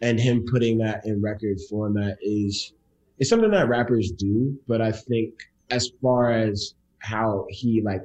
and 0.00 0.18
him 0.18 0.46
putting 0.50 0.78
that 0.78 1.04
in 1.04 1.20
record 1.20 1.58
format 1.68 2.16
is 2.22 2.72
is 3.18 3.28
something 3.28 3.50
that 3.50 3.68
rappers 3.68 4.10
do 4.12 4.58
but 4.68 4.80
i 4.80 4.92
think 4.92 5.32
as 5.70 5.90
far 6.02 6.30
as 6.32 6.74
how 6.98 7.46
he 7.48 7.80
like 7.82 8.02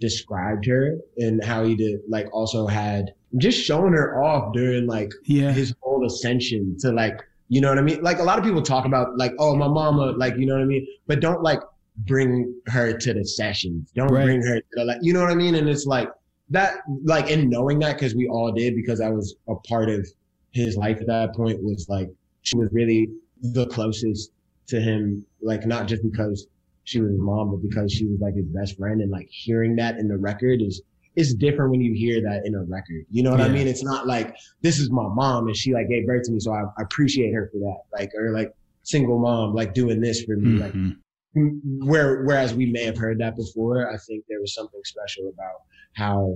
described 0.00 0.66
her 0.66 0.96
and 1.16 1.42
how 1.42 1.64
he 1.64 1.74
did 1.74 2.00
like 2.08 2.28
also 2.32 2.66
had 2.66 3.12
just 3.38 3.58
showing 3.58 3.92
her 3.92 4.22
off 4.22 4.52
during 4.52 4.86
like 4.86 5.10
yeah. 5.24 5.50
his 5.52 5.74
whole 5.80 6.04
ascension 6.06 6.76
to 6.78 6.92
like 6.92 7.20
you 7.48 7.60
know 7.60 7.68
what 7.68 7.78
i 7.78 7.82
mean? 7.82 8.02
Like 8.02 8.18
a 8.18 8.24
lot 8.24 8.38
of 8.38 8.44
people 8.44 8.60
talk 8.60 8.86
about 8.86 9.16
like 9.16 9.32
oh 9.38 9.54
my 9.54 9.68
mama 9.68 10.12
like 10.16 10.36
you 10.36 10.46
know 10.46 10.54
what 10.54 10.62
i 10.62 10.66
mean? 10.66 10.86
But 11.06 11.20
don't 11.20 11.42
like 11.42 11.60
bring 11.98 12.54
her 12.66 12.96
to 12.96 13.14
the 13.14 13.24
sessions. 13.24 13.90
Don't 13.94 14.08
Right. 14.12 14.24
bring 14.24 14.42
her 14.42 14.60
to 14.60 14.66
the 14.72 14.84
like 14.84 14.98
you 15.02 15.12
know 15.12 15.20
what 15.20 15.30
i 15.30 15.34
mean? 15.34 15.54
And 15.54 15.68
it's 15.68 15.86
like 15.86 16.08
that 16.50 16.78
like 17.04 17.30
in 17.30 17.48
knowing 17.48 17.78
that 17.80 17.94
because 17.96 18.14
we 18.14 18.28
all 18.28 18.52
did 18.52 18.76
because 18.76 19.00
i 19.00 19.08
was 19.10 19.34
a 19.48 19.54
part 19.68 19.88
of 19.90 20.06
his 20.52 20.76
life 20.76 21.00
at 21.00 21.06
that 21.08 21.34
point 21.34 21.62
was 21.62 21.86
like 21.88 22.08
she 22.42 22.56
was 22.56 22.68
really 22.72 23.08
the 23.42 23.66
closest 23.66 24.30
to 24.68 24.80
him 24.80 25.24
like 25.42 25.66
not 25.66 25.86
just 25.88 26.02
because 26.02 26.46
she 26.84 27.00
was 27.00 27.10
his 27.10 27.20
mom 27.20 27.50
but 27.50 27.68
because 27.68 27.92
she 27.92 28.06
was 28.06 28.20
like 28.20 28.34
his 28.34 28.46
best 28.46 28.76
friend. 28.78 29.00
And 29.00 29.10
like 29.10 29.28
hearing 29.30 29.74
that 29.76 29.96
in 29.98 30.06
the 30.06 30.16
record 30.16 30.62
is 30.62 30.82
it's 31.16 31.34
different 31.34 31.70
when 31.72 31.80
you 31.80 31.94
hear 31.94 32.20
that 32.22 32.42
in 32.44 32.54
a 32.54 32.62
record. 32.62 33.06
You 33.10 33.22
know 33.24 33.30
what 33.32 33.40
i 33.40 33.48
mean? 33.48 33.66
It's 33.66 33.82
not 33.82 34.06
like 34.06 34.34
this 34.62 34.78
is 34.78 34.90
my 34.90 35.08
mom 35.08 35.46
and 35.48 35.56
she 35.56 35.72
like 35.72 35.88
gave 35.88 36.06
birth 36.06 36.24
to 36.24 36.32
me 36.32 36.38
so 36.40 36.52
i, 36.52 36.60
I 36.78 36.82
appreciate 36.82 37.32
her 37.32 37.48
for 37.52 37.58
that. 37.58 37.78
Like 37.92 38.10
or 38.14 38.30
like 38.32 38.52
single 38.84 39.18
mom 39.18 39.52
like 39.54 39.74
doing 39.74 40.00
this 40.00 40.22
for 40.22 40.36
me 40.36 40.60
like 40.60 40.72
Mhm. 40.74 40.96
Where 41.36 42.22
whereas 42.24 42.54
we 42.54 42.66
may 42.66 42.84
have 42.84 42.96
heard 42.96 43.18
that 43.18 43.36
before 43.36 43.92
i 43.92 43.96
think 43.98 44.24
there 44.28 44.40
was 44.40 44.54
something 44.54 44.80
special 44.84 45.28
about 45.28 45.56
how 45.94 46.34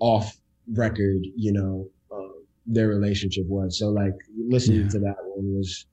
off 0.00 0.36
record 0.74 1.18
you 1.36 1.52
know 1.52 1.88
um, 2.12 2.44
their 2.66 2.88
relationship 2.88 3.44
was 3.46 3.78
so 3.78 3.88
like 3.88 4.14
listening 4.48 4.82
Yeah. 4.82 4.88
to 4.88 4.98
that 5.00 5.16
one 5.36 5.54
was 5.56 5.86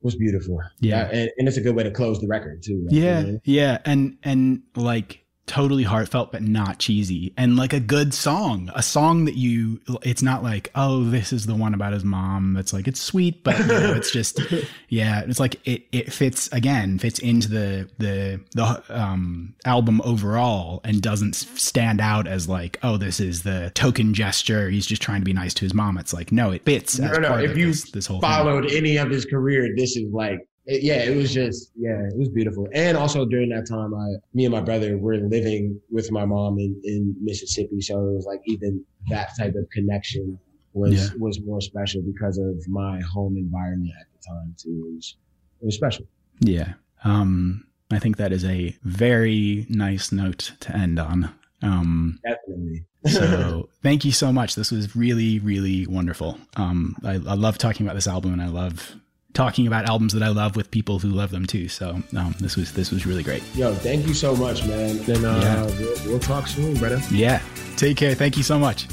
was 0.00 0.14
beautiful 0.16 0.58
Yeah. 0.80 1.08
and, 1.12 1.30
and 1.38 1.48
it's 1.48 1.56
a 1.56 1.60
good 1.60 1.74
way 1.74 1.82
to 1.82 1.90
close 1.90 2.20
the 2.20 2.28
record 2.28 2.62
too 2.62 2.86
you 2.90 3.00
yeah 3.02 3.20
know? 3.22 3.38
yeah 3.44 3.78
and 3.84 4.16
and 4.22 4.62
like 4.76 5.24
totally 5.48 5.82
heartfelt 5.82 6.30
but 6.30 6.42
not 6.42 6.78
cheesy 6.78 7.32
and 7.36 7.56
like 7.56 7.72
a 7.72 7.80
good 7.80 8.14
song 8.14 8.70
a 8.74 8.82
song 8.82 9.24
that 9.24 9.34
you 9.34 9.80
it's 10.02 10.22
not 10.22 10.42
like 10.42 10.70
oh 10.74 11.02
this 11.04 11.32
is 11.32 11.46
the 11.46 11.54
one 11.54 11.74
about 11.74 11.92
his 11.92 12.04
mom 12.04 12.52
that's 12.54 12.72
like 12.72 12.86
it's 12.86 13.00
sweet 13.00 13.42
but 13.42 13.58
you 13.58 13.66
know, 13.66 13.94
it's 13.94 14.12
just 14.12 14.40
yeah 14.88 15.22
it's 15.26 15.40
like 15.40 15.56
it 15.66 15.84
it 15.90 16.12
fits 16.12 16.48
again 16.52 16.98
fits 16.98 17.18
into 17.18 17.48
the 17.48 17.88
the 17.98 18.40
the 18.54 18.82
um 18.90 19.54
album 19.64 20.00
overall 20.04 20.80
and 20.84 21.02
doesn't 21.02 21.34
stand 21.34 22.00
out 22.00 22.26
as 22.26 22.48
like 22.48 22.78
oh 22.82 22.96
this 22.96 23.18
is 23.18 23.42
the 23.42 23.72
token 23.74 24.14
gesture 24.14 24.68
he's 24.70 24.86
just 24.86 25.02
trying 25.02 25.20
to 25.20 25.24
be 25.24 25.32
nice 25.32 25.54
to 25.54 25.64
his 25.64 25.74
mom 25.74 25.98
it's 25.98 26.12
like 26.12 26.30
no 26.30 26.50
it 26.50 26.64
fits 26.64 26.98
no 26.98 27.12
no 27.14 27.38
if 27.38 27.56
you 27.56 27.68
this, 27.68 27.90
this 27.90 28.06
whole 28.06 28.20
followed 28.20 28.68
thing. 28.68 28.76
any 28.76 28.96
of 28.96 29.10
his 29.10 29.24
career 29.24 29.68
this 29.76 29.96
is 29.96 30.12
like 30.12 30.38
it, 30.68 30.82
yeah, 30.82 31.02
it 31.02 31.16
was 31.16 31.32
just 31.32 31.72
yeah, 31.76 31.98
it 32.06 32.16
was 32.16 32.28
beautiful. 32.28 32.68
And 32.74 32.96
also 32.96 33.24
during 33.24 33.48
that 33.48 33.66
time, 33.66 33.94
I 33.94 34.06
me 34.34 34.44
and 34.44 34.52
my 34.52 34.60
brother 34.60 34.98
were 34.98 35.16
living 35.16 35.80
with 35.90 36.12
my 36.12 36.26
mom 36.26 36.58
in, 36.58 36.78
in 36.84 37.16
Mississippi, 37.20 37.80
so 37.80 37.98
it 37.98 38.14
was 38.14 38.26
like 38.26 38.40
even 38.44 38.84
that 39.08 39.30
type 39.38 39.54
of 39.54 39.66
connection 39.72 40.38
was 40.74 40.92
yeah. 40.92 41.08
was 41.18 41.40
more 41.40 41.62
special 41.62 42.02
because 42.02 42.36
of 42.36 42.54
my 42.68 43.00
home 43.00 43.38
environment 43.38 43.92
at 43.98 44.06
the 44.12 44.28
time 44.28 44.54
too. 44.58 44.90
It 44.90 44.94
was 44.94 45.16
it 45.62 45.64
was 45.64 45.74
special. 45.74 46.04
Yeah. 46.40 46.74
Um 47.02 47.64
I 47.90 47.98
think 47.98 48.18
that 48.18 48.32
is 48.32 48.44
a 48.44 48.76
very 48.82 49.64
nice 49.70 50.12
note 50.12 50.52
to 50.60 50.76
end 50.76 50.98
on. 50.98 51.34
Um, 51.62 52.20
Definitely. 52.22 52.84
so 53.06 53.70
thank 53.82 54.04
you 54.04 54.12
so 54.12 54.30
much. 54.30 54.54
This 54.54 54.70
was 54.70 54.94
really, 54.94 55.38
really 55.38 55.86
wonderful. 55.86 56.38
Um, 56.56 56.96
I, 57.02 57.14
I 57.14 57.34
love 57.34 57.56
talking 57.56 57.86
about 57.86 57.94
this 57.94 58.06
album, 58.06 58.34
and 58.34 58.42
I 58.42 58.48
love 58.48 58.94
talking 59.34 59.66
about 59.66 59.88
albums 59.88 60.12
that 60.14 60.22
I 60.22 60.28
love 60.28 60.56
with 60.56 60.70
people 60.70 60.98
who 60.98 61.08
love 61.08 61.30
them 61.30 61.46
too. 61.46 61.68
So 61.68 62.00
um, 62.16 62.34
this 62.40 62.56
was 62.56 62.72
this 62.72 62.90
was 62.90 63.06
really 63.06 63.22
great. 63.22 63.42
Yo, 63.54 63.74
thank 63.74 64.06
you 64.06 64.14
so 64.14 64.34
much, 64.34 64.66
man. 64.66 64.98
Then 64.98 65.24
uh, 65.24 65.40
yeah. 65.42 65.64
we'll, 65.78 65.96
we'll 66.06 66.18
talk 66.18 66.46
soon, 66.46 66.74
brother. 66.76 67.00
Yeah. 67.10 67.40
Take 67.76 67.96
care. 67.96 68.14
Thank 68.14 68.36
you 68.36 68.42
so 68.42 68.58
much. 68.58 68.86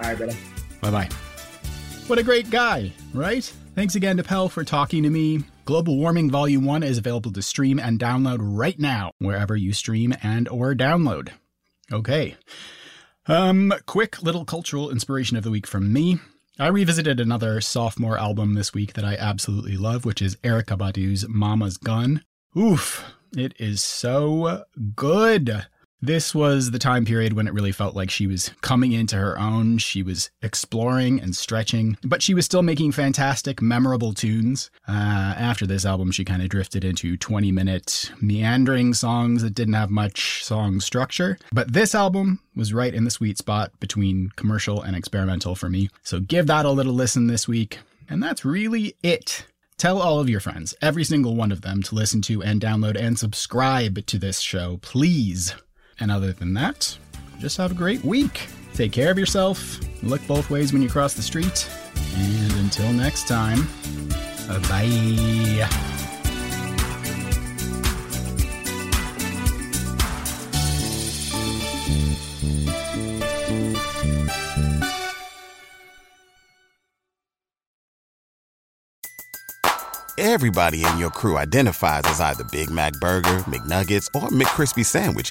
All 0.00 0.08
right, 0.08 0.16
brother. 0.16 0.36
Bye 0.80 0.90
bye. 0.90 1.08
What 2.06 2.18
a 2.18 2.22
great 2.22 2.50
guy, 2.50 2.92
right? 3.12 3.44
Thanks 3.74 3.94
again 3.94 4.16
to 4.16 4.22
Pell 4.22 4.48
for 4.48 4.64
talking 4.64 5.02
to 5.02 5.10
me. 5.10 5.44
Global 5.66 5.98
Warming 5.98 6.30
Volume 6.30 6.64
1 6.64 6.82
is 6.82 6.96
available 6.96 7.30
to 7.32 7.42
stream 7.42 7.78
and 7.78 8.00
download 8.00 8.38
right 8.40 8.78
now 8.78 9.12
wherever 9.18 9.54
you 9.54 9.74
stream 9.74 10.14
and 10.22 10.48
or 10.48 10.74
download. 10.74 11.30
Okay. 11.92 12.36
Um 13.26 13.74
quick 13.86 14.22
little 14.22 14.46
cultural 14.46 14.90
inspiration 14.90 15.36
of 15.36 15.44
the 15.44 15.50
week 15.50 15.66
from 15.66 15.92
me. 15.92 16.18
I 16.60 16.66
revisited 16.66 17.20
another 17.20 17.60
sophomore 17.60 18.18
album 18.18 18.54
this 18.54 18.74
week 18.74 18.94
that 18.94 19.04
I 19.04 19.14
absolutely 19.14 19.76
love, 19.76 20.04
which 20.04 20.20
is 20.20 20.34
Erykah 20.42 20.76
Badu's 20.76 21.28
Mama's 21.28 21.76
Gun. 21.76 22.24
Oof, 22.58 23.04
it 23.36 23.54
is 23.60 23.80
so 23.80 24.64
good. 24.96 25.68
This 26.00 26.32
was 26.32 26.70
the 26.70 26.78
time 26.78 27.04
period 27.04 27.32
when 27.32 27.48
it 27.48 27.54
really 27.54 27.72
felt 27.72 27.96
like 27.96 28.08
she 28.08 28.28
was 28.28 28.52
coming 28.60 28.92
into 28.92 29.16
her 29.16 29.36
own. 29.36 29.78
She 29.78 30.04
was 30.04 30.30
exploring 30.42 31.20
and 31.20 31.34
stretching, 31.34 31.98
but 32.04 32.22
she 32.22 32.34
was 32.34 32.44
still 32.44 32.62
making 32.62 32.92
fantastic, 32.92 33.60
memorable 33.60 34.12
tunes. 34.12 34.70
Uh, 34.86 34.92
after 34.92 35.66
this 35.66 35.84
album, 35.84 36.12
she 36.12 36.24
kind 36.24 36.40
of 36.40 36.50
drifted 36.50 36.84
into 36.84 37.16
20 37.16 37.50
minute 37.50 38.12
meandering 38.20 38.94
songs 38.94 39.42
that 39.42 39.54
didn't 39.54 39.74
have 39.74 39.90
much 39.90 40.44
song 40.44 40.78
structure. 40.78 41.36
But 41.52 41.72
this 41.72 41.96
album 41.96 42.40
was 42.54 42.72
right 42.72 42.94
in 42.94 43.02
the 43.02 43.10
sweet 43.10 43.36
spot 43.36 43.72
between 43.80 44.30
commercial 44.36 44.80
and 44.80 44.94
experimental 44.94 45.56
for 45.56 45.68
me. 45.68 45.90
So 46.04 46.20
give 46.20 46.46
that 46.46 46.64
a 46.64 46.70
little 46.70 46.94
listen 46.94 47.26
this 47.26 47.48
week. 47.48 47.80
And 48.08 48.22
that's 48.22 48.44
really 48.44 48.94
it. 49.02 49.46
Tell 49.78 50.00
all 50.00 50.20
of 50.20 50.30
your 50.30 50.40
friends, 50.40 50.74
every 50.80 51.04
single 51.04 51.34
one 51.34 51.52
of 51.52 51.62
them, 51.62 51.82
to 51.84 51.94
listen 51.94 52.22
to 52.22 52.42
and 52.42 52.60
download 52.60 52.96
and 52.96 53.18
subscribe 53.18 54.06
to 54.06 54.18
this 54.18 54.40
show, 54.40 54.78
please. 54.80 55.54
And 56.00 56.10
other 56.10 56.32
than 56.32 56.54
that, 56.54 56.96
just 57.38 57.56
have 57.56 57.72
a 57.72 57.74
great 57.74 58.04
week. 58.04 58.46
Take 58.74 58.92
care 58.92 59.10
of 59.10 59.18
yourself. 59.18 59.80
Look 60.02 60.24
both 60.26 60.50
ways 60.50 60.72
when 60.72 60.82
you 60.82 60.88
cross 60.88 61.14
the 61.14 61.22
street. 61.22 61.68
And 62.16 62.52
until 62.52 62.92
next 62.92 63.26
time, 63.26 63.66
bye. 64.68 65.68
Everybody 80.20 80.84
in 80.84 80.98
your 80.98 81.10
crew 81.10 81.36
identifies 81.36 82.02
as 82.04 82.20
either 82.20 82.44
Big 82.52 82.70
Mac 82.70 82.92
Burger, 83.00 83.38
McNuggets, 83.40 84.08
or 84.14 84.28
McCrispy 84.28 84.84
Sandwich 84.84 85.30